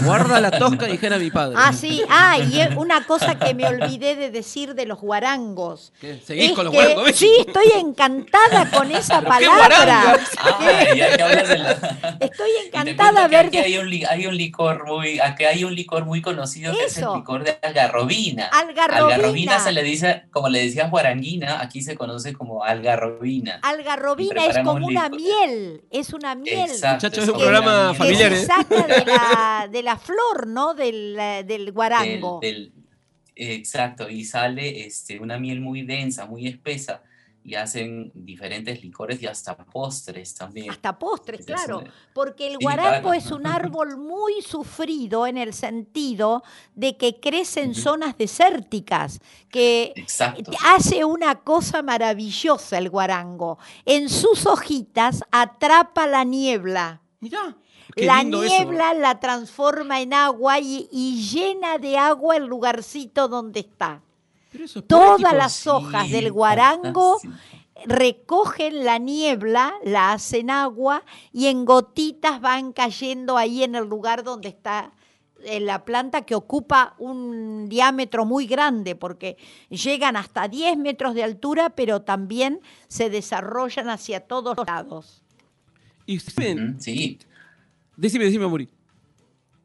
Guarda 0.05 0.41
la 0.41 0.51
tosca, 0.51 0.87
dijera 0.87 1.19
mi 1.19 1.31
padre. 1.31 1.57
Ah, 1.59 1.73
sí. 1.73 2.03
Ah, 2.09 2.39
y 2.39 2.61
una 2.77 3.07
cosa 3.07 3.39
que 3.39 3.55
me 3.55 3.67
olvidé 3.67 4.17
de 4.17 4.31
decir 4.31 4.75
de 4.75 4.87
los 4.87 5.01
guarangos. 5.01 5.93
¿Qué? 6.01 6.21
¿Seguís 6.25 6.53
con 6.53 6.65
los 6.67 6.75
guarangos? 6.75 7.13
Sí, 7.15 7.31
estoy 7.47 7.73
encantada 7.79 8.71
con 8.71 8.91
esa 8.91 9.21
palabra. 9.23 10.19
Estoy 12.21 12.51
encantada 12.67 13.29
ver. 13.29 13.47
Aquí 13.47 13.59
hay, 13.59 13.79
un, 13.79 13.91
hay 14.09 14.27
un 14.27 14.37
licor 14.37 14.87
muy, 14.87 15.21
aquí 15.21 15.45
hay 15.45 15.65
un 15.65 15.75
licor 15.75 16.05
muy 16.05 16.23
conocido 16.23 16.75
que 16.77 16.85
es 16.85 16.99
el 16.99 17.07
licor 17.15 17.45
de 17.45 17.59
algarrobina. 17.63 18.47
Algarrobina. 18.47 19.15
Algarrobina 19.15 19.61
se 19.61 19.73
le 19.73 19.83
dice, 19.83 20.25
como 20.31 20.49
le 20.49 20.63
decían 20.63 20.91
guaranguina, 20.91 21.61
aquí 21.61 21.83
se 21.83 21.97
conoce 21.97 22.33
como 22.33 22.65
algarrobina. 22.65 23.61
Algarrobina 23.63 24.47
es 24.47 24.59
como 24.59 24.87
una 24.87 25.09
miel, 25.09 25.83
es 25.91 26.13
una 26.13 26.35
miel. 26.35 26.71
Exacto. 26.71 27.07
Muchachos, 27.07 27.25
es 27.25 27.31
un 27.31 27.39
programa 27.39 27.95
familiar. 27.95 28.33
se 28.35 28.47
saca 28.47 28.87
de 28.87 29.05
la 29.05 29.69
de 29.77 29.83
la 29.83 29.99
flor, 29.99 30.47
¿no? 30.47 30.73
Del, 30.73 31.19
eh, 31.19 31.45
del 31.47 31.71
guarango. 31.71 32.41
exacto, 33.35 34.09
y 34.09 34.25
sale 34.25 34.87
este, 34.87 35.21
una 35.21 35.39
miel 35.39 35.61
muy 35.61 35.83
densa, 35.83 36.25
muy 36.25 36.47
espesa, 36.47 37.03
y 37.45 37.57
hacen 37.57 38.11
diferentes 38.15 38.83
licores 38.83 39.23
y 39.23 39.27
hasta 39.27 39.55
postres 39.55 40.35
también. 40.35 40.71
Hasta 40.71 40.99
postres, 40.99 41.45
claro, 41.45 41.85
porque 42.15 42.47
el 42.47 42.57
guarango 42.57 43.13
es 43.13 43.31
un 43.31 43.47
árbol 43.61 43.99
muy 43.99 44.41
sufrido 44.41 45.27
en 45.27 45.37
el 45.37 45.53
sentido 45.53 46.43
de 46.75 46.97
que 46.97 47.21
crece 47.21 47.61
en 47.63 47.75
zonas 47.75 48.17
desérticas, 48.17 49.21
que 49.51 49.93
hace 50.65 51.05
una 51.05 51.41
cosa 51.41 51.83
maravillosa 51.83 52.79
el 52.79 52.89
guarango. 52.89 53.59
En 53.85 54.09
sus 54.09 54.47
hojitas 54.47 55.23
atrapa 55.31 56.07
la 56.07 56.25
niebla. 56.25 57.03
Mirá 57.21 57.57
la 57.95 58.23
niebla 58.23 58.95
la 58.95 59.21
transforma 59.21 60.01
en 60.01 60.15
agua 60.15 60.59
y, 60.59 60.89
llena 61.31 61.79
de 61.79 61.97
agua 61.97 62.37
el 62.37 62.47
lugarcito 62.47 63.29
donde 63.29 63.61
está. 63.61 64.03
Todas 64.87 65.35
las 65.35 65.67
hojas 65.67 66.11
del 66.11 66.33
guarango 66.33 67.19
recogen 67.85 68.85
la 68.85 68.99
niebla, 68.99 69.75
la 69.85 70.13
hacen 70.13 70.51
agua 70.51 71.05
y 71.33 71.47
en 71.47 71.65
gotitas 71.65 72.41
van 72.41 72.73
cayendo 72.73 73.37
ahí 73.37 73.63
en 73.63 73.75
el 73.75 73.85
lugar 73.85 74.25
donde 74.25 74.49
está 74.49 74.93
la 75.61 75.85
planta 75.85 76.23
que 76.23 76.35
ocupa 76.35 76.95
un 76.99 77.69
diámetro 77.69 78.25
muy 78.25 78.47
grande 78.47 78.97
porque 78.97 79.37
llegan 79.69 80.17
hasta 80.17 80.49
10 80.49 80.79
metros 80.79 81.15
de 81.15 81.23
altura, 81.23 81.71
pero 81.71 82.03
también 82.03 82.61
se 82.89 83.11
desarrollan 83.11 83.91
hacia 83.91 84.21
todos 84.21 84.57
lados. 84.67 85.23
Y 86.07 86.19
sí. 86.21 87.19
Decime, 87.97 88.25
decime, 88.25 88.47
Muri. 88.47 88.69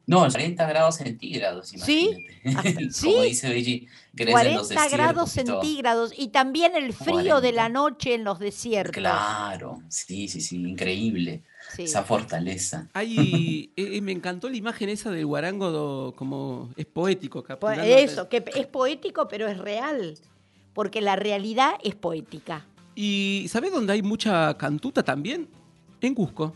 No, 0.08 0.28
40 0.28 0.66
grados 0.68 0.96
centígrados, 0.96 1.74
imagínate. 1.74 2.28
¿Sí? 2.92 3.06
Como 3.06 3.24
dice 3.24 3.50
Belli, 3.50 3.88
40 4.18 4.90
grados 4.90 5.32
centígrados 5.32 6.12
y 6.18 6.30
también 6.30 6.76
el 6.76 6.94
frío 6.94 7.40
de 7.40 7.52
la 7.52 7.70
noche 7.70 8.16
en 8.16 8.24
los 8.24 8.40
desiertos. 8.40 8.96
Claro, 8.96 9.82
sí, 9.88 10.28
sí, 10.28 10.42
sí, 10.42 10.58
increíble. 10.58 11.44
Esa 11.78 12.04
fortaleza. 12.04 12.90
Ahí 12.94 13.72
eh, 13.78 13.98
eh, 13.98 14.02
me 14.02 14.12
encantó 14.12 14.50
la 14.50 14.58
imagen 14.58 14.90
esa 14.90 15.12
del 15.12 15.26
guarango 15.26 16.14
como 16.16 16.72
es 16.76 16.86
poético. 16.86 17.46
Eso, 17.86 18.28
que 18.28 18.44
es 18.56 18.68
poético 18.68 19.28
pero 19.28 19.48
es 19.48 19.58
real, 19.58 20.18
porque 20.74 21.00
la 21.00 21.16
realidad 21.16 21.76
es 21.84 21.96
poética. 21.96 22.66
¿Y 22.96 23.46
sabes 23.48 23.72
dónde 23.72 23.94
hay 23.94 24.02
mucha 24.02 24.58
cantuta 24.58 25.04
también? 25.04 25.48
En 26.02 26.14
Cusco. 26.16 26.54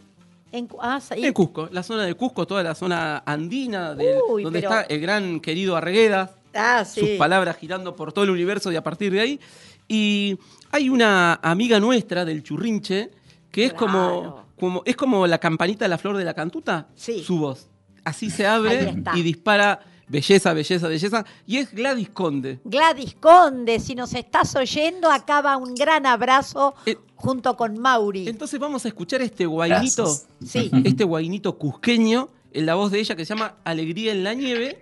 Ah, 0.81 1.01
en, 1.11 1.33
Cusco, 1.33 1.69
la 1.71 1.83
zona 1.83 2.05
de 2.05 2.13
Cusco, 2.13 2.47
toda 2.47 2.63
la 2.63 2.75
zona 2.75 3.23
andina, 3.25 3.93
donde 3.93 4.59
está 4.59 4.81
el 4.83 5.01
gran 5.01 5.39
querido 5.39 5.75
Argueda. 5.75 6.35
Ah, 6.53 6.85
sus 6.85 7.09
palabras 7.17 7.57
girando 7.57 7.95
por 7.95 8.13
todo 8.13 8.23
el 8.23 8.29
universo 8.29 8.71
y 8.71 8.77
a 8.77 8.83
partir 8.83 9.11
de 9.11 9.19
ahí. 9.19 9.39
Y 9.87 10.37
hay 10.71 10.89
una 10.89 11.35
amiga 11.43 11.79
nuestra 11.79 12.23
del 12.23 12.41
churrinche 12.43 13.11
que 13.51 13.65
es 13.65 13.73
como, 13.73 14.45
como, 14.57 14.81
es 14.85 14.95
como 14.95 15.27
la 15.27 15.37
campanita 15.37 15.85
de 15.85 15.89
la 15.89 15.97
flor 15.97 16.17
de 16.17 16.23
la 16.23 16.33
cantuta, 16.33 16.87
su 16.95 17.37
voz. 17.37 17.67
Así 18.03 18.29
se 18.29 18.45
abre 18.47 18.95
y 19.15 19.21
dispara 19.21 19.79
Belleza, 20.07 20.53
belleza, 20.53 20.87
belleza. 20.87 21.25
Y 21.47 21.57
es 21.57 21.73
Gladys 21.73 22.09
Conde. 22.09 22.59
Gladys 22.63 23.15
Conde, 23.15 23.79
si 23.79 23.95
nos 23.95 24.13
estás 24.13 24.55
oyendo, 24.55 25.11
acaba 25.11 25.57
un 25.57 25.73
gran 25.73 26.05
abrazo 26.05 26.75
eh, 26.85 26.97
junto 27.15 27.57
con 27.57 27.79
Mauri. 27.79 28.27
Entonces 28.27 28.59
vamos 28.59 28.85
a 28.85 28.87
escuchar 28.87 29.21
este 29.21 29.45
guainito, 29.45 30.07
sí. 30.45 30.69
este 30.83 31.03
guainito 31.03 31.57
cusqueño, 31.57 32.29
en 32.51 32.65
la 32.65 32.75
voz 32.75 32.91
de 32.91 32.99
ella 32.99 33.15
que 33.15 33.25
se 33.25 33.33
llama 33.33 33.55
Alegría 33.63 34.11
en 34.11 34.23
la 34.23 34.33
nieve. 34.33 34.79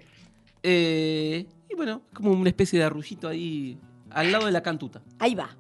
Eh, 0.62 1.46
y 1.70 1.76
bueno, 1.76 2.02
como 2.14 2.32
una 2.32 2.50
especie 2.50 2.80
de 2.80 2.86
arrullito 2.86 3.28
ahí 3.28 3.78
al 4.10 4.32
lado 4.32 4.46
de 4.46 4.52
la 4.52 4.62
cantuta. 4.62 5.02
Ahí 5.20 5.36
va. 5.36 5.56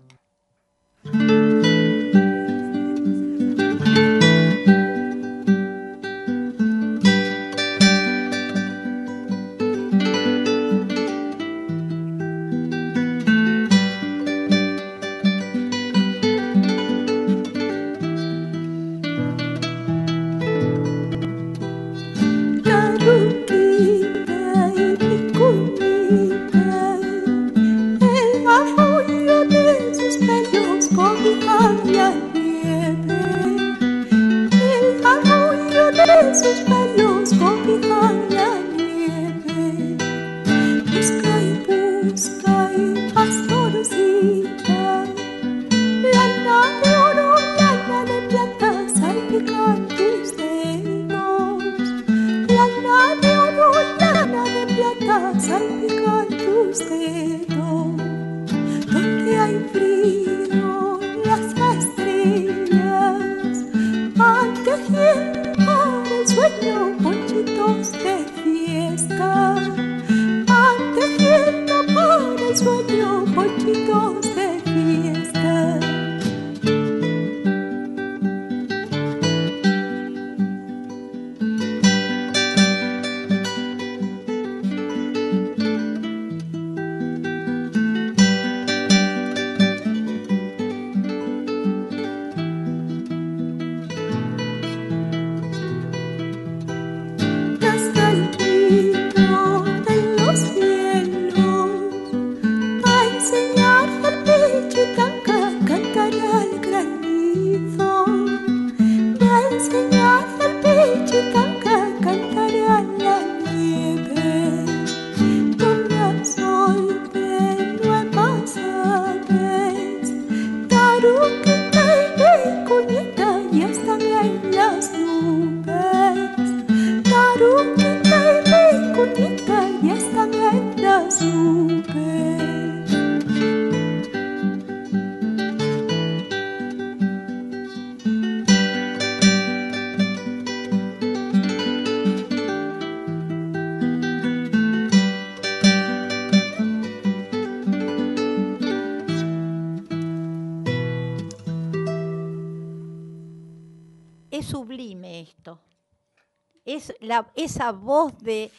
La, 157.03 157.25
esa 157.35 157.71
voz 157.71 158.13
de 158.21 158.49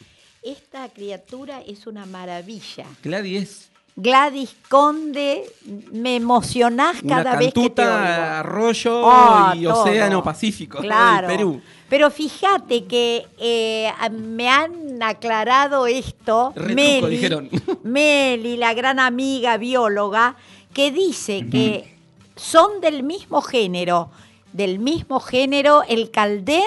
esta 0.42 0.88
criatura 0.88 1.61
es 1.66 1.86
una 1.86 2.07
maravilla. 2.07 2.84
Gladys 3.03 3.70
Gladys 3.97 4.57
Conde, 4.68 5.45
me 5.92 6.16
emocionás 6.16 7.01
una 7.03 7.16
cada 7.22 7.36
vez 7.36 7.55
que 7.55 7.70
te 7.70 7.82
oigo. 7.82 7.95
arroyo 7.95 9.01
Oh, 9.07 9.53
y 9.55 9.62
todo. 9.62 9.82
océano 9.82 10.22
Pacífico 10.22 10.78
Claro. 10.78 11.28
del 11.28 11.36
Perú. 11.36 11.61
Pero 11.88 12.11
fíjate 12.11 12.86
que 12.86 13.24
eh, 13.38 13.88
me 14.11 14.49
han 14.49 15.01
aclarado 15.01 15.86
esto, 15.86 16.53
Retruco, 16.57 16.74
Meli, 16.74 17.07
dijeron. 17.09 17.49
Meli, 17.84 18.57
la 18.57 18.74
gran 18.74 18.99
amiga 18.99 19.57
bióloga, 19.59 20.34
que 20.72 20.90
dice 20.90 21.47
que 21.49 21.97
son 22.34 22.80
del 22.80 23.05
mismo 23.05 23.42
género, 23.42 24.11
del 24.53 24.80
mismo 24.80 25.20
género 25.20 25.84
el 25.88 26.11
caldén 26.11 26.64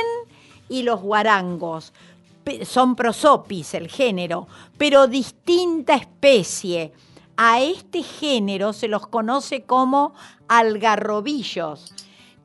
y 0.69 0.83
los 0.83 1.01
guarangos. 1.01 1.93
Son 2.63 2.95
prosopis 2.95 3.73
el 3.73 3.89
género, 3.89 4.47
pero 4.77 5.07
distinta 5.07 5.95
especie. 5.95 6.93
A 7.35 7.59
este 7.61 8.01
género 8.01 8.73
se 8.73 8.87
los 8.87 9.05
conoce 9.07 9.63
como 9.63 10.13
algarrobillos. 10.47 11.93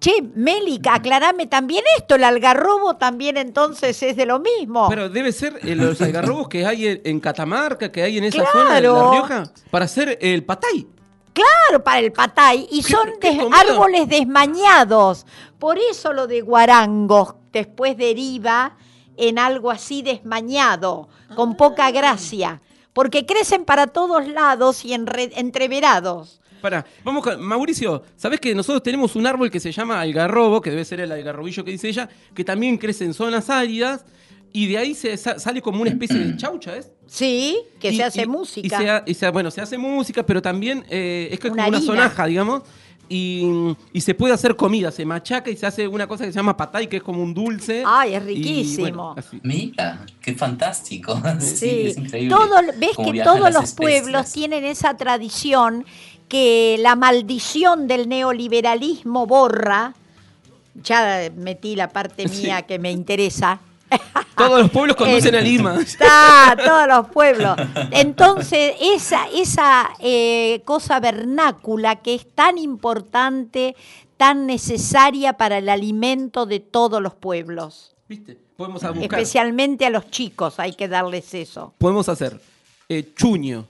Che, 0.01 0.21
Meli, 0.35 0.81
aclarame 0.91 1.47
también 1.47 1.85
esto, 1.97 2.17
el 2.17 2.25
algarrobo 2.25 2.97
también 2.97 3.37
entonces 3.37 4.03
es 4.03 4.17
de 4.17 4.27
lo 4.27 4.41
mismo. 4.41 4.89
Pero 4.89 5.09
debe 5.09 5.31
ser 5.31 5.61
eh, 5.63 5.77
los 5.77 6.01
algarrobos 6.03 6.49
que 6.49 6.67
hay 6.67 7.01
en, 7.05 7.21
Catamarca, 7.21 7.93
que 7.93 8.03
hay 8.03 8.19
en 8.19 8.25
esa 8.25 8.45
zona 8.51 8.75
de. 8.75 8.81
La 8.83 9.11
Rioja, 9.13 9.45
para 9.71 9.85
hacer 9.85 10.19
el 10.21 10.45
patay. 10.45 10.89
Claro, 11.33 11.85
para 11.85 12.01
el 12.01 12.13
patay. 12.13 12.67
Y 12.73 12.83
¿Qué- 12.83 12.93
son 12.93 13.09
des- 13.21 13.39
árboles 13.53 14.09
desmañados. 14.09 15.25
Por 15.61 15.79
eso 15.79 16.13
lo 16.13 16.27
de 16.27 16.41
guarangos 16.41 17.35
después 17.53 17.97
deriva 17.97 18.77
en 19.17 19.39
algo 19.39 19.71
así 19.71 20.03
desmañado, 20.03 21.09
con 21.37 21.57
poca 21.57 21.91
gracia. 21.91 22.61
Porque 22.93 23.25
crecen 23.27 23.65
para 23.65 23.87
todos 23.87 24.27
lados 24.29 24.85
y 24.85 24.93
entreverados. 24.95 26.41
Para, 26.61 26.85
vamos 27.05 27.25
con 27.25 27.43
Mauricio, 27.43 28.03
¿sabés 28.17 28.39
que 28.39 28.55
nosotros 28.55 28.83
tenemos 28.83 29.17
un 29.17 29.27
árbol 29.27 29.51
que 29.51 29.59
se 29.59 29.73
llama 29.73 30.01
algarrobo, 30.01 30.61
que 30.61 30.71
debe 30.71 30.85
ser 30.85 31.01
el 31.01 31.11
algarrobillo 31.11 31.65
que 31.65 31.73
dice 31.73 31.89
ella, 31.89 32.09
que 32.35 32.45
también 32.45 32.77
crece 32.79 33.05
en 33.05 33.15
zonas 33.15 33.51
áridas 33.51 34.05
y 34.53 34.69
de 34.69 34.79
ahí 34.79 34.95
se 34.95 35.17
sa- 35.17 35.41
sale 35.41 35.61
como 35.61 35.81
una 35.83 35.91
especie 35.91 36.19
de 36.19 36.37
chaucha, 36.37 36.77
¿es? 36.77 36.93
Sí, 37.07 37.59
que 37.81 37.91
Y- 37.91 37.97
se 37.97 38.05
hace 38.05 38.23
y- 38.23 38.27
música. 38.27 38.67
Y 38.67 38.71
se, 38.85 38.91
ha- 38.91 39.03
y 39.07 39.15
se 39.15 39.29
bueno, 39.31 39.51
se 39.51 39.61
hace 39.61 39.77
música, 39.77 40.25
pero 40.25 40.41
también 40.41 40.85
eh, 40.89 41.29
es 41.33 41.41
que 41.41 41.49
es 41.49 41.53
Una 41.53 41.65
como 41.65 41.79
una 41.79 41.85
sonaja, 41.87 42.27
digamos. 42.27 42.63
Y, 43.15 43.77
y 43.93 44.01
se 44.01 44.15
puede 44.15 44.33
hacer 44.33 44.57
comida, 44.57 44.91
se 44.91 45.05
machaca 45.05 45.51
y 45.51 45.57
se 45.57 45.67
hace 45.67 45.87
una 45.87 46.07
cosa 46.07 46.25
que 46.25 46.33
se 46.33 46.37
llama 46.37 46.57
patay, 46.57 46.87
que 46.87 46.97
es 46.97 47.03
como 47.03 47.23
un 47.23 47.35
dulce. 47.35 47.83
Ay, 47.87 48.15
es 48.15 48.23
Y, 48.23 48.27
riquísimo. 48.27 49.15
bueno. 49.15 49.41
Mira, 49.43 50.07
qué 50.21 50.35
fantástico. 50.35 51.21
Sí, 51.41 51.57
Sí, 51.57 51.81
es 51.89 51.99
increíble. 51.99 52.35
Todo, 52.35 52.57
ves 52.79 52.97
que 52.97 53.23
todos 53.23 53.53
los 53.53 53.73
pueblos 53.75 54.33
tienen 54.33 54.65
esa 54.65 54.97
tradición 54.97 55.85
que 56.29 56.77
la 56.81 56.97
maldición 56.97 57.87
del 57.87 58.09
neoliberalismo 58.09 59.27
borra. 59.27 59.95
Ya 60.83 61.31
metí 61.37 61.77
la 61.77 61.89
parte 61.91 62.27
Sí. 62.29 62.45
mía 62.45 62.63
que 62.63 62.79
me 62.79 62.91
interesa. 62.91 63.61
Todos 64.37 64.61
los 64.63 64.71
pueblos 64.71 64.97
conducen 64.97 65.35
El- 65.35 65.41
a 65.41 65.43
Lima. 65.45 65.81
Está, 65.81 66.57
todos 66.65 66.89
los 66.89 67.09
pueblos. 67.09 67.57
Entonces, 67.91 68.75
esa, 68.81 69.27
esa 69.33 69.91
eh, 70.01 70.63
cosa 70.65 70.99
vernácula 71.01 71.97
que 71.97 72.15
es 72.15 72.27
tan 72.35 72.59
importante, 72.59 73.77
tan 74.17 74.47
necesaria 74.47 75.35
para 75.35 75.59
el 75.59 75.69
alimento 75.69 76.47
de 76.47 76.61
todos 76.61 77.01
los 77.03 77.15
pueblos. 77.15 77.95
¿Viste? 78.09 78.39
Podemos 78.57 78.83
a 78.85 78.91
buscar. 78.91 79.05
Especialmente 79.21 79.87
a 79.87 79.91
los 79.91 80.11
chicos, 80.11 80.59
hay 80.59 80.73
que 80.75 80.89
darles 80.89 81.35
eso. 81.35 81.75
Podemos 81.79 82.09
hacer 82.09 82.41
eh, 82.89 83.13
chuño, 83.15 83.67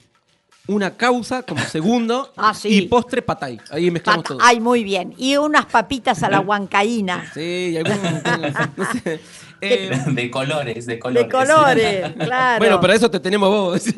una 0.67 0.95
causa 0.95 1.43
como 1.43 1.61
segundo 1.65 2.31
Ah, 2.37 2.53
sí. 2.53 2.69
y 2.69 2.81
postre 2.87 3.21
patay. 3.21 3.59
Ahí 3.69 3.91
mezclamos 3.91 4.23
Pat- 4.23 4.27
todo. 4.29 4.39
Ay, 4.41 4.59
muy 4.59 4.83
bien. 4.83 5.13
Y 5.17 5.37
unas 5.37 5.65
papitas 5.65 6.23
a 6.23 6.29
la 6.29 6.39
huancaína. 6.39 7.29
Sí, 7.33 7.71
y 7.73 7.77
algún. 7.77 7.99
no 8.77 8.85
sé. 9.03 9.19
Eh, 9.65 9.91
De 10.07 10.29
colores, 10.29 10.85
de 10.85 10.99
colores. 10.99 11.27
De 11.27 11.31
colores, 11.31 12.11
claro. 12.19 12.59
Bueno, 12.59 12.81
para 12.81 12.95
eso 12.95 13.09
te 13.09 13.19
tenemos 13.19 13.49
vos. 13.49 13.83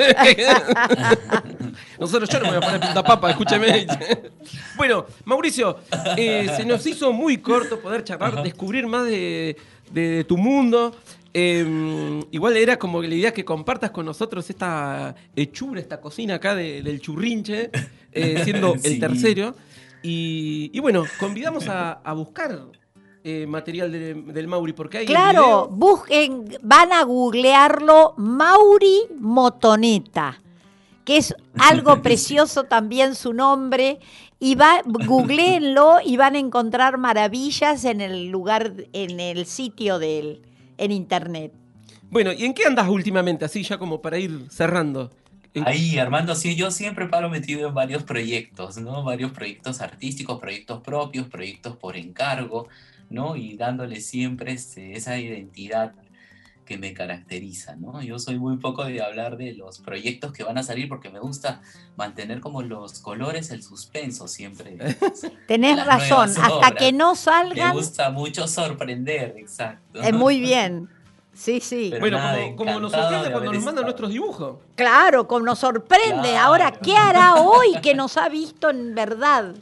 Nosotros 1.99 2.29
yo 2.29 2.39
no 2.39 2.45
me 2.45 2.49
voy 2.51 2.57
a 2.57 2.61
poner 2.61 2.79
pinta 2.81 3.03
papa, 3.03 3.31
escúcheme. 3.31 3.87
bueno, 4.77 5.05
Mauricio, 5.25 5.79
eh, 6.17 6.49
se 6.55 6.65
nos 6.65 6.85
hizo 6.85 7.11
muy 7.11 7.37
corto 7.37 7.79
poder 7.79 8.03
charlar, 8.03 8.43
descubrir 8.43 8.87
más 8.87 9.05
de, 9.05 9.57
de 9.91 10.23
tu 10.25 10.37
mundo. 10.37 10.95
Eh, 11.33 12.21
igual 12.31 12.55
era 12.55 12.77
como 12.79 13.01
la 13.01 13.13
idea 13.13 13.33
que 13.33 13.43
compartas 13.43 13.91
con 13.91 14.05
nosotros 14.05 14.49
esta 14.49 15.15
hechura, 15.35 15.81
esta 15.81 15.99
cocina 15.99 16.35
acá 16.35 16.55
de- 16.55 16.81
del 16.81 17.01
churrinche, 17.01 17.71
eh, 18.13 18.41
siendo 18.43 18.75
el 18.83 18.99
tercero. 18.99 19.55
Y, 20.01 20.69
y 20.73 20.79
bueno, 20.79 21.03
convidamos 21.19 21.67
a, 21.67 21.93
a 21.93 22.13
buscar 22.13 22.57
eh, 23.27 23.47
material 23.47 23.91
de- 23.91 24.13
del 24.13 24.47
Mauri, 24.47 24.71
porque 24.73 24.99
hay 24.99 25.05
Claro, 25.07 25.41
video. 25.41 25.67
busquen, 25.69 26.45
van 26.61 26.93
a 26.93 27.03
googlearlo 27.03 28.13
Mauri 28.17 28.99
Motoneta, 29.19 30.39
que 31.03 31.17
es 31.17 31.33
algo 31.57 32.01
precioso 32.03 32.65
también 32.65 33.15
su 33.15 33.33
nombre. 33.33 33.99
Y 34.39 34.53
va, 34.53 34.81
googleenlo 34.85 35.97
y 36.05 36.17
van 36.17 36.35
a 36.35 36.39
encontrar 36.39 36.97
maravillas 36.99 37.83
en 37.85 37.99
el 38.01 38.27
lugar, 38.29 38.73
en 38.93 39.19
el 39.19 39.45
sitio 39.47 39.97
de 39.97 40.19
él, 40.19 40.41
en 40.77 40.91
internet. 40.91 41.51
Bueno, 42.11 42.31
¿y 42.31 42.45
en 42.45 42.53
qué 42.53 42.65
andas 42.65 42.87
últimamente? 42.87 43.45
Así 43.45 43.63
ya 43.63 43.79
como 43.79 44.01
para 44.01 44.19
ir 44.19 44.45
cerrando. 44.51 45.09
¿En- 45.53 45.67
Ahí, 45.67 45.97
Armando, 45.97 46.35
sí, 46.35 46.55
yo 46.55 46.69
siempre 46.69 47.07
paro 47.07 47.29
metido 47.29 47.67
en 47.69 47.73
varios 47.73 48.03
proyectos, 48.03 48.77
¿no? 48.77 49.03
Varios 49.03 49.31
proyectos 49.31 49.81
artísticos, 49.81 50.37
proyectos 50.39 50.81
propios, 50.81 51.27
proyectos 51.27 51.75
por 51.77 51.95
encargo, 51.95 52.67
¿no? 53.09 53.35
Y 53.35 53.55
dándole 53.55 54.01
siempre 54.01 54.53
este, 54.53 54.97
esa 54.97 55.17
identidad 55.17 55.93
que 56.65 56.77
me 56.77 56.93
caracteriza, 56.93 57.75
¿no? 57.75 58.01
Yo 58.01 58.17
soy 58.17 58.39
muy 58.39 58.57
poco 58.57 58.83
de 58.85 59.01
hablar 59.01 59.37
de 59.37 59.53
los 59.53 59.79
proyectos 59.79 60.33
que 60.33 60.43
van 60.43 60.57
a 60.57 60.63
salir 60.63 60.89
porque 60.89 61.09
me 61.09 61.19
gusta 61.19 61.61
mantener 61.95 62.39
como 62.41 62.63
los 62.63 62.99
colores, 62.99 63.51
el 63.51 63.61
suspenso 63.61 64.27
siempre. 64.27 64.77
Tenés 65.47 65.85
razón, 65.85 66.31
hasta 66.41 66.71
que 66.71 66.91
no 66.91 67.11
Me 67.11 67.17
salgan, 67.17 67.73
gusta 67.75 68.09
mucho 68.09 68.47
sorprender, 68.47 69.35
exacto. 69.37 70.01
es 70.01 70.13
muy 70.13 70.39
bien. 70.39 70.89
Sí, 71.35 71.59
sí. 71.59 71.93
bueno, 71.99 72.17
como, 72.55 72.79
nos 72.79 72.93
sorprende 72.93 73.31
cuando 73.31 73.51
nos 73.51 73.63
mandan 73.63 73.83
nuestros 73.83 74.09
dibujos. 74.09 74.57
Claro, 74.75 75.27
como 75.27 75.45
nos 75.45 75.59
sorprende. 75.59 76.37
Ahora, 76.37 76.71
¿qué 76.71 76.95
hará 76.95 77.35
hoy 77.35 77.79
que 77.81 77.93
nos 77.93 78.17
ha 78.17 78.29
visto 78.29 78.69
en 78.69 78.95
verdad? 78.95 79.53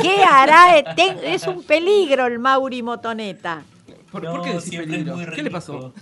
¿Qué 0.00 0.22
hará? 0.22 0.78
Es 0.78 1.46
un 1.46 1.62
peligro 1.62 2.26
el 2.26 2.38
Mauri 2.38 2.82
Motoneta. 2.82 3.62
¿Por, 4.10 4.42
qué 4.42 4.52
decís 4.52 4.76
peligro? 4.76 5.16
¿Qué 5.34 5.42
le 5.42 5.50
pasó? 5.50 5.94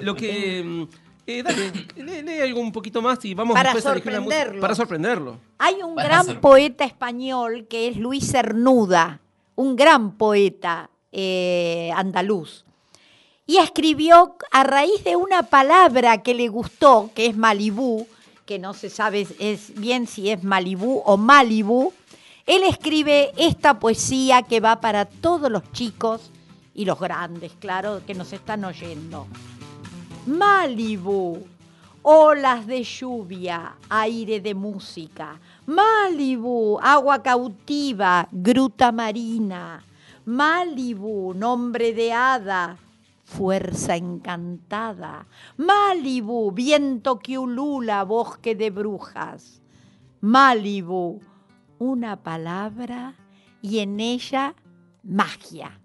lo 0.00 0.14
que... 0.14 0.62
Mm, 0.64 0.84
eh, 1.26 1.42
dale, 1.44 2.22
lee, 2.22 2.40
algo 2.40 2.60
un 2.60 2.72
poquito 2.72 3.02
más 3.02 3.24
y 3.24 3.34
vamos 3.34 3.54
para 3.54 3.78
sorprenderlo. 3.80 4.58
A 4.58 4.60
para 4.60 4.74
sorprenderlo. 4.74 5.38
Hay 5.58 5.82
un 5.82 5.94
gran 5.94 6.40
poeta 6.40 6.84
español 6.84 7.66
que 7.68 7.88
es 7.88 7.96
Luis 7.96 8.30
Cernuda, 8.30 9.20
un 9.54 9.76
gran 9.76 10.16
poeta 10.16 10.90
eh, 11.12 11.92
andaluz. 11.94 12.64
Y 13.50 13.56
escribió 13.56 14.36
a 14.52 14.62
raíz 14.62 15.02
de 15.02 15.16
una 15.16 15.42
palabra 15.42 16.22
que 16.22 16.34
le 16.34 16.46
gustó, 16.46 17.10
que 17.16 17.26
es 17.26 17.36
Malibú, 17.36 18.06
que 18.46 18.60
no 18.60 18.74
se 18.74 18.88
sabe 18.88 19.26
es 19.40 19.74
bien 19.74 20.06
si 20.06 20.30
es 20.30 20.44
Malibú 20.44 21.02
o 21.04 21.16
Malibú, 21.16 21.92
él 22.46 22.62
escribe 22.62 23.32
esta 23.36 23.80
poesía 23.80 24.42
que 24.42 24.60
va 24.60 24.80
para 24.80 25.04
todos 25.04 25.50
los 25.50 25.64
chicos 25.72 26.30
y 26.76 26.84
los 26.84 27.00
grandes, 27.00 27.50
claro, 27.58 28.02
que 28.06 28.14
nos 28.14 28.32
están 28.32 28.64
oyendo. 28.64 29.26
Malibu, 30.26 31.44
olas 32.02 32.68
de 32.68 32.84
lluvia, 32.84 33.74
aire 33.88 34.40
de 34.40 34.54
música. 34.54 35.40
Malibu, 35.66 36.78
agua 36.80 37.20
cautiva, 37.20 38.28
gruta 38.30 38.92
marina. 38.92 39.82
Malibu, 40.24 41.34
nombre 41.34 41.92
de 41.92 42.12
hada, 42.12 42.78
fuerza 43.30 43.94
encantada. 43.94 45.26
Malibu, 45.56 46.50
viento 46.50 47.20
que 47.20 47.38
ulula, 47.38 48.02
bosque 48.02 48.56
de 48.56 48.70
brujas. 48.70 49.62
Malibu, 50.20 51.20
una 51.78 52.22
palabra 52.22 53.14
y 53.62 53.78
en 53.78 54.00
ella 54.00 54.54
magia 55.04 55.80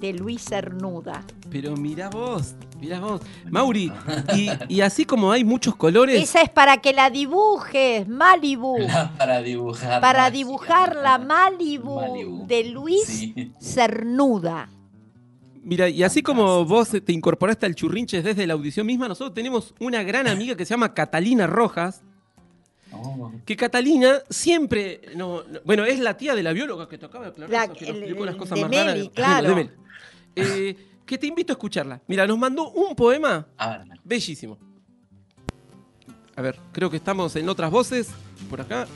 de 0.00 0.12
Luis 0.14 0.42
Cernuda. 0.42 1.22
Pero 1.50 1.76
mira 1.76 2.08
vos, 2.08 2.54
mira 2.80 2.98
vos. 2.98 3.20
Mauri, 3.48 3.92
y, 4.68 4.80
así 4.80 5.04
como 5.04 5.30
hay 5.30 5.44
muchos 5.44 5.76
colores. 5.76 6.20
Esa 6.20 6.40
es 6.40 6.48
para 6.48 6.78
que 6.78 6.92
la 6.92 7.10
dibujes, 7.10 8.08
Malibu. 8.08 8.78
para 9.18 9.42
dibujar. 9.42 10.00
Para 10.00 10.30
dibujar 10.30 10.96
la 10.96 11.18
Malibu, 11.18 12.46
de 12.48 12.64
Luis 12.64 13.32
Cernuda. 13.60 14.68
Mira, 15.64 15.88
y 15.88 16.02
así 16.02 16.22
como 16.22 16.64
vos 16.64 16.90
te 16.90 17.12
incorporaste 17.12 17.66
al 17.66 17.74
churrinches 17.74 18.24
desde 18.24 18.46
la 18.46 18.54
audición 18.54 18.84
misma, 18.84 19.06
nosotros 19.06 19.34
tenemos 19.34 19.74
una 19.78 20.02
gran 20.02 20.26
amiga 20.26 20.56
que 20.56 20.64
se 20.64 20.70
llama 20.70 20.92
Catalina 20.92 21.46
Rojas. 21.46 22.02
Oh. 22.92 23.32
Que 23.46 23.56
Catalina 23.56 24.20
siempre, 24.28 25.00
no, 25.16 25.42
bueno, 25.64 25.84
es 25.84 26.00
la 26.00 26.16
tía 26.16 26.34
de 26.34 26.42
la 26.42 26.52
bióloga 26.52 26.88
que 26.88 26.98
tocaba 26.98 27.28
aclarar 27.28 27.50
la, 27.50 27.72
que 27.72 27.86
nos 27.86 27.96
explicó 27.96 28.24
las 28.26 28.36
cosas 28.36 28.60
más 28.60 28.70
raras. 28.70 29.08
Claro. 29.14 29.68
Eh, 30.34 30.74
que 31.04 31.18
te 31.18 31.26
invito 31.26 31.52
a 31.52 31.56
escucharla. 31.56 32.00
Mira, 32.06 32.26
nos 32.26 32.38
mandó 32.38 32.70
un 32.70 32.96
poema 32.96 33.46
bellísimo. 34.02 34.56
A 36.34 36.40
ver, 36.40 36.58
creo 36.72 36.88
que 36.88 36.96
estamos 36.96 37.36
en 37.36 37.46
otras 37.50 37.70
voces 37.70 38.08
por 38.48 38.62
acá. 38.62 38.86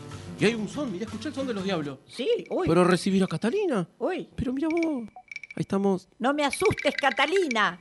Y 0.40 0.46
hay 0.46 0.54
un 0.54 0.66
son, 0.66 0.90
mira, 0.90 1.04
escucha 1.04 1.28
el 1.28 1.34
son 1.34 1.46
de 1.46 1.52
los 1.52 1.62
diablos. 1.62 1.98
Sí, 2.06 2.46
uy. 2.48 2.66
Pero 2.66 2.84
recibir 2.84 3.22
a 3.22 3.26
Catalina. 3.26 3.86
Uy. 3.98 4.30
Pero 4.34 4.54
mira 4.54 4.68
vos, 4.68 5.08
ahí 5.56 5.62
estamos. 5.62 6.08
No 6.18 6.34
me 6.34 6.44
asustes, 6.44 6.94
Catalina. 6.94 7.80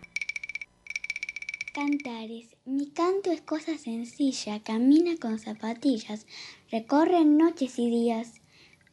Cantares. 1.74 2.56
Mi 2.66 2.88
canto 2.88 3.32
es 3.32 3.42
cosa 3.42 3.78
sencilla, 3.78 4.64
camina 4.64 5.18
con 5.20 5.40
zapatillas, 5.40 6.26
recorre 6.72 7.26
noches 7.26 7.78
y 7.78 7.90
días, 7.90 8.42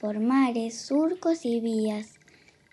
por 0.00 0.18
mares, 0.18 0.78
surcos 0.80 1.46
y 1.46 1.60
vías. 1.60 2.14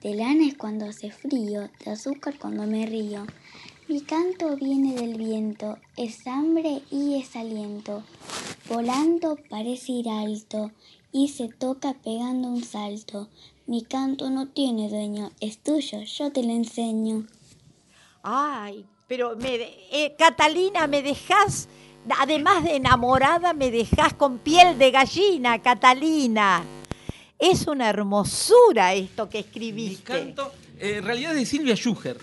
De 0.02 0.16
lana 0.16 0.48
es 0.48 0.56
cuando 0.56 0.88
hace 0.88 1.12
frío, 1.12 1.70
de 1.86 1.92
azúcar 1.92 2.40
cuando 2.40 2.66
me 2.66 2.86
río. 2.86 3.28
Mi 3.88 4.02
canto 4.02 4.56
viene 4.56 4.96
del 4.96 5.18
viento, 5.18 5.78
es 5.96 6.26
hambre 6.26 6.82
y 6.90 7.20
es 7.20 7.36
aliento. 7.36 8.04
Volando 8.68 9.38
parece 9.50 9.92
ir 9.92 10.10
alto 10.10 10.72
y 11.12 11.28
se 11.30 11.50
toca 11.50 11.94
pegando 11.94 12.48
un 12.48 12.64
salto. 12.64 13.30
Mi 13.70 13.84
canto 13.84 14.32
no 14.32 14.48
tiene 14.48 14.90
dueño, 14.90 15.32
es 15.40 15.60
tuyo, 15.60 16.02
yo 16.02 16.32
te 16.32 16.42
lo 16.42 16.50
enseño. 16.50 17.28
Ay, 18.24 18.84
pero 19.08 19.36
me, 19.36 19.58
eh, 19.92 20.16
Catalina, 20.18 20.88
me 20.88 21.04
dejas, 21.04 21.68
además 22.18 22.64
de 22.64 22.78
enamorada, 22.78 23.54
me 23.54 23.70
dejas 23.70 24.16
con 24.16 24.40
piel 24.40 24.80
de 24.80 24.90
gallina, 24.90 25.62
Catalina. 25.62 26.66
Es 27.38 27.68
una 27.68 27.92
hermosura 27.92 28.96
esto 28.96 29.30
que 29.30 29.38
escribiste. 29.38 30.14
Mi 30.14 30.20
canto, 30.20 30.52
eh, 30.80 30.96
en 30.98 31.04
realidad 31.04 31.34
es 31.34 31.42
de 31.42 31.46
Silvia 31.46 31.76
Schuger. 31.76 32.18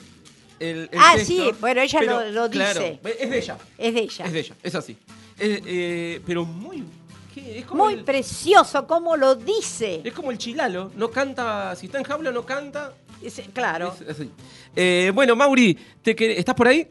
ah, 0.99 1.15
sí, 1.25 1.53
bueno, 1.61 1.81
ella 1.81 2.03
lo, 2.03 2.49
dice. 2.49 2.59
Claro, 2.59 2.81
es 3.21 3.31
de 3.31 3.39
ella. 3.39 3.59
Es 3.79 3.95
de 3.95 4.01
ella. 4.01 4.25
Es 4.27 4.33
de 4.33 4.41
ella, 4.41 4.55
es 4.65 4.75
así. 4.75 4.97
Eh, 5.39 6.21
pero 6.27 6.45
muy 6.45 6.83
es 7.41 7.65
como 7.65 7.85
muy 7.85 8.03
precioso 8.03 8.87
cómo 8.87 9.17
lo 9.17 9.35
dice. 9.35 10.01
Es 10.05 10.13
como 10.13 10.31
el 10.31 10.39
chilalo, 10.39 10.91
no 10.97 11.11
canta, 11.11 11.75
si 11.77 11.87
está 11.87 11.99
en 11.99 12.05
jaula 12.05 12.31
no 12.31 12.45
canta. 12.45 12.95
claro. 13.53 13.95
Eh, 14.75 15.11
bueno, 15.15 15.37
Mauri, 15.37 15.79
¿te, 16.03 16.39
¿estás 16.39 16.55
por 16.55 16.69
ahí? 16.69 16.89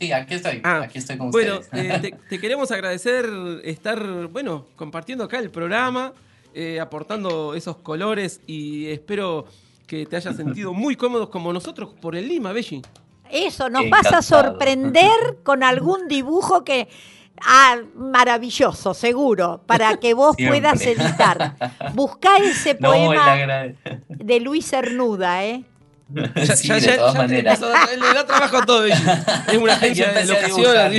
Sí, 0.00 0.12
aquí 0.12 0.34
estoy. 0.34 0.60
Ah, 0.62 0.82
aquí 0.84 0.98
estoy 0.98 1.16
con 1.16 1.30
bueno, 1.30 1.60
Bueno, 1.72 2.00
te, 2.28 2.38
queremos 2.38 2.70
agradecer 2.70 3.26
estar, 3.64 4.26
bueno, 4.28 4.66
compartiendo 4.76 5.24
acá 5.24 5.38
el 5.38 5.50
programa. 5.50 6.12
Eh, 6.58 6.80
aportando 6.80 7.54
esos 7.54 7.76
colores 7.76 8.40
y 8.46 8.86
espero 8.86 9.44
que 9.86 10.06
te 10.06 10.16
hayas 10.16 10.36
sentido 10.36 10.72
muy 10.72 10.96
cómodos 10.96 11.28
como 11.28 11.52
nosotros 11.52 11.92
por 12.00 12.16
el 12.16 12.28
Lima, 12.28 12.52
Belli. 12.52 12.80
Eso, 13.30 13.68
nos 13.68 13.90
vas 13.90 14.10
a 14.10 14.22
sorprender 14.22 15.38
con 15.42 15.62
algún 15.62 16.08
dibujo 16.08 16.64
que... 16.64 16.88
Ah, 17.42 17.78
maravilloso, 17.94 18.94
seguro, 18.94 19.62
para 19.66 19.96
que 19.96 20.14
vos 20.14 20.36
puedas 20.36 20.80
editar. 20.82 21.56
Buscá 21.94 22.36
ese 22.38 22.74
poema 22.74 23.74
de 24.08 24.40
Luis 24.40 24.68
Cernuda, 24.68 25.44
¿eh? 25.44 25.64
sí, 26.54 26.68
ya, 26.68 26.78
de 26.78 26.98
todas 26.98 27.14
maneras. 27.16 27.60
le 27.60 28.14
da 28.14 28.26
trabajo 28.26 28.58
a 28.58 28.66
todo. 28.66 28.84
Es 28.86 29.58
una 29.58 29.74
agencia 29.74 30.12
de 30.12 30.24
locación, 30.24 30.92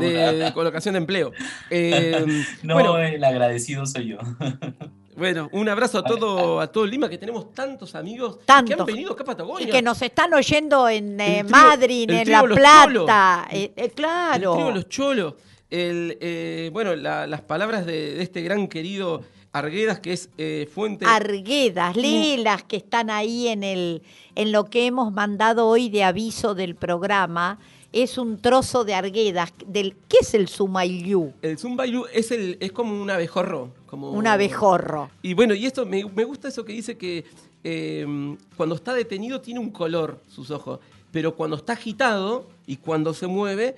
de, 0.00 0.50
colocación 0.54 0.94
de 0.94 0.98
empleo. 0.98 1.32
Eh, 1.70 2.44
no, 2.62 2.74
bueno, 2.74 2.98
el 2.98 3.22
agradecido 3.22 3.86
soy 3.86 4.08
yo. 4.08 4.18
Bueno, 5.20 5.50
un 5.52 5.68
abrazo 5.68 5.98
a 5.98 6.02
todo, 6.02 6.60
a 6.60 6.68
todo 6.68 6.86
Lima, 6.86 7.06
que 7.10 7.18
tenemos 7.18 7.52
tantos 7.52 7.94
amigos 7.94 8.38
que 8.38 8.50
han 8.72 8.86
venido 8.86 9.12
acá 9.12 9.22
a 9.22 9.26
Patagonia. 9.26 9.68
Y 9.68 9.70
que 9.70 9.82
nos 9.82 10.00
están 10.00 10.32
oyendo 10.32 10.88
en 10.88 11.20
eh, 11.20 11.44
Madrid, 11.44 12.08
en 12.10 12.30
La 12.30 12.42
Plata. 12.42 13.46
Eh, 13.50 13.70
eh, 13.76 13.90
claro. 13.90 14.52
El 14.54 14.58
trío 14.58 14.74
Los 14.74 14.88
Cholos. 14.88 15.34
El, 15.70 16.70
bueno, 16.72 16.96
las 16.96 17.40
palabras 17.42 17.86
de, 17.86 18.14
de, 18.14 18.22
este 18.22 18.42
gran 18.42 18.66
querido 18.68 19.22
Arguedas, 19.52 19.98
que 19.98 20.12
es 20.12 20.30
fuente. 20.72 21.04
Arguedas, 21.06 21.96
léelas 21.96 22.62
que 22.62 22.76
están 22.76 23.10
ahí 23.10 23.48
en, 23.48 23.64
el, 23.64 24.02
en 24.36 24.52
lo 24.52 24.66
que 24.66 24.86
hemos 24.86 25.12
mandado 25.12 25.66
hoy 25.66 25.88
de 25.88 26.04
aviso 26.04 26.54
del 26.54 26.76
programa 26.76 27.58
es 27.92 28.18
un 28.18 28.40
trozo 28.40 28.84
de 28.84 28.94
arguedas. 28.94 29.52
Del, 29.66 29.96
¿Qué 30.08 30.18
es 30.20 30.34
el 30.34 30.48
Sumailú? 30.48 31.32
El 31.42 31.58
Sumailú 31.58 32.06
es, 32.12 32.30
el, 32.30 32.56
es 32.60 32.72
como 32.72 33.00
un 33.00 33.10
abejorro. 33.10 33.70
Como, 33.86 34.10
un 34.12 34.26
abejorro. 34.26 35.10
Y 35.22 35.34
bueno, 35.34 35.54
y 35.54 35.66
esto 35.66 35.84
me, 35.84 36.02
gusta 36.02 36.48
eso 36.48 36.64
que 36.64 36.72
dice 36.72 36.96
que 36.96 37.24
em, 37.64 38.36
cuando 38.56 38.76
está 38.76 38.94
detenido 38.94 39.40
tiene 39.40 39.58
un 39.58 39.70
color 39.70 40.20
sus 40.28 40.50
ojos, 40.50 40.78
pero 41.10 41.34
cuando 41.34 41.56
está 41.56 41.72
agitado 41.72 42.46
y 42.66 42.76
cuando 42.76 43.12
se 43.14 43.26
mueve, 43.26 43.74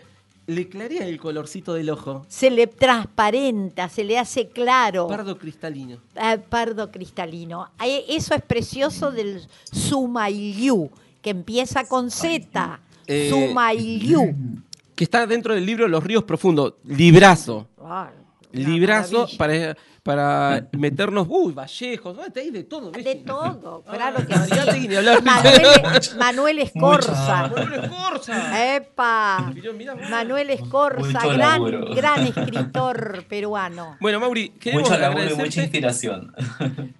le 0.47 0.69
clarea 0.69 1.07
el 1.07 1.19
colorcito 1.19 1.75
del 1.75 1.91
ojo. 1.91 2.25
Se 2.29 2.51
le 2.51 2.67
transparenta, 2.67 3.89
se 3.89 4.05
le 4.05 4.19
hace 4.19 4.49
claro. 4.49 5.07
Pardo 5.07 5.39
cristalino. 5.39 5.99
Ah, 6.17 6.37
pardo 6.49 6.91
cristalino. 6.91 7.69
Eso 8.09 8.35
es 8.35 8.43
precioso 8.43 9.11
del 9.11 9.47
Sumailú, 9.71 10.91
que 11.21 11.31
empieza 11.31 11.85
con 11.85 12.11
Z. 12.11 12.81
Eh, 13.07 13.31
que 14.95 15.05
está 15.05 15.27
dentro 15.27 15.55
del 15.55 15.67
libro 15.67 15.89
Los 15.89 16.05
ríos 16.05 16.25
profundos. 16.25 16.75
Librazo. 16.85 17.69
Librazo 18.53 19.29
para, 19.39 19.77
para 20.03 20.69
meternos. 20.73 21.27
Uy, 21.31 21.53
Vallejos. 21.53 22.17
hay 22.35 22.51
de 22.51 22.65
todo. 22.65 22.91
De 22.91 23.15
todo. 23.17 23.83
Claro 23.93 24.27
que 24.27 24.35
sí. 24.35 24.89
Manuel, 25.23 25.23
Manuel 26.19 26.59
Escorza. 26.59 27.49
Manuel 27.49 27.73
Escorza. 27.75 28.77
Epa. 28.77 29.53
Manuel 30.11 30.51
Escorza, 30.51 31.27
gran, 31.27 31.63
gran 31.95 32.27
escritor 32.27 33.25
peruano. 33.29 33.97
Bueno, 34.01 34.19
Mauri, 34.21 34.51
queremos 34.51 34.89
mucha 34.91 35.11
mucha 35.37 35.63
inspiración. 35.63 36.35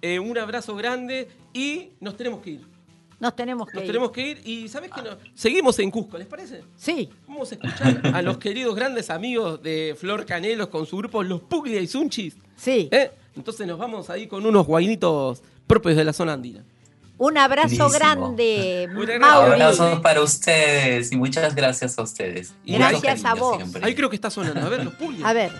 Eh, 0.01 0.19
un 0.19 0.37
abrazo 0.37 0.75
grande 0.75 1.29
y 1.53 1.91
nos 1.99 2.15
tenemos 2.15 2.41
que 2.41 2.51
ir. 2.51 2.72
Nos 3.23 3.37
tenemos 3.37 3.69
que 3.69 3.75
Nos 3.75 3.83
ir. 3.83 3.87
tenemos 3.87 4.11
que 4.11 4.27
ir 4.27 4.41
y 4.43 4.67
¿sabes 4.67 4.91
qué? 4.93 5.01
No? 5.01 5.11
Seguimos 5.33 5.79
en 5.79 5.89
Cusco, 5.89 6.17
¿les 6.17 6.27
parece? 6.27 6.61
Sí. 6.75 7.09
Vamos 7.25 7.49
a 7.49 7.55
escuchar 7.55 8.01
a 8.13 8.21
los 8.21 8.37
queridos 8.37 8.75
grandes 8.75 9.09
amigos 9.09 9.63
de 9.63 9.95
Flor 9.97 10.25
Canelos 10.25 10.67
con 10.67 10.85
su 10.85 10.97
grupo 10.97 11.23
Los 11.23 11.39
Puglia 11.39 11.79
y 11.79 11.87
Sunchis. 11.87 12.35
Sí. 12.57 12.89
¿Eh? 12.91 13.11
Entonces 13.37 13.65
nos 13.65 13.79
vamos 13.79 14.09
ahí 14.09 14.27
con 14.27 14.45
unos 14.45 14.67
guainitos 14.67 15.41
propios 15.65 15.95
de 15.95 16.03
la 16.03 16.11
zona 16.11 16.33
andina. 16.33 16.65
Un 17.17 17.37
abrazo 17.37 17.89
grande, 17.89 18.89
Mauri. 18.91 19.13
Abrazos 19.53 20.01
para 20.01 20.21
ustedes 20.21 21.09
y 21.13 21.15
muchas 21.15 21.55
gracias 21.55 21.97
a 21.97 22.01
ustedes. 22.01 22.53
Y 22.65 22.73
gracias 22.73 23.23
a 23.23 23.35
vos. 23.35 23.55
siempre. 23.55 23.85
Ahí 23.85 23.95
creo 23.95 24.09
que 24.09 24.17
está 24.17 24.29
sonando. 24.29 24.59
A 24.59 24.67
ver, 24.67 24.83
los 24.83 24.95
Puglia. 24.95 25.25
A 25.25 25.31
ver. 25.31 25.51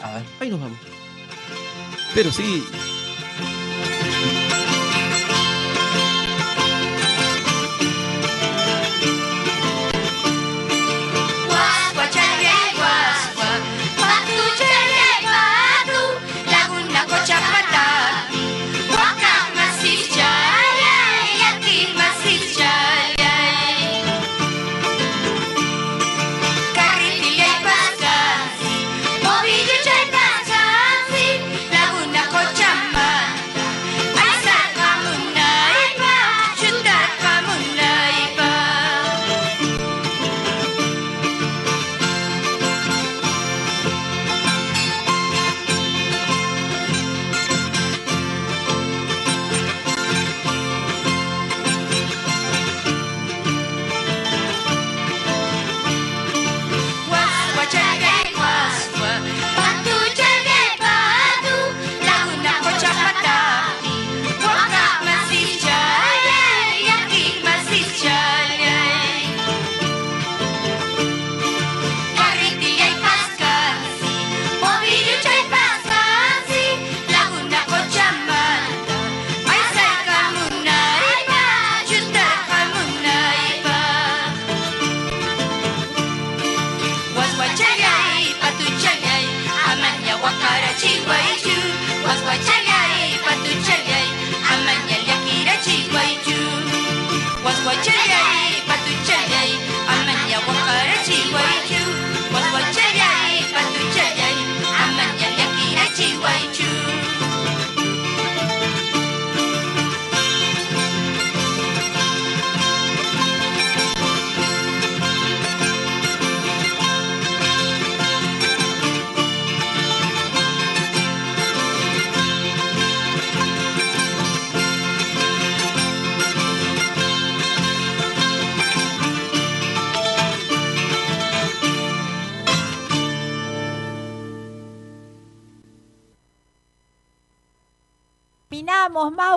A 0.00 0.14
ver. 0.14 0.22
Ahí 0.38 0.50
nos 0.50 0.60
vamos. 0.60 0.78
Pero 2.14 2.30
sí. 2.30 2.62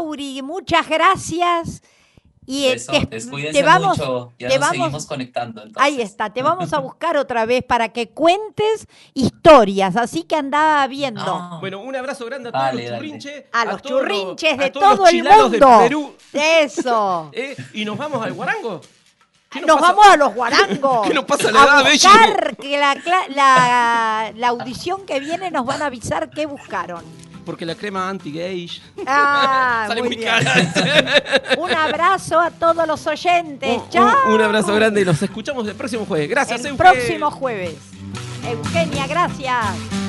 Mauri. 0.01 0.41
Muchas 0.41 0.87
gracias. 0.87 1.81
Y 2.45 2.65
eh, 2.65 2.71
Besotes, 2.73 3.29
te, 3.29 3.51
te 3.53 3.63
vamos, 3.63 3.97
mucho. 3.99 4.33
Ya 4.39 4.47
te 4.49 4.55
nos 4.55 4.61
vamos- 4.61 4.77
seguimos 4.77 5.05
conectando. 5.05 5.61
entonces. 5.61 5.81
Ahí 5.81 6.01
está, 6.01 6.31
te 6.33 6.41
vamos 6.41 6.73
a 6.73 6.79
buscar 6.87 7.15
otra 7.15 7.45
vez 7.45 7.63
para 7.63 7.89
que 7.89 8.09
cuentes 8.09 8.87
historias, 9.13 9.95
así 9.95 10.23
que 10.23 10.35
andaba 10.35 10.85
viendo. 10.87 11.21
Ah, 11.23 11.57
Bueno, 11.61 11.79
un 11.81 11.95
abrazo 11.95 12.25
grande 12.25 12.49
a 12.49 12.51
todos 12.51 12.65
Dale, 12.65 12.89
los 12.89 12.97
churrinches. 12.97 13.43
A 13.53 13.65
los 13.65 13.81
churrinches 13.83 14.53
a 14.53 14.57
de 14.57 14.71
los 14.71 14.73
todo 14.73 15.07
el 15.07 15.23
mundo. 15.23 15.79
Perú. 15.83 16.13
Eso. 16.33 17.29
¿eh? 17.33 17.55
Y 17.73 17.85
nos 17.85 17.97
vamos 17.97 18.25
al 18.25 18.33
guarango. 18.33 18.81
¿Qué 19.49 19.61
Nos 19.61 19.79
vamos 19.79 20.05
a 20.07 20.17
los 20.17 20.33
guarangos. 20.33 21.01
¿Qué 21.07 21.13
nos 21.13 21.25
pasa 21.25 21.49
a 21.49 21.51
la 21.51 21.63
a 21.79 21.83
buscar 21.83 22.55
que 22.57 22.77
la, 22.79 22.95
cla- 22.95 23.27
la, 23.29 24.33
la 24.35 24.47
audición 24.47 25.05
que 25.05 25.19
viene 25.19 25.51
nos 25.51 25.65
van 25.65 25.81
a 25.83 25.85
avisar 25.87 26.29
qué 26.31 26.45
buscaron. 26.47 27.03
Porque 27.45 27.65
la 27.65 27.75
crema 27.75 28.07
anti-gay 28.09 28.69
Ah, 29.07 29.85
sale 29.87 30.03
muy 30.03 30.15
cara. 30.17 30.53
Un 31.57 31.71
abrazo 31.71 32.39
a 32.39 32.51
todos 32.51 32.87
los 32.87 33.05
oyentes. 33.07 33.77
Un- 33.77 33.89
Chao. 33.89 34.11
un, 34.27 34.33
un 34.35 34.41
abrazo 34.41 34.73
grande 34.75 35.01
y 35.01 35.05
nos 35.05 35.21
escuchamos 35.21 35.67
el 35.67 35.75
próximo 35.75 36.05
jueves. 36.05 36.29
Gracias, 36.29 36.63
El 36.65 36.75
próximo 36.75 37.31
jueves. 37.31 37.75
Eugenia, 38.47 39.07
gracias. 39.07 40.00